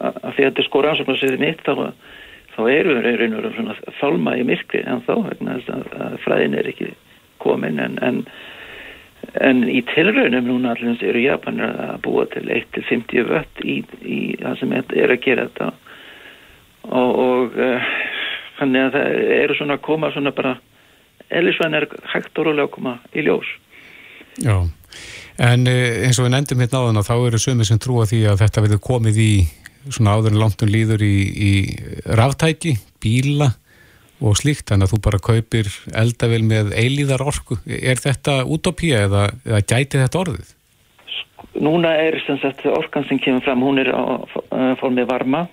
að 0.00 0.14
því 0.14 0.30
að 0.30 0.36
þetta 0.38 0.62
er 0.62 0.68
sko 0.68 0.82
rannsóknarsviði 0.84 1.40
mitt 1.42 1.64
þá, 1.66 1.92
þá 2.54 2.60
erum 2.72 3.02
við 3.04 3.18
reynur 3.20 3.48
um 3.48 3.56
svona 3.56 3.76
þálma 4.00 4.36
í 4.40 4.46
myrkri 4.48 4.82
en 4.86 5.02
þá 5.04 5.14
vegna 5.28 5.58
þess 5.58 5.74
að, 5.74 5.86
að 6.06 6.16
fræðin 6.24 6.56
er 6.56 6.70
ekki 6.72 6.92
komin 7.42 7.82
en, 7.82 7.98
en, 8.04 8.22
en 9.34 9.64
í 9.68 9.82
tilraunum 9.90 10.46
núna 10.48 10.74
allir 10.74 11.02
eru 11.04 11.24
Japanir 11.24 11.72
að 11.72 11.98
búa 12.06 12.26
til 12.32 12.44
1-50 12.52 13.26
vött 13.30 13.64
í, 13.64 13.80
í 14.02 14.20
það 14.40 14.56
sem 14.60 14.72
er 14.76 15.12
að 15.12 15.20
gera 15.24 15.48
þetta. 15.48 15.72
Og, 16.86 17.10
og 17.26 17.58
uh, 17.58 17.92
þannig 18.60 18.86
að 18.86 18.96
það 18.96 19.20
eru 19.40 19.58
svona 19.58 19.76
að 19.78 19.84
koma 19.88 20.12
svona 20.14 20.32
bara 20.36 20.56
eðlisvæn 21.34 21.74
er 21.74 21.88
hægt 22.12 22.38
og 22.38 22.48
rólega 22.48 22.68
að 22.68 22.74
koma 22.76 22.96
í 23.12 23.26
ljós. 23.26 23.52
Já, 24.44 24.56
en 25.42 25.68
eh, 25.70 26.04
eins 26.06 26.18
og 26.20 26.26
við 26.26 26.34
nefndum 26.34 26.62
hérna 26.62 26.82
áðan 26.82 27.00
að 27.00 27.08
þá 27.08 27.14
eru 27.16 27.40
sömur 27.40 27.68
sem 27.68 27.80
trúa 27.82 28.04
því 28.08 28.20
að 28.30 28.42
þetta 28.44 28.64
verður 28.66 28.82
komið 28.84 29.20
í 29.24 29.30
svona 29.86 30.16
áður 30.16 30.34
en 30.34 30.42
langtum 30.42 30.70
líður 30.70 31.02
í, 31.06 31.16
í 31.32 31.52
ráftæki, 32.18 32.76
bíla 33.02 33.54
og 34.20 34.36
slíkt, 34.40 34.66
þannig 34.70 34.88
að 34.88 34.92
þú 34.94 35.00
bara 35.04 35.22
kaupir 35.22 35.70
eldavel 35.92 36.42
með 36.46 36.72
eilíðar 36.78 37.24
orku. 37.26 37.58
Er 37.66 38.00
þetta 38.00 38.42
utopía 38.48 39.04
eða, 39.06 39.26
eða 39.44 39.62
gæti 39.64 40.00
þetta 40.00 40.22
orðið? 40.22 40.52
Núna 41.56 41.92
er 42.00 42.18
sagt 42.24 42.64
orkan 42.68 43.06
sem 43.08 43.20
kemur 43.20 43.44
fram, 43.44 43.64
hún 43.64 43.80
er 43.80 43.92
á 43.92 44.24
formið 44.80 45.08
varma 45.08 45.46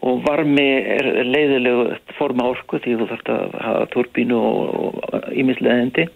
og 0.00 0.22
varmi 0.24 0.68
er 0.80 1.08
leiðilegu 1.28 1.98
forma 2.16 2.46
orku 2.48 2.80
því 2.80 2.94
þú 3.00 3.08
þarfst 3.10 3.32
að 3.34 3.56
hafa 3.60 3.88
turbínu 3.92 4.38
og 4.38 5.00
ímisleðindi. 5.36 6.06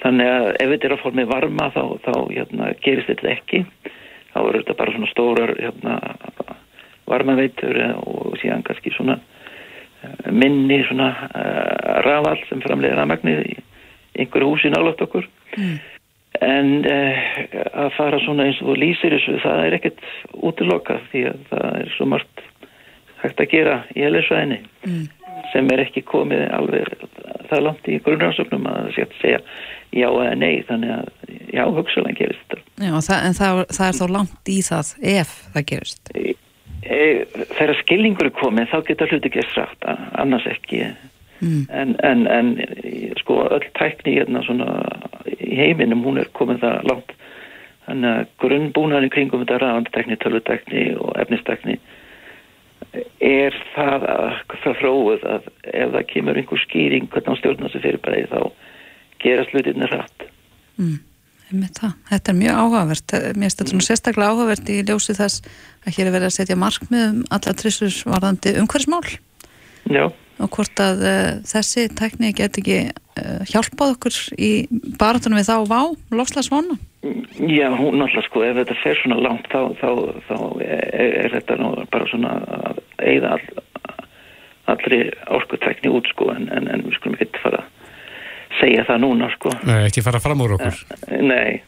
Þannig 0.00 0.30
að 0.30 0.48
ef 0.60 0.72
þetta 0.72 0.88
er 0.88 0.96
á 0.96 1.02
formið 1.04 1.28
varma 1.32 1.68
þá, 1.72 1.82
þá 2.04 2.14
hérna, 2.32 2.70
gerist 2.84 3.10
þetta 3.12 3.30
ekki. 3.32 3.62
Þá 4.32 4.38
eru 4.40 4.62
þetta 4.62 4.78
bara 4.80 4.94
svona 4.96 5.10
stórar 5.12 5.52
hérna, 5.60 5.98
varmaveitur 7.08 7.80
eh, 7.80 7.94
og 8.00 8.36
síðan 8.40 8.64
kannski 8.66 8.92
svona 8.96 9.18
minni 10.30 10.80
svona 10.88 11.10
uh, 11.28 11.98
rafall 12.06 12.40
sem 12.48 12.62
framleiðir 12.64 13.02
að 13.02 13.10
magnið 13.12 13.42
í 13.48 13.58
einhverju 14.22 14.52
húsi 14.52 14.72
nálátt 14.72 15.02
okkur. 15.04 15.28
En 16.44 16.70
uh, 16.82 17.26
að 17.84 17.92
fara 17.98 18.22
svona 18.24 18.48
eins 18.48 18.62
og 18.64 18.78
lýsir 18.80 19.14
þessu 19.16 19.38
það 19.44 19.66
er 19.66 19.78
ekkert 19.78 20.08
útilokað 20.34 21.04
því 21.12 21.26
að 21.32 21.44
það 21.52 21.68
er 21.82 21.92
svo 21.96 22.08
margt 22.14 22.48
hægt 23.24 23.40
að 23.40 23.52
gera 23.54 23.76
í 23.96 24.04
LSU-æni 24.04 24.60
sem 25.52 25.70
er 25.72 25.84
ekki 25.84 26.02
komið 26.06 26.44
alveg 26.52 26.90
það 27.48 27.62
langt 27.68 27.88
í 27.88 27.98
grunnrannsóknum 28.04 28.66
að 28.68 28.80
það 28.80 28.92
sé 28.94 29.04
að 29.04 29.16
segja 29.20 29.40
já 29.94 30.08
eða 30.10 30.34
nei 30.38 30.54
þannig 30.68 30.94
að 30.96 31.34
já, 31.54 31.64
hugsaðan 31.76 32.18
gerist 32.18 32.46
þetta. 32.50 32.62
Já, 32.82 32.94
það, 33.06 33.18
en 33.28 33.36
það, 33.38 33.60
það 33.76 33.86
er 33.86 33.98
þá 33.98 34.06
langt 34.16 34.50
í 34.50 34.56
það 34.66 34.90
ef 35.14 35.36
það 35.54 35.66
gerist. 35.70 36.12
E, 36.84 37.24
þegar 37.56 37.80
skilningur 37.82 38.30
er 38.30 38.36
komið 38.36 38.70
þá 38.72 38.78
geta 38.88 39.08
hluti 39.10 39.32
gerst 39.34 39.58
rætt 39.58 39.90
annars 40.20 40.46
ekki 40.50 40.86
Mm. 41.42 41.66
en, 41.70 41.96
en, 42.00 42.26
en 42.30 42.50
sko 43.18 43.40
öll 43.50 43.64
tækni 43.74 44.14
hérna 44.14 44.40
svona 44.46 44.68
í 45.34 45.56
heiminum 45.58 46.04
hún 46.06 46.20
er 46.22 46.28
komið 46.32 46.62
það 46.62 46.86
langt 46.88 47.10
þannig 47.88 48.10
að 48.12 48.28
grunnbúnaðin 48.40 49.12
kringum 49.12 49.42
þetta 49.42 49.58
ræðandtekni, 49.60 50.16
tölvutekni 50.22 50.84
og 50.94 51.10
efnistekni 51.20 51.74
er 53.18 53.58
það 53.74 54.06
að 54.14 54.38
það 54.62 54.78
þróið 54.80 55.26
að 55.34 55.50
ef 55.72 55.92
það 55.96 56.06
kemur 56.12 56.40
einhver 56.40 56.62
skýring 56.62 57.10
hvernig 57.10 57.34
á 57.34 57.40
stjórna 57.42 57.66
þessu 57.66 57.82
fyrirbæði 57.82 58.30
þá 58.30 58.40
gerast 59.26 59.56
hlutinni 59.56 59.90
rætt 59.90 60.30
Mm. 60.74 60.96
Þetta 61.50 62.32
er 62.32 62.38
mjög 62.38 62.58
áhugavert. 62.62 63.14
Mér 63.36 63.46
finnst 63.46 63.60
þetta 63.60 63.70
svona 63.74 63.86
sérstaklega 63.86 64.32
áhugavert 64.32 64.70
í 64.72 64.80
ljósi 64.82 65.14
þess 65.16 65.44
að 65.84 65.96
hér 65.98 66.08
er 66.08 66.14
verið 66.16 66.28
að 66.30 66.36
setja 66.38 66.58
markmið 66.58 67.06
um 67.06 67.22
alla 67.36 67.54
trissur 67.60 67.96
varðandi 68.08 68.54
umhverfismál 68.60 69.04
Já, 69.92 70.08
og 70.40 70.50
hvort 70.56 70.80
að 70.80 71.04
uh, 71.04 71.28
þessi 71.46 71.86
tækni 71.92 72.32
get 72.36 72.56
ekki 72.60 72.78
uh, 72.88 73.42
hjálpað 73.50 73.94
okkur 73.96 74.18
í 74.40 74.52
baratunum 75.00 75.38
við 75.38 75.50
þá 75.50 75.56
vá, 75.68 75.80
lofslagsvona. 76.16 76.78
Já, 77.04 77.68
hún 77.76 78.00
náttúrulega 78.00 78.24
sko, 78.30 78.44
ef 78.46 78.58
þetta 78.62 78.78
fer 78.80 79.00
svona 79.02 79.20
langt 79.20 79.50
þá, 79.52 79.60
þá, 79.82 79.90
þá 80.30 80.36
er, 80.64 81.12
er 81.26 81.36
þetta 81.36 81.58
nú 81.60 81.74
bara 81.92 82.08
svona 82.08 82.34
að 82.64 82.80
eigða 83.04 83.36
all, 83.36 83.46
allri 84.72 85.00
orkutækni 85.36 85.92
út 85.92 86.08
sko 86.14 86.32
en, 86.32 86.48
en, 86.48 86.70
en 86.72 86.86
við 86.86 86.96
skulum 86.96 87.20
ekki 87.20 87.44
fara 87.44 87.60
segja 88.60 88.84
það 88.88 89.02
núna 89.04 89.30
sko. 89.34 89.52
Nei, 89.68 89.86
ekki 89.88 90.04
fara 90.04 90.20
fram 90.22 90.44
úr 90.44 90.56
okkur. 90.56 90.78
Nei, 91.24 91.60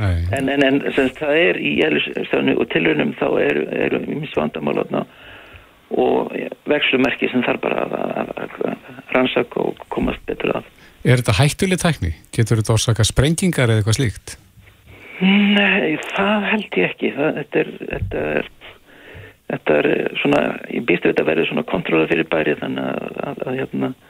Nei. 0.00 0.16
en, 0.36 0.50
en, 0.52 0.66
en 0.66 0.80
semst, 0.96 1.18
það 1.20 1.40
er 1.44 1.60
í 1.60 1.74
eðlistöðinu 1.86 2.56
og 2.60 2.68
tilraunum 2.72 3.14
þá 3.20 3.26
eru 3.42 3.64
er, 3.74 3.96
mjög 4.06 4.36
vandamálaðna 4.38 5.06
og 6.00 6.30
vexlumerki 6.70 7.30
sem 7.32 7.42
þarf 7.42 7.64
bara 7.64 7.86
að, 7.86 7.96
að, 8.22 8.30
að, 8.44 8.92
rannsaka 9.16 9.64
og 9.64 9.80
komast 9.90 10.22
betur 10.28 10.60
að. 10.60 10.70
Er 11.02 11.18
þetta 11.18 11.38
hættuleg 11.40 11.80
tækni? 11.82 12.12
Getur 12.36 12.60
þetta 12.60 12.76
orsaka 12.76 13.06
sprengingar 13.08 13.72
eða 13.72 13.82
eitthvað 13.82 13.98
slíkt? 13.98 14.36
Nei, 15.20 15.98
það 16.14 16.46
held 16.52 16.78
ég 16.78 16.92
ekki. 16.92 17.10
Það, 17.16 17.40
þetta, 17.40 17.62
er, 17.64 17.72
þetta 17.90 18.24
er 18.38 18.50
þetta 19.50 19.80
er 19.80 19.88
svona, 20.20 20.42
ég 20.70 20.86
býst 20.86 21.04
við 21.04 21.14
þetta 21.14 21.24
að 21.24 21.30
verði 21.32 21.48
svona 21.48 21.66
kontróla 21.70 22.08
fyrir 22.10 22.28
bæri 22.30 22.56
þannig 22.60 22.86
að, 22.86 23.20
að, 23.32 23.52
hérna 23.58 23.90
eh, 23.90 24.09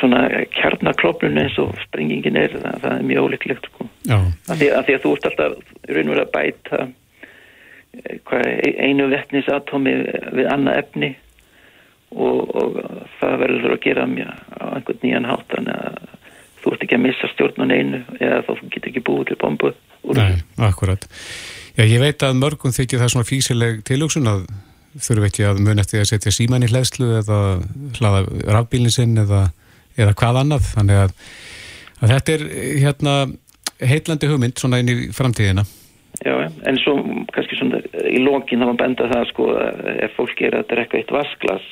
svona 0.00 0.22
kjarnaklopnun 0.56 1.38
eins 1.42 1.58
og 1.62 1.74
sprengingin 1.84 2.38
er, 2.40 2.54
það, 2.58 2.78
það 2.82 2.96
er 2.96 3.06
mjög 3.10 3.28
óleiklegt 3.28 3.68
sko. 3.70 3.88
Af 4.12 4.56
því, 4.58 4.70
því 4.70 4.96
að 4.96 5.04
þú 5.04 5.12
ert 5.16 5.28
alltaf 5.30 5.58
í 5.88 5.96
raun 5.96 6.10
og 6.10 6.14
verið 6.14 6.24
að 6.24 6.32
bæta 6.36 6.80
eh, 6.86 8.16
hvað, 8.30 8.48
einu 8.86 9.10
vettnisatómi 9.12 9.94
við 10.38 10.50
annað 10.50 10.80
efni 10.82 11.12
og, 12.12 12.40
og 12.56 12.80
það 13.20 13.38
verður 13.44 13.76
að 13.76 13.84
gera 13.86 14.08
mjög 14.10 14.34
á 14.58 14.64
einhvern 14.72 15.06
nýjan 15.06 15.30
að 15.30 16.02
þú 16.62 16.74
ert 16.74 16.84
ekki 16.86 16.98
að 16.98 17.06
missa 17.06 17.30
stjórn 17.32 17.64
á 17.64 17.66
neinu 17.70 18.02
eða 18.18 18.42
þá 18.46 18.52
getur 18.68 18.92
ekki 18.92 19.06
búið 19.06 19.32
til 19.32 19.40
bombu 19.42 19.72
Nei, 20.02 20.40
akkurat. 20.58 21.04
Já, 21.76 21.84
ég 21.86 22.00
veit 22.02 22.22
að 22.26 22.40
mörgum 22.40 22.74
þykir 22.74 22.98
það 23.00 23.12
svona 23.14 23.28
físileg 23.28 23.82
tilhugsun 23.86 24.26
að 24.26 24.40
þurfu 25.00 25.28
ekki 25.28 25.46
að 25.48 25.60
mun 25.64 25.82
eftir 25.82 26.02
að 26.02 26.10
setja 26.12 26.32
síman 26.34 26.64
í 26.66 26.70
hlæðslu 26.70 27.08
eða 27.20 27.38
hlaða 27.98 28.24
rafbílinn 28.56 28.94
sinn 28.94 29.14
eða, 29.22 29.46
eða 29.96 30.16
hvað 30.20 30.40
annað. 30.42 30.66
Þannig 30.74 31.02
að, 31.04 31.14
að 32.00 32.16
þetta 32.16 32.34
er 32.34 32.44
hérna 32.82 33.14
heitlandi 33.82 34.30
hugmynd 34.30 34.60
svona 34.60 34.82
inn 34.82 34.92
í 34.92 34.98
framtíðina. 35.16 35.64
Já, 36.22 36.34
en 36.68 36.76
svo 36.78 36.98
kannski 37.34 37.56
svona 37.58 37.80
í 38.06 38.20
lokin 38.22 38.60
þá 38.60 38.66
maður 38.68 38.82
benda 38.82 39.08
það 39.10 39.24
sko 39.32 39.46
ef 40.04 40.12
fólk 40.18 40.42
er 40.44 40.58
að 40.58 40.68
drekka 40.70 41.00
eitt 41.00 41.14
vasklas 41.14 41.64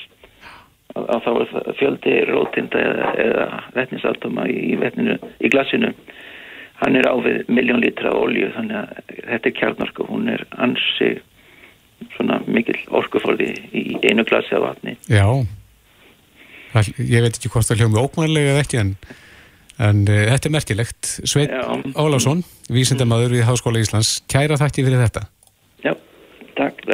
að, 0.97 1.21
þá 1.27 1.31
er 1.31 1.77
fjöldi 1.79 2.15
rótinda 2.31 2.81
eða, 2.83 3.11
eða 3.27 3.47
vetnisaltoma 3.77 4.49
í 4.51 4.75
í 4.75 5.53
glasinu 5.53 5.93
hann 6.81 6.97
er 6.97 7.07
á 7.07 7.15
við 7.21 7.51
miljón 7.53 7.83
lítra 7.85 8.13
olju 8.17 8.51
þannig 8.57 8.79
að 8.81 9.19
þetta 9.29 9.51
er 9.51 9.57
kjarnarku 9.61 10.07
hún 10.09 10.33
er 10.33 10.45
ansi 10.57 11.13
svona 12.17 12.41
mikil 12.47 12.77
orkufóli 13.01 13.53
í 13.73 13.85
einu 14.03 14.25
glasi 14.29 14.55
af 14.57 14.65
vatni 14.67 14.97
Já. 15.11 15.27
Það, 16.71 16.93
ég 17.03 17.25
veit 17.25 17.35
ekki 17.35 17.51
hvort 17.51 17.67
það 17.67 17.83
hljómi 17.83 18.01
ókmannlega 18.05 18.55
eða 18.55 18.63
ekki 18.65 18.81
en, 18.81 18.95
en 19.83 20.05
uh, 20.07 20.23
þetta 20.31 20.49
er 20.49 20.55
merkilegt. 20.55 21.11
Sveit 21.27 21.51
Já. 21.51 21.65
Ólafsson, 21.99 22.45
vísindamaður 22.71 23.35
við 23.39 23.47
Háskóla 23.49 23.83
Íslands, 23.83 24.21
kæra 24.31 24.59
þætti 24.61 24.87
fyrir 24.87 25.03
þetta. 25.03 25.25
Já, 25.83 25.95
takk. 26.59 26.85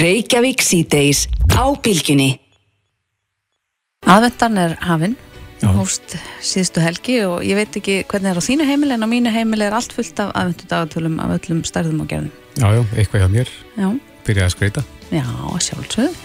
Reykjavík 0.00 0.64
síðdeis 0.64 1.26
á 1.56 1.64
bylgjunni. 1.80 2.34
Aðvendan 4.02 4.58
er 4.58 4.76
hafinn, 4.82 5.16
hóst 5.62 6.16
síðustu 6.42 6.82
helgi 6.82 7.20
og 7.24 7.40
ég 7.46 7.56
veit 7.56 7.76
ekki 7.78 8.00
hvernig 8.10 8.32
er 8.32 8.40
á 8.42 8.42
þínu 8.42 8.66
heimili 8.66 8.96
en 8.98 9.06
á 9.06 9.08
mínu 9.08 9.32
heimili 9.32 9.68
er 9.68 9.76
allt 9.78 9.94
fullt 9.94 10.18
af 10.20 10.32
aðvendu 10.34 10.68
dagatölum 10.68 11.20
af 11.22 11.36
öllum 11.38 11.62
stærðum 11.64 12.02
og 12.02 12.10
gerðum. 12.10 12.32
Já, 12.58 12.66
já, 12.76 12.82
eitthvað 12.98 13.22
hjá 13.22 13.28
mér. 13.32 13.52
Já, 13.78 13.88
Byrjaði 14.26 14.46
að 14.48 14.54
skreita. 14.56 14.84
já, 15.10 15.24
sjálfsögð. 15.66 16.16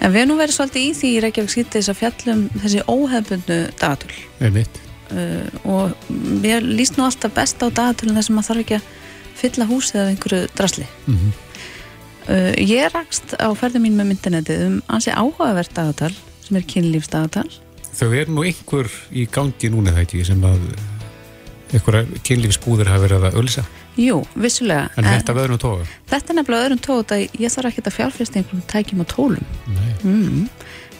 En 0.00 0.12
við 0.14 0.28
nú 0.30 0.36
verið 0.38 0.54
svolítið 0.54 0.84
í 0.84 0.90
því 0.94 1.08
í 1.16 1.20
Reykjavík 1.24 1.50
síðdeis 1.54 1.88
að 1.90 1.96
fjallum 1.98 2.42
þessi 2.62 2.82
óhefbundnu 2.86 3.56
mitt. 4.54 4.80
uh, 5.10 5.46
og 5.64 5.94
mér 6.42 6.62
líst 6.62 6.98
nú 6.98 7.04
alltaf 7.06 7.32
best 7.34 7.62
á 7.64 7.66
dagatölun 7.70 8.14
þar 8.14 8.26
sem 8.26 8.36
maður 8.36 8.48
þarf 8.50 8.62
ekki 8.64 8.76
að 8.78 8.82
fylla 9.38 9.66
húsið 9.70 10.00
af 10.02 10.08
einhverju 10.12 10.48
drasli 10.54 10.86
Mhm. 11.06 11.32
uh, 12.28 12.52
ég 12.58 12.92
rakst 12.92 13.34
á 13.40 13.48
ferði 13.58 13.80
mín 13.82 13.96
með 13.98 14.10
myndinetið 14.12 14.66
um 14.66 14.82
ansi 14.88 15.10
áhugavert 15.10 15.72
dagatal 15.74 16.12
sem 16.44 16.56
er 16.56 16.62
kynlífsdagatal 16.62 17.48
Þau 17.98 18.12
er 18.14 18.26
nú 18.30 18.44
einhver 18.46 18.86
í 19.10 19.26
gangi 19.26 19.70
núna 19.72 19.90
það 19.96 20.04
ekki 20.04 20.24
sem 20.28 20.42
að 20.46 20.60
einhverja 21.72 22.20
kynlífsbúður 22.26 22.90
hafa 22.92 23.04
verið 23.06 23.26
að 23.28 23.38
ölsa. 23.42 23.64
jú, 23.98 24.20
vissulega 24.38 24.88
En 24.96 25.04
þetta 25.08 25.34
af 25.34 25.40
öðrum 25.42 25.58
tóga. 25.62 25.88
þetta 26.10 26.32
er 26.32 26.38
nefnilega 26.38 26.68
öðrum 26.68 26.82
tót 26.86 27.12
að 27.16 27.24
ég 27.42 27.52
þarf 27.54 27.70
ekki 27.72 27.84
að 27.86 27.96
fjárfesta 27.98 28.38
einhverjum 28.40 28.68
tækjum 28.72 29.02
og 29.04 29.10
tólum 29.12 29.44
mm. 30.04 30.48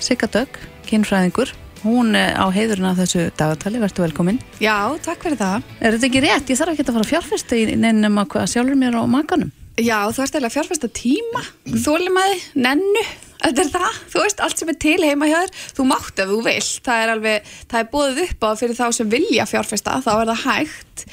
Sigga 0.00 0.28
Dögg, 0.34 0.58
kynfræðingur 0.88 1.54
hún 1.84 2.16
er 2.18 2.34
á 2.34 2.46
heiðurinn 2.50 2.88
af 2.90 2.98
þessu 2.98 3.28
dagatali, 3.38 3.78
verður 3.78 4.08
velkomin 4.08 4.40
Já, 4.58 4.74
takk 5.04 5.22
fyrir 5.22 5.38
það. 5.38 5.62
Er 5.78 5.94
þetta 5.94 6.08
ekki 6.08 6.22
rétt? 6.24 6.50
Ég 6.50 6.58
þarf 6.58 6.72
ekki 6.74 6.84
að 6.86 6.92
fara 6.96 7.06
að 7.06 7.12
fjárfesta 7.12 7.58
í 7.58 7.64
nefnum 7.78 8.18
að 8.18 8.28
hvað 8.34 8.48
sjálfur 8.52 8.78
mér 8.82 8.98
á 8.98 9.02
makanum 9.06 9.52
Já, 9.78 9.98
þú 10.10 10.24
ert 10.24 10.34
eiginlega 10.34 10.48
að 10.50 10.56
fjárfesta 10.56 10.88
tíma, 10.90 11.42
þólimaði, 11.84 12.38
nennu, 12.58 13.04
þetta 13.42 13.64
er 13.64 13.70
það. 13.74 14.00
Þú 14.12 14.24
veist, 14.24 14.42
allt 14.44 14.62
sem 14.62 14.72
er 14.72 14.78
til 14.84 14.96
heima 15.04 15.28
hjá 15.30 15.36
þér, 15.38 15.54
þú 15.78 15.86
mátt 15.92 16.22
ef 16.22 16.32
þú 16.32 16.40
vilt. 16.46 16.82
Það 16.88 17.04
er 17.04 17.12
alveg, 17.14 17.48
það 17.70 17.80
er 17.80 17.88
bóðið 17.94 18.20
upp 18.24 18.46
á 18.46 18.50
fyrir 18.60 18.78
þá 18.78 18.84
sem 18.98 19.14
vilja 19.14 19.48
fjárfesta, 19.48 19.96
þá 20.04 20.10
er 20.16 20.32
það 20.32 20.44
hægt, 20.44 21.06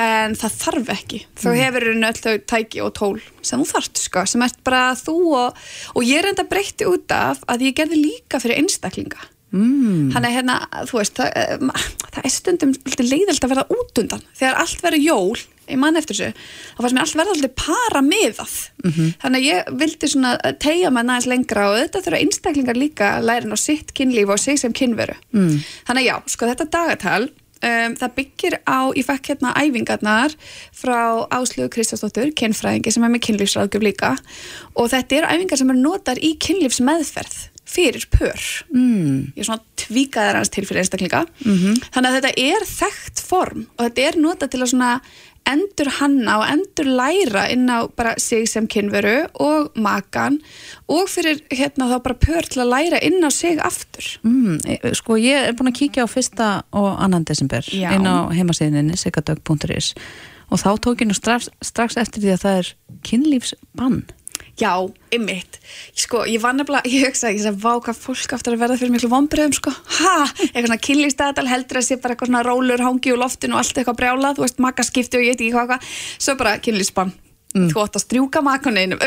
en 0.00 0.38
það 0.40 0.56
þarf 0.60 0.94
ekki. 0.96 1.24
Þú 1.40 1.56
hefur 1.58 1.88
raun 1.88 2.08
öll 2.10 2.20
þau 2.20 2.36
tæki 2.54 2.84
og 2.84 2.94
tól 3.00 3.18
sem 3.40 3.60
þú 3.62 3.68
þarft, 3.72 4.04
sko, 4.04 4.24
sem 4.28 4.46
ert 4.46 4.62
bara 4.66 4.86
þú 5.00 5.18
og, 5.40 5.60
og 5.96 6.06
ég 6.06 6.22
er 6.22 6.32
enda 6.32 6.46
breytti 6.48 6.88
út 6.88 7.12
af 7.16 7.44
að 7.50 7.68
ég 7.70 7.76
gerði 7.80 8.02
líka 8.04 8.42
fyrir 8.42 8.60
einstaklinga. 8.60 9.30
Mm. 9.50 10.12
Þannig 10.14 10.34
hérna, 10.36 10.56
þú 10.86 11.00
veist, 11.00 11.16
það, 11.18 11.30
eh, 11.40 11.86
það 12.04 12.20
er 12.22 12.32
stundum 12.34 12.74
lítið 12.86 13.08
leiðilt 13.10 13.46
að 13.46 13.50
verða 13.50 13.64
út 13.74 13.98
undan 14.04 14.22
þegar 14.38 14.60
allt 14.62 14.84
verður 14.84 15.02
jól, 15.02 15.40
ég 15.70 15.80
man 15.80 16.00
eftir 16.00 16.18
þessu. 16.18 16.46
Þá 16.76 16.80
fannst 16.84 16.96
mér 16.96 17.04
allt 17.04 17.18
verða 17.20 17.36
alltaf 17.36 17.56
para 17.60 18.02
miðað 18.06 18.56
þannig 19.22 19.36
að 19.40 19.46
ég 19.46 19.74
vildi 19.82 20.10
svona 20.10 20.32
tegja 20.62 20.90
maður 20.90 21.10
næðis 21.10 21.30
lengra 21.30 21.68
og 21.70 21.78
þetta 21.80 22.04
þurfa 22.06 22.22
einstaklingar 22.24 22.80
líka 22.80 23.12
að 23.18 23.28
læra 23.30 23.50
ná 23.50 23.56
sitt 23.60 23.94
kynlíf 23.96 24.32
og 24.32 24.40
sig 24.40 24.58
sem 24.58 24.72
kynveru. 24.72 25.14
Mm. 25.32 25.60
þannig 25.88 26.02
að 26.02 26.08
já, 26.08 26.16
sko 26.34 26.50
þetta 26.50 26.70
dagatal 26.70 27.22
um, 27.64 27.94
það 28.00 28.16
byggir 28.16 28.58
á, 28.64 28.78
ég 28.96 29.06
fekk 29.06 29.32
hérna 29.32 29.54
æfingarnar 29.58 30.34
frá 30.76 31.26
Áslögu 31.36 31.70
Kristjánsdóttur, 31.74 32.32
kynfræðingi 32.36 32.92
sem 32.94 33.06
er 33.06 33.12
með 33.12 33.24
kynlífsráðgjöf 33.28 33.84
líka. 33.84 34.12
Og 34.76 34.90
þetta 34.92 35.20
eru 35.20 35.32
æfingar 35.34 35.60
sem 35.60 35.72
er 35.72 35.80
notar 35.80 36.20
í 36.20 36.34
kynlífsmeðferð 36.40 37.40
fyrir 37.70 38.06
pör. 38.10 38.46
Mm. 38.74 39.30
ég 39.36 39.46
svona 39.46 39.62
tvíkaði 39.78 40.38
hans 40.40 40.50
til 40.50 40.64
fyrir 40.66 40.82
einstaklinga. 40.82 41.24
Mhm. 41.44 41.76
þannig 41.94 42.08
að 42.10 42.16
þetta 42.16 42.32
er 42.50 42.66
þekkt 42.66 43.22
form 43.22 43.66
og 43.76 43.84
þetta 43.84 44.06
er 44.08 44.18
notað 44.18 44.50
til 44.50 44.60
að 44.60 44.72
svona 44.72 44.92
endur 45.52 45.90
hanna 45.98 46.38
og 46.40 46.46
endur 46.48 46.88
læra 46.98 47.46
inn 47.52 47.68
á 47.70 47.88
bara 47.96 48.14
sig 48.18 48.48
sem 48.48 48.68
kynveru 48.70 49.28
og 49.40 49.70
makan 49.74 50.40
og 50.88 51.08
fyrir 51.10 51.42
hérna 51.50 51.90
þá 51.90 51.96
bara 52.04 52.18
pör 52.26 52.48
til 52.48 52.62
að 52.64 52.72
læra 52.74 53.02
inn 53.02 53.20
á 53.24 53.30
sig 53.30 53.58
aftur. 53.58 54.06
Mm, 54.24 54.60
e- 54.66 54.94
sko 54.94 55.18
ég 55.20 55.48
er 55.48 55.56
búin 55.58 55.72
að 55.72 55.80
kíkja 55.80 56.06
á 56.06 56.08
fyrsta 56.08 56.50
og 56.72 56.96
annan 56.98 57.24
desember 57.24 57.62
Já. 57.66 57.92
inn 57.94 58.06
á 58.06 58.30
heimasíðinni 58.30 58.96
sikadögg.is 58.96 59.94
og 60.50 60.58
þá 60.58 60.70
tók 60.82 61.02
ég 61.02 61.10
nú 61.10 61.14
strax, 61.14 61.48
strax 61.62 61.96
eftir 61.96 62.24
því 62.24 62.32
að 62.34 62.42
það 62.44 62.58
er 62.60 62.72
kynlífsbann 63.06 64.02
Já, 64.60 64.74
ymmit. 65.14 65.56
Sko, 65.96 66.26
ég 66.28 66.42
var 66.42 66.52
nefnilega, 66.56 66.84
ég 66.90 67.08
hugsaði 67.08 67.38
ekki 67.38 67.48
að 67.48 67.62
vá 67.62 67.72
hvað 67.86 68.02
fólk 68.02 68.34
aftur 68.36 68.56
að 68.56 68.64
verða 68.66 68.76
fyrir 68.80 68.92
miklu 68.92 69.08
vonbröðum, 69.12 69.54
sko. 69.56 69.72
Ha, 70.00 70.12
eitthvað 70.50 70.66
svona 70.68 70.82
kynlífstæðal 70.84 71.46
heldur 71.48 71.80
að 71.80 71.86
sé 71.86 71.96
bara 72.02 72.16
eitthvað 72.16 72.30
svona 72.32 72.44
rólur, 72.44 72.84
hangi 72.84 73.14
úr 73.14 73.22
loftinu 73.22 73.56
og 73.56 73.62
allt 73.62 73.80
eitthvað 73.80 73.98
brjálað, 74.02 74.36
þú 74.36 74.44
veist, 74.44 74.60
makaskipti 74.60 75.20
og 75.20 75.24
ég 75.24 75.32
veit 75.32 75.40
ekki 75.46 75.54
hvað, 75.56 75.72
hvað. 75.72 75.90
Svo 76.20 76.36
bara 76.40 76.56
kynlífsbann. 76.60 77.14
Þú 77.50 77.80
átt 77.82 77.96
að 77.98 78.04
strjúka 78.04 78.42
makuninu. 78.46 78.98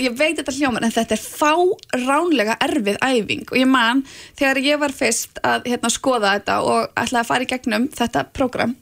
Ég 0.00 0.14
veit 0.16 0.38
þetta 0.38 0.54
hljóman, 0.56 0.86
en 0.86 0.94
þetta 0.94 1.18
er 1.18 1.24
fáránlega 1.24 2.54
erfið 2.64 2.96
æfing 3.04 3.50
og 3.50 3.58
ég 3.60 3.68
man 3.68 4.00
þegar 4.38 4.62
ég 4.64 4.80
var 4.80 4.94
fyrst 4.96 5.42
að 5.44 5.68
hérna, 5.68 5.90
skoða 5.92 6.38
þetta 6.38 6.60
og 6.64 6.94
ætlaði 6.94 7.20
að 7.20 7.28
fara 7.28 7.44
í 7.44 7.50
gegnum 7.50 7.90
þetta 7.92 8.24
prógram 8.32 8.72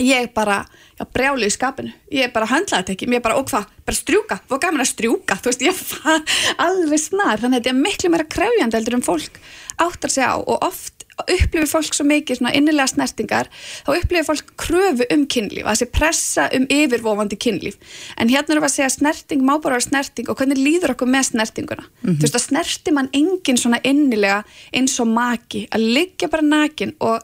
ég 0.00 0.32
bara, 0.34 0.62
já, 0.98 1.04
brjálu 1.14 1.46
í 1.46 1.52
skapinu. 1.52 1.92
Ég 2.12 2.32
bara 2.32 2.48
höndlaði 2.50 2.82
þetta 2.82 2.94
ekki, 2.96 3.10
mér 3.10 3.22
bara, 3.24 3.36
og 3.40 3.50
hvað? 3.50 3.68
Bara 3.82 3.98
strjúka, 3.98 4.40
hvað 4.48 4.62
gaman 4.64 4.84
að 4.84 4.90
strjúka? 4.92 5.36
Þú 5.42 5.50
veist, 5.52 5.66
ég 5.66 5.84
var 6.04 6.24
alveg 6.68 7.02
snar. 7.02 7.42
Þannig 7.42 7.58
að 7.58 7.60
þetta 7.60 7.72
er 7.74 7.80
miklu 7.82 8.12
meira 8.14 8.28
krefjandi 8.36 8.78
heldur 8.78 8.98
en 8.98 9.06
fólk 9.06 9.40
áttar 9.82 10.12
sig 10.12 10.24
á. 10.24 10.36
Og 10.38 10.58
oft 10.62 11.02
upplifir 11.22 11.68
fólk 11.68 11.94
svo 11.94 12.06
mikið 12.08 12.38
svona 12.40 12.52
innilega 12.56 12.88
snertingar. 12.90 13.50
Þá 13.86 13.90
upplifir 13.98 14.26
fólk 14.26 14.52
kröfu 14.58 15.06
um 15.12 15.26
kynlíf 15.30 15.68
að 15.68 15.82
sé 15.82 15.88
pressa 15.92 16.46
um 16.56 16.64
yfirvofandi 16.72 17.38
kynlíf. 17.40 17.76
En 18.16 18.32
hérna 18.32 18.54
erum 18.56 18.64
við 18.64 18.70
að 18.70 18.76
segja 18.78 18.92
snerting 18.96 19.44
má 19.44 19.54
bara 19.58 19.76
vera 19.76 19.86
snerting. 19.86 20.30
Og 20.32 20.40
hvernig 20.40 20.60
líður 20.60 20.94
okkur 20.96 21.10
með 21.12 21.28
snertinguna? 21.32 21.84
Mhm. 22.02 22.16
þú 22.18 22.26
veist 22.26 22.38
að 22.40 22.46
snerti 22.48 22.94
mann 22.96 23.10
engin 23.12 23.60
svona 23.60 23.80
innilega 23.84 24.42
eins 24.72 24.98
og 25.00 25.08
maki. 25.12 25.68
Að 25.70 25.86
liggja 25.98 26.30
bara 26.30 26.42
nakin 26.42 26.94
og 27.00 27.22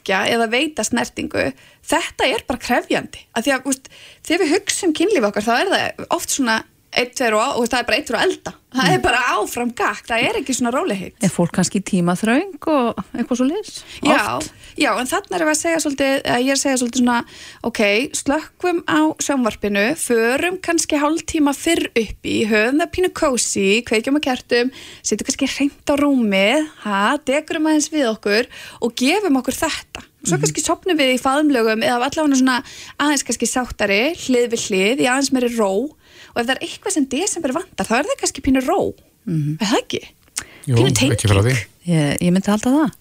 þykja 0.00 0.20
eða 0.34 0.48
veita 0.50 0.84
snertingu 0.84 1.52
þetta 1.86 2.26
er 2.26 2.44
bara 2.48 2.60
krefjandi. 2.60 3.24
Að 3.36 3.46
því 3.46 3.54
að 3.54 3.70
úst, 3.70 3.88
þegar 4.24 4.42
við 4.44 4.54
hugsum 4.56 4.94
kynlíf 4.96 5.26
okkar 5.28 5.46
þá 5.46 5.54
er 5.58 5.72
það 5.74 6.06
oft 6.16 6.30
svona 6.34 6.58
eitt, 7.00 7.14
tveir 7.18 7.38
og, 7.38 7.60
og 7.60 7.70
það 7.70 7.82
er 7.82 7.88
bara 7.90 8.00
eitt, 8.00 8.10
tveir 8.10 8.20
og 8.20 8.26
elda. 8.28 8.56
Það 8.70 8.92
er 8.94 9.00
bara 9.02 9.20
áfram 9.34 9.70
gakk, 9.74 10.04
það 10.06 10.24
er 10.28 10.36
ekki 10.38 10.54
svona 10.54 10.70
rólegheit 10.70 11.24
er 11.26 11.32
fólk 11.32 11.56
kannski 11.56 11.80
tímaþröng 11.88 12.68
og 12.70 13.00
eitthvað 13.18 13.40
svo 13.40 13.46
lis 13.48 13.80
Já, 14.06 14.38
já, 14.78 14.90
en 14.94 15.10
þannig 15.10 15.34
erum 15.34 15.50
við 15.50 15.54
að 15.56 15.58
segja 15.58 15.80
svolítið, 15.82 16.12
ég 16.30 16.50
er 16.52 16.54
að 16.54 16.60
segja 16.60 16.78
svolítið 16.78 17.02
svona, 17.02 17.16
ok, 17.66 17.80
slökkvum 18.20 18.82
á 18.86 19.00
sjónvarpinu, 19.26 19.84
förum 19.98 20.60
kannski 20.62 21.00
hálftíma 21.02 21.54
fyrr 21.58 21.88
upp 21.90 22.30
í, 22.30 22.36
höfum 22.50 22.78
það 22.84 22.92
pínu 22.94 23.10
kósi, 23.18 23.66
kveikjum 23.90 24.20
að 24.20 24.26
kertum, 24.28 24.70
setjum 25.02 25.30
kannski 25.32 25.50
hreint 25.56 25.90
á 25.90 25.94
rúmið, 25.98 26.70
ha, 26.86 27.02
degurum 27.26 27.66
aðeins 27.72 27.90
við 27.90 28.06
okkur 28.12 28.50
og 28.86 28.94
gefum 29.02 29.42
okkur 29.42 29.58
þetta. 29.64 30.06
Svo 30.20 30.36
kannski 30.36 30.60
sopnum 30.60 30.98
við 31.00 31.14
í 31.14 31.20
faðumlögum 31.20 31.80
eða 31.80 32.10
allavega 32.10 32.36
svona 32.36 32.58
aðeins 33.00 33.24
kannski 33.24 33.48
sáttari, 33.48 34.02
hlið 34.26 34.50
við 34.52 34.66
hlið, 34.68 35.00
í 35.00 35.08
aðeins 35.08 35.30
meiri 35.32 35.48
ró 35.56 35.72
og 36.30 36.40
ef 36.40 36.46
það 36.46 36.54
er 36.56 36.64
eitthvað 36.66 36.96
sem 36.96 37.10
desember 37.12 37.56
vantar, 37.56 37.88
þá 37.88 37.94
er 37.98 38.10
það 38.10 38.22
kannski 38.22 38.46
pínu 38.46 38.64
ró. 38.66 38.80
Er 39.30 39.68
það 39.68 39.78
ekki? 39.82 40.02
Jú, 40.68 40.80
Pínu 40.80 41.12
ekki 41.14 41.30
frá 41.30 41.42
því. 41.44 41.54
ég, 41.90 42.16
ég 42.20 42.34
myndi 42.34 42.50
halda 42.52 42.74
það 42.76 42.98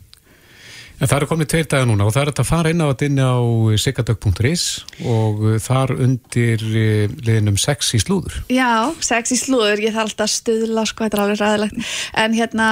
En 0.99 1.07
það 1.07 1.15
eru 1.15 1.27
komið 1.29 1.47
tveir 1.53 1.67
dagar 1.71 1.85
núna 1.87 2.05
og 2.09 2.11
það 2.11 2.25
er 2.25 2.29
að 2.33 2.47
fara 2.49 2.71
inn 2.73 2.81
á 2.83 2.87
þetta 2.89 3.07
inn 3.07 3.19
á 3.23 3.33
sikadögg.is 3.79 4.63
og 5.07 5.43
uh, 5.47 5.53
þar 5.63 5.93
undir 5.95 6.63
uh, 6.67 7.13
liðinum 7.23 7.59
sex 7.61 7.93
í 7.95 8.01
slúður. 8.03 8.41
Já, 8.51 8.91
sexy 8.99 9.37
slúður, 9.39 9.79
ég 9.85 9.95
þarf 9.95 10.09
alltaf 10.11 10.27
að 10.27 10.33
stuðla 10.33 10.83
sko, 10.89 11.05
þetta 11.07 11.17
er 11.17 11.23
alveg 11.23 11.39
ræðilegt 11.39 11.93
en 12.19 12.35
hérna, 12.35 12.67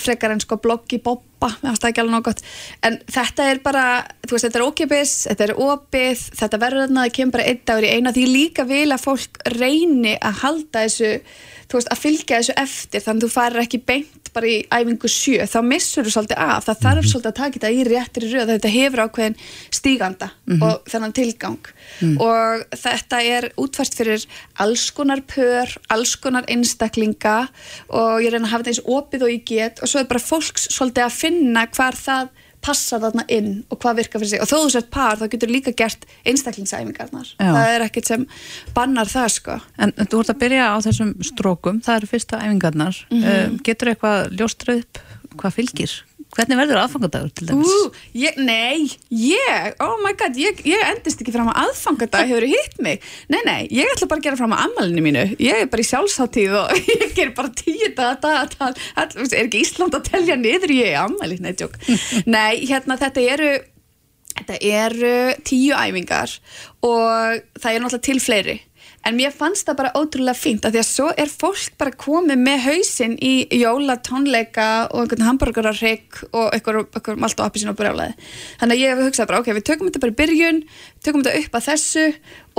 frekar 0.00 0.32
en 0.34 0.40
sko 0.40 0.56
bloggi 0.62 0.98
boppa, 1.04 1.50
mér 1.62 1.72
finnst 1.72 1.82
það 1.84 1.90
ekki 1.92 2.02
alveg 2.04 2.14
nokkuð 2.16 2.44
en 2.88 2.98
þetta 3.16 3.48
er 3.52 3.58
bara, 3.64 3.86
þú 4.26 4.36
veist, 4.36 4.46
þetta 4.48 4.58
er 4.62 4.66
ókipis 4.68 5.14
þetta 5.30 5.48
er 5.48 5.54
opið, 5.66 6.22
þetta 6.42 6.62
verður 6.62 6.86
þarna 6.86 7.04
það 7.06 7.16
kemur 7.18 7.36
bara 7.38 7.48
einn 7.50 7.60
dagur 7.70 7.88
í 7.88 7.92
eina, 7.96 8.14
því 8.16 8.26
líka 8.32 8.64
vil 8.68 8.86
að 8.96 9.04
fólk 9.04 9.42
reyni 9.58 10.14
að 10.20 10.40
halda 10.44 10.86
þessu 10.86 11.12
þú 11.66 11.80
veist, 11.80 11.90
að 11.92 11.98
fylgja 12.04 12.38
þessu 12.40 12.54
eftir 12.62 13.02
þannig 13.02 13.22
að 13.22 13.26
þú 13.26 13.34
farir 13.36 13.64
ekki 13.66 13.82
beint 13.90 14.22
bara 14.36 14.46
í 14.52 14.56
æfingu 14.68 15.08
sjö. 15.08 15.38
Þá 15.48 15.60
missur 15.64 16.04
þú 16.04 16.10
svolítið 16.12 16.40
af, 16.44 16.66
það 16.66 16.80
þarf 16.84 17.06
svolítið 17.08 17.30
að 17.30 17.36
taka 17.38 17.54
þetta 17.56 17.70
í 17.72 17.84
réttir 17.88 18.26
röð, 18.28 18.50
þetta 18.52 18.72
hefur 18.74 19.02
ákveðin 19.06 19.36
stíganda 19.72 20.28
Mhm. 20.46 20.62
og 20.62 20.84
þennan 20.92 21.14
tilgang. 21.16 21.70
Mm. 22.02 22.20
og 22.20 22.66
þetta 22.76 23.18
er 23.24 23.46
útfært 23.56 23.94
fyrir 23.96 24.26
alls 24.60 24.90
konar 24.92 25.22
pör, 25.24 25.70
alls 25.88 26.14
konar 26.20 26.44
einstaklinga 26.52 27.48
og 27.88 28.20
ég 28.20 28.30
reyna 28.34 28.44
að 28.46 28.50
hafa 28.52 28.64
þetta 28.64 28.72
eins 28.74 28.84
opið 28.84 29.22
og 29.22 29.30
ég 29.32 29.44
get 29.66 29.84
og 29.84 29.92
svo 29.92 30.02
er 30.02 30.10
bara 30.10 30.22
fólks 30.22 30.68
svolítið 30.72 31.06
að 31.06 31.16
finna 31.20 31.66
hvar 31.76 31.98
það 31.98 32.34
passa 32.66 32.98
þarna 32.98 33.22
inn 33.30 33.50
og 33.70 33.78
hvað 33.82 34.00
virkar 34.00 34.22
fyrir 34.22 34.32
sig 34.32 34.42
og 34.42 34.48
þó 34.50 34.56
þú 34.56 34.70
sett 34.74 34.88
par 34.90 35.20
þá 35.20 35.26
getur 35.34 35.52
líka 35.52 35.74
gert 35.76 36.06
einstaklingsæfingarnar 36.26 37.28
Já. 37.36 37.50
það 37.52 37.74
er 37.74 37.84
ekkert 37.86 38.10
sem 38.10 38.24
bannar 38.74 39.10
það 39.10 39.28
sko 39.36 39.58
En 39.82 39.92
þú 40.00 40.22
ert 40.22 40.32
að 40.32 40.40
byrja 40.40 40.70
á 40.72 40.76
þessum 40.86 41.12
strókum, 41.26 41.80
það 41.84 42.00
eru 42.00 42.10
fyrsta 42.10 42.40
æfingarnar. 42.42 42.98
Mm 43.12 43.60
getur 43.66 43.92
eitthvað 43.92 44.34
ljóstrað 44.38 44.82
upp 44.82 45.00
hvað 45.36 45.56
fylgir? 45.58 45.92
Hvernig 46.36 46.58
verður 46.60 46.78
aðfangadagur 46.82 47.30
til 47.32 47.46
dæmis? 47.48 47.70
Ú, 47.72 47.92
ég, 48.20 48.36
nei, 48.44 48.90
ég, 49.08 49.76
oh 49.80 49.94
my 50.02 50.12
god, 50.20 50.36
ég, 50.36 50.58
ég 50.68 50.82
endist 50.90 51.22
ekki 51.22 51.32
fram 51.32 51.48
að 51.48 51.62
aðfangadag 51.62 52.28
hefur 52.28 52.44
hitt 52.50 52.76
mig. 52.84 53.04
Nei, 53.32 53.38
nei, 53.46 53.62
ég 53.72 53.88
ætla 53.94 54.08
bara 54.10 54.20
að 54.20 54.26
gera 54.28 54.40
fram 54.40 54.52
að 54.52 54.66
ammalinu 54.66 55.04
mínu. 55.06 55.22
Ég 55.40 55.62
er 55.64 55.70
bara 55.72 55.84
í 55.84 55.88
sjálfsáttíð 55.88 56.58
og 56.60 56.74
ég 56.92 57.14
ger 57.16 57.32
bara 57.38 57.54
tíu 57.56 57.88
dag, 57.96 58.20
dag, 58.20 58.52
dag, 58.58 58.82
all, 59.00 59.08
er 59.24 59.46
ekki 59.46 59.64
Ísland 59.64 59.96
að 59.96 60.10
telja 60.10 60.36
niður 60.36 60.76
ég 60.76 60.92
er 60.92 61.06
ammali, 61.06 61.40
nei, 61.40 61.54
tjók. 61.56 61.80
nei, 62.36 62.66
hérna, 62.68 62.98
þetta 63.00 63.24
eru, 63.32 63.50
þetta 64.36 64.60
eru 64.60 65.16
tíu 65.48 65.72
æfingar 65.72 66.36
og 66.84 67.40
það 67.56 67.70
er 67.72 67.86
náttúrulega 67.86 68.08
til 68.10 68.20
fleiri. 68.20 68.58
En 69.06 69.14
mér 69.14 69.30
fannst 69.30 69.68
það 69.68 69.76
bara 69.78 69.90
ótrúlega 69.94 70.34
fínt 70.34 70.64
að 70.66 70.74
því 70.74 70.80
að 70.80 70.88
svo 70.88 71.04
er 71.14 71.30
fólk 71.30 71.74
bara 71.78 71.92
komið 71.94 72.40
með 72.42 72.62
hausinn 72.64 73.12
í 73.22 73.34
jóla 73.54 73.94
tónleika 74.02 74.64
og 74.88 75.04
einhvern 75.04 75.22
hamburgerarrygg 75.28 76.24
og 76.32 76.56
einhver, 76.56 76.80
malt 77.14 77.38
og 77.38 77.44
appi 77.44 77.62
sín 77.62 77.70
og 77.70 77.76
brjálaði. 77.78 78.16
Þannig 78.58 78.74
að 78.74 78.82
ég 78.82 78.90
hef 78.90 79.04
hugsað 79.06 79.28
bara, 79.30 79.42
ok, 79.44 79.52
við 79.54 79.66
tökum 79.68 79.90
þetta 79.90 80.02
bara 80.02 80.14
í 80.14 80.18
byrjun, 80.22 80.58
tökum 81.06 81.22
þetta 81.22 81.44
upp 81.44 81.60
að 81.60 81.68
þessu 81.68 82.04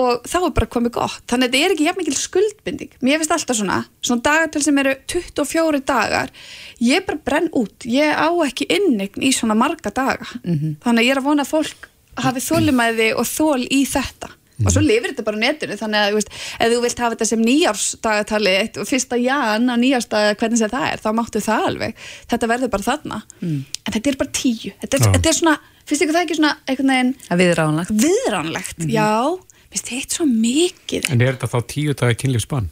og 0.05 0.31
þá 0.31 0.37
er 0.39 0.55
bara 0.61 0.69
komið 0.77 0.95
gott. 1.01 1.19
Þannig 1.27 1.49
að 1.49 1.57
þetta 1.57 1.67
er 1.67 1.75
ekki 1.75 1.89
jafn 1.89 2.01
mikil 2.05 2.17
skuldbinding. 2.21 2.95
Mér 3.03 3.19
finnst 3.19 3.35
alltaf 3.35 3.59
svona, 3.59 3.81
svona 3.99 4.25
dagatöl 4.29 4.63
sem 4.63 4.81
eru 4.85 4.95
24 5.17 5.83
dagar, 5.91 6.33
ég 6.79 7.07
bara 7.11 7.23
brenn 7.27 7.51
út. 7.51 7.91
Ég 7.91 8.15
á 8.15 8.31
ekki 8.47 8.71
innign 8.71 9.19
í 9.19 9.35
svona 9.35 9.57
marga 9.59 9.91
daga. 9.91 10.31
Þannig 10.47 11.03
að 11.03 11.07
ég 11.09 11.15
er 11.17 11.23
að 11.25 11.27
vona 11.27 11.43
að 11.43 11.55
fólk 11.57 11.91
hafi 12.23 12.47
þólimæði 12.47 13.13
og 13.19 13.27
þól 13.35 13.67
í 13.67 13.83
þetta 13.83 14.31
og 14.65 14.73
svo 14.73 14.83
lifir 14.83 15.11
þetta 15.11 15.25
bara 15.27 15.41
netinu 15.41 15.77
þannig 15.77 16.01
að 16.01 16.09
þú 16.09 16.19
veist, 16.19 16.35
ef 16.57 16.73
þú 16.73 16.81
vilt 16.85 17.01
hafa 17.03 17.15
þetta 17.15 17.29
sem 17.29 17.45
nýjársdagatali 17.45 18.53
eitt 18.57 18.79
og 18.81 18.89
fyrsta 18.89 19.19
jan 19.21 19.69
á 19.69 19.75
nýjársdaga 19.77 20.37
hvernig 20.39 20.61
sem 20.61 20.71
það 20.73 20.85
er, 20.91 21.03
þá 21.03 21.09
máttu 21.19 21.43
það 21.45 21.67
alveg. 21.71 22.05
Þetta 22.31 22.51
verður 22.53 22.73
bara 22.73 22.87
þarna. 22.87 23.19
Mm. 23.41 23.59
en 23.85 23.97
þetta 23.97 24.13
er 24.13 24.21
bara 24.21 24.33
tíu, 24.33 24.71
þetta 24.81 24.97
er, 24.97 25.09
þetta 25.17 25.29
er 25.31 25.37
svona 25.41 25.57
finnst 25.87 26.03
ykkur 26.03 26.17
það 26.17 26.25
ekki 26.25 26.39
svona 26.39 26.55
einhvern 26.67 26.91
veginn 26.93 27.13
viðránlegt. 27.41 27.93
viðránlegt, 28.03 28.87
já. 28.91 29.37
Finnst 29.67 29.91
þetta 29.91 30.17
svo 30.17 30.27
mikið? 30.31 31.07
En 31.13 31.23
er 31.23 31.35
þetta 31.35 31.49
þá 31.51 31.71
tíu 31.71 31.93
dagar 31.93 32.17
kynlífsbann? 32.19 32.69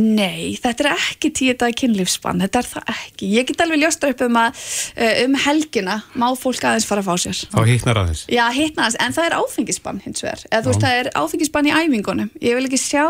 Nei, 0.00 0.54
þetta 0.60 0.86
er 0.86 0.90
ekki 0.94 1.30
tíu 1.34 1.56
dagar 1.56 1.76
kynlífsbann, 1.80 2.42
þetta 2.44 2.62
er 2.62 2.70
það 2.70 2.92
ekki. 2.94 3.30
Ég 3.34 3.48
get 3.50 3.64
alveg 3.64 3.82
ljósta 3.82 4.12
upp 4.12 4.24
um 4.26 4.38
að 4.40 4.62
uh, 4.94 5.12
um 5.24 5.36
helgina 5.46 5.98
má 6.20 6.28
fólk 6.38 6.64
aðeins 6.64 6.88
fara 6.88 7.04
að 7.04 7.10
fá 7.10 7.26
sér. 7.26 7.42
Þá 7.54 7.60
hittnar 7.70 8.02
aðeins. 8.04 8.24
Já, 8.32 8.44
hittna 8.54 8.86
aðeins, 8.86 9.00
en 9.06 9.18
það 9.18 9.28
er 9.30 9.36
áfengisbann 9.40 10.00
hins 10.04 10.24
vegar. 10.24 10.46
Eða 10.50 10.62
þú 10.64 10.72
veist, 10.72 10.86
það 10.86 11.02
er 11.02 11.12
áfengisbann 11.24 11.68
í 11.70 11.76
æfingunum. 11.76 12.32
Ég 12.44 12.58
vil 12.58 12.66
ekki 12.68 12.82
sjá 12.84 13.06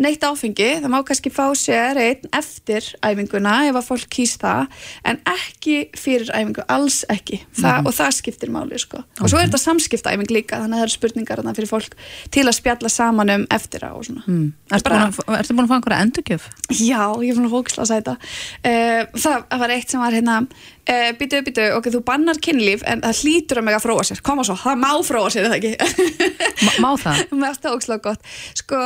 neitt 0.00 0.22
áfengi, 0.24 0.68
það 0.80 0.88
má 0.92 0.98
kannski 1.04 1.30
fá 1.32 1.44
sér 1.58 1.98
einn 2.00 2.28
eftir 2.32 2.86
æfinguna 3.04 3.54
ef 3.68 3.76
að 3.76 3.88
fólk 3.90 4.06
kýst 4.14 4.40
það, 4.40 4.66
en 5.04 5.18
ekki 5.28 5.76
fyrir 6.00 6.30
æfingu, 6.32 6.64
alls 6.72 7.02
ekki. 7.12 7.42
Þa, 7.52 7.70
Mhm. 7.80 7.86
Og 7.86 7.92
það 7.94 8.10
skiptir 8.16 8.50
máli, 8.50 8.78
sko. 8.80 9.04
Og 9.20 9.28
svo 9.28 9.38
er 9.38 9.46
þetta 9.48 9.60
samskiptæfing 9.60 10.30
líka, 10.32 10.56
þannig 10.60 10.74
að 10.76 10.80
það 10.80 10.86
eru 10.88 10.96
spurningar 10.96 11.36
þarna 11.42 11.54
fyrir 11.56 11.68
fólk 11.70 11.92
til 12.30 12.44
að 12.48 12.56
spjalla 12.56 12.90
saman 12.90 13.30
um 13.30 13.46
eftir 13.50 13.80
á 13.84 13.90
og 13.92 14.04
svona. 14.04 14.24
Mm. 14.26 14.52
Bara- 14.82 15.10
búin 15.10 15.56
búin 15.56 15.66
að 15.66 15.70
fá 15.70 15.76
einhverja 15.76 16.02
endurgjöf? 16.06 16.42
Já, 16.70 17.04
ég 17.20 17.30
er 17.30 17.36
búin 17.36 17.50
að 17.50 17.56
hóksla 17.56 17.82
að 17.84 17.90
sæta 17.92 18.16
uh, 18.64 19.04
það 19.14 19.58
var 19.58 19.68
eitt 19.70 19.90
sem 19.90 20.00
var 20.00 20.12
hérna 20.12 20.46
uh, 20.90 21.06
býtu, 21.20 21.40
býtu, 21.46 21.68
ok, 21.76 21.90
þú 21.94 22.02
bannar 22.06 22.40
kynlíf 22.42 22.84
en 22.88 23.04
það 23.04 23.22
hlýtur 23.22 23.62
að 23.62 23.68
mega 23.70 23.80
fróa 23.82 24.04
sér. 24.06 24.22
Koma 24.26 24.44
svo, 24.46 24.58
það 24.58 24.82
má 24.82 24.90
fróa 25.06 25.30
sér, 25.32 25.46
er 25.46 25.54
það 25.54 25.60
ekki? 25.60 26.20
Má, 26.82 26.90
það? 27.00 27.24
Mér 27.38 27.48
finnst 27.50 27.64
það 27.64 27.78
ógislega 27.78 28.04
gott. 28.10 28.30
Sko, 28.58 28.82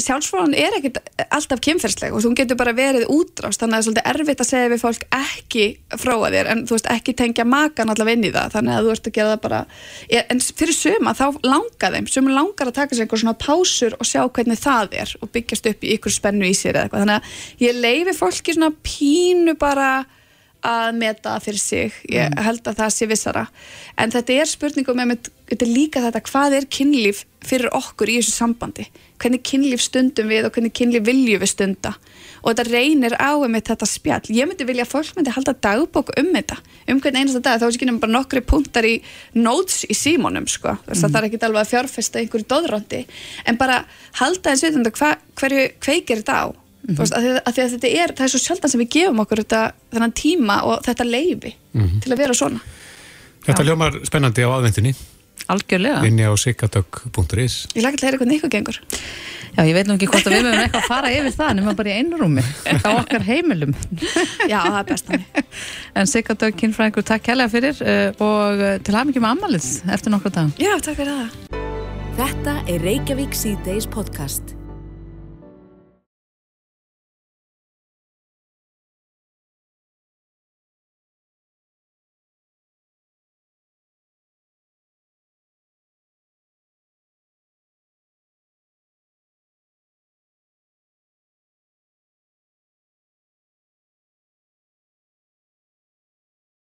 sjálfsfróðan 0.00 0.54
er 0.56 0.76
ekkert 0.78 0.98
alltaf 1.34 1.60
kynferðsleg 1.64 2.14
og 2.14 2.22
þú 2.22 2.30
getur 2.38 2.58
bara 2.58 2.74
verið 2.76 3.08
útrást 3.10 3.62
þannig 3.62 3.74
að 3.74 3.74
það 3.74 3.80
er 3.80 3.86
svolítið 3.86 4.08
erfitt 4.12 4.42
að 4.44 4.48
segja 4.48 4.70
við 4.70 4.82
fólk 4.82 5.04
ekki 5.18 5.66
fróa 6.00 6.30
þér 6.34 6.50
en 6.52 6.62
þú 6.68 6.76
veist 6.76 6.90
ekki 6.94 7.14
tengja 7.18 7.46
makan 7.48 7.90
allavega 7.92 8.18
inn 8.18 8.28
í 8.28 8.32
það 8.34 8.54
þannig 8.54 8.76
að 8.76 8.86
þú 8.86 8.94
ert 8.94 9.10
að 9.10 9.16
gera 9.18 9.34
það 9.34 9.42
bara 9.44 9.60
en 10.22 10.42
fyrir 10.62 10.78
suma 10.78 11.14
þá 11.18 11.24
langar 11.42 11.96
þeim 11.98 12.10
suma 12.14 12.36
langar 12.38 12.70
að 12.70 12.78
taka 12.78 12.94
sér 12.94 13.06
einhver 13.06 13.24
svona 13.24 13.38
pásur 13.44 13.98
og 13.98 14.08
sjá 14.08 14.22
hvernig 14.24 14.62
það 14.62 14.98
er 15.02 15.14
og 15.20 15.32
byggjast 15.34 15.70
upp 15.72 15.84
í 15.84 15.94
ykkur 15.98 16.16
spennu 16.16 16.48
í 16.48 16.54
sér 16.56 16.78
eða 16.78 16.86
eitthvað. 16.86 17.04
Þannig 17.04 17.18
að 17.18 17.66
ég 17.66 17.80
leifi 17.82 18.18
fólki 18.20 18.54
svona 18.56 18.72
pínu 18.86 19.58
bara 19.58 19.90
að 20.64 20.96
meta 20.96 21.36
fyrir 21.44 21.60
sig, 21.60 21.92
ég 22.08 22.30
Mm. 22.30 22.42
held 22.44 22.62
að 22.64 22.78
það 22.80 22.92
sé 22.94 23.06
vissara. 23.08 23.46
En 23.98 24.10
þetta 24.10 24.40
er 24.40 24.46
spurningum 24.46 24.96
með, 24.96 25.28
þetta 25.50 25.66
er 25.66 25.72
líka 25.74 26.00
þetta 26.00 26.22
hvað 26.24 26.56
er 26.56 26.66
kynlíf 26.66 27.24
fyrir 27.44 27.68
okkur 27.70 28.08
í 28.08 28.18
þessu 28.18 28.32
sambandi? 28.32 28.86
Hvernig 29.20 29.42
kynlíf 29.44 29.80
stundum 29.80 30.28
við 30.28 30.46
og 30.46 30.52
hvernig 30.52 30.72
kynlíf 30.72 31.04
viljum 31.04 31.40
við 31.40 31.48
stunda? 31.52 31.94
Og 32.42 32.54
þetta 32.54 32.70
reynir 32.72 33.14
á 33.20 33.32
um 33.36 33.54
þetta 33.54 33.86
spjall, 33.86 34.24
ég 34.28 34.48
myndi 34.48 34.64
vilja 34.64 34.84
að 34.84 34.92
fólk 34.92 35.14
myndi 35.16 35.30
halda 35.30 35.54
dagbók 35.54 36.10
um 36.18 36.32
þetta 36.32 36.56
um 36.88 37.00
hvern 37.00 37.16
einasta 37.16 37.40
dag, 37.40 37.60
þá 37.60 37.64
er 37.64 37.76
ekki 37.76 37.86
nema 37.86 38.00
bara 38.00 38.12
nokkri 38.12 38.40
punktar 38.40 38.84
í 38.84 39.02
notes 39.34 39.84
í 39.88 39.94
símónum 39.94 40.48
sko. 40.48 40.76
mm. 40.76 40.94
það 40.94 41.16
er 41.16 41.28
ekki 41.28 41.40
alveg 41.44 41.62
að 41.62 41.72
fjárfesta 41.72 42.18
einhverju 42.20 42.48
dóðrandi 42.48 43.06
en 43.46 43.56
bara 43.56 43.84
halda 44.20 44.56
við 44.56 44.76
um 44.76 44.84
hverju 44.84 45.72
kveikir 45.80 46.20
þetta 46.20 46.36
á 46.44 46.63
mm 46.84 46.94
-hmm. 46.94 46.98
veist, 47.00 47.14
að, 47.16 47.40
að 47.44 47.58
að 47.64 47.74
þetta 47.74 47.88
er, 47.88 48.14
það 48.14 48.24
er 48.24 48.32
svo 48.34 48.38
sjaldan 48.44 48.70
sem 48.70 48.80
við 48.80 48.90
gefum 48.98 49.20
okkur 49.24 49.42
þetta, 49.44 49.62
þennan 49.92 50.12
tíma 50.12 50.62
og 50.62 50.84
þetta 50.86 51.04
leifi 51.04 51.54
Mhm. 51.74 52.00
til 52.00 52.12
að 52.12 52.18
vera 52.18 52.34
svona. 52.34 52.60
Þetta 53.46 53.64
ljómar 53.64 54.00
spennandi 54.06 54.42
á 54.42 54.48
aðvendinni 54.48 54.94
Algjörlega. 55.46 56.04
Inni 56.08 56.24
á 56.24 56.32
sikadögg.is 56.40 57.66
Ég 57.76 57.84
lagi 57.84 57.98
til 57.98 58.06
að 58.06 58.08
heyra 58.08 58.20
hvernig 58.22 58.38
ykkur 58.38 58.52
gengur. 58.54 58.78
Já, 59.54 59.62
ég 59.68 59.74
veit 59.76 59.86
nú 59.86 59.94
ekki 59.98 60.08
hvort 60.08 60.26
að 60.26 60.34
við 60.34 60.46
mögum 60.46 60.62
eitthvað 60.62 60.80
að 60.80 60.88
fara 60.88 61.12
yfir 61.14 61.36
það 61.36 61.52
nema 61.58 61.74
bara 61.78 61.92
í 61.92 61.98
einrúmi 62.00 62.44
á 62.80 62.90
okkar 62.94 63.26
heimilum. 63.28 63.76
Já, 64.50 64.58
það 64.64 64.80
er 64.80 64.88
best 64.88 65.10
þannig. 65.10 65.44
En 65.94 66.10
Sigga 66.10 66.38
Dögg 66.40 66.58
Kinnfræðingur, 66.62 67.06
takk 67.06 67.28
kærlega 67.28 67.52
fyrir 67.52 67.84
uh, 67.84 68.24
og 68.24 68.64
uh, 68.64 68.74
til 68.82 68.98
mikið 68.98 69.22
með 69.22 69.30
ammalið 69.36 69.70
eftir 69.94 70.16
nokkra 70.16 70.34
dag 70.40 70.58
Já, 70.58 70.74
takk 70.80 70.98
fyrir 70.98 71.14
það. 71.20 71.62
Þetta 72.18 72.58
er 72.70 72.84
Reykjavík 72.88 73.36
C-Days 73.36 73.90
podcast. 73.90 74.56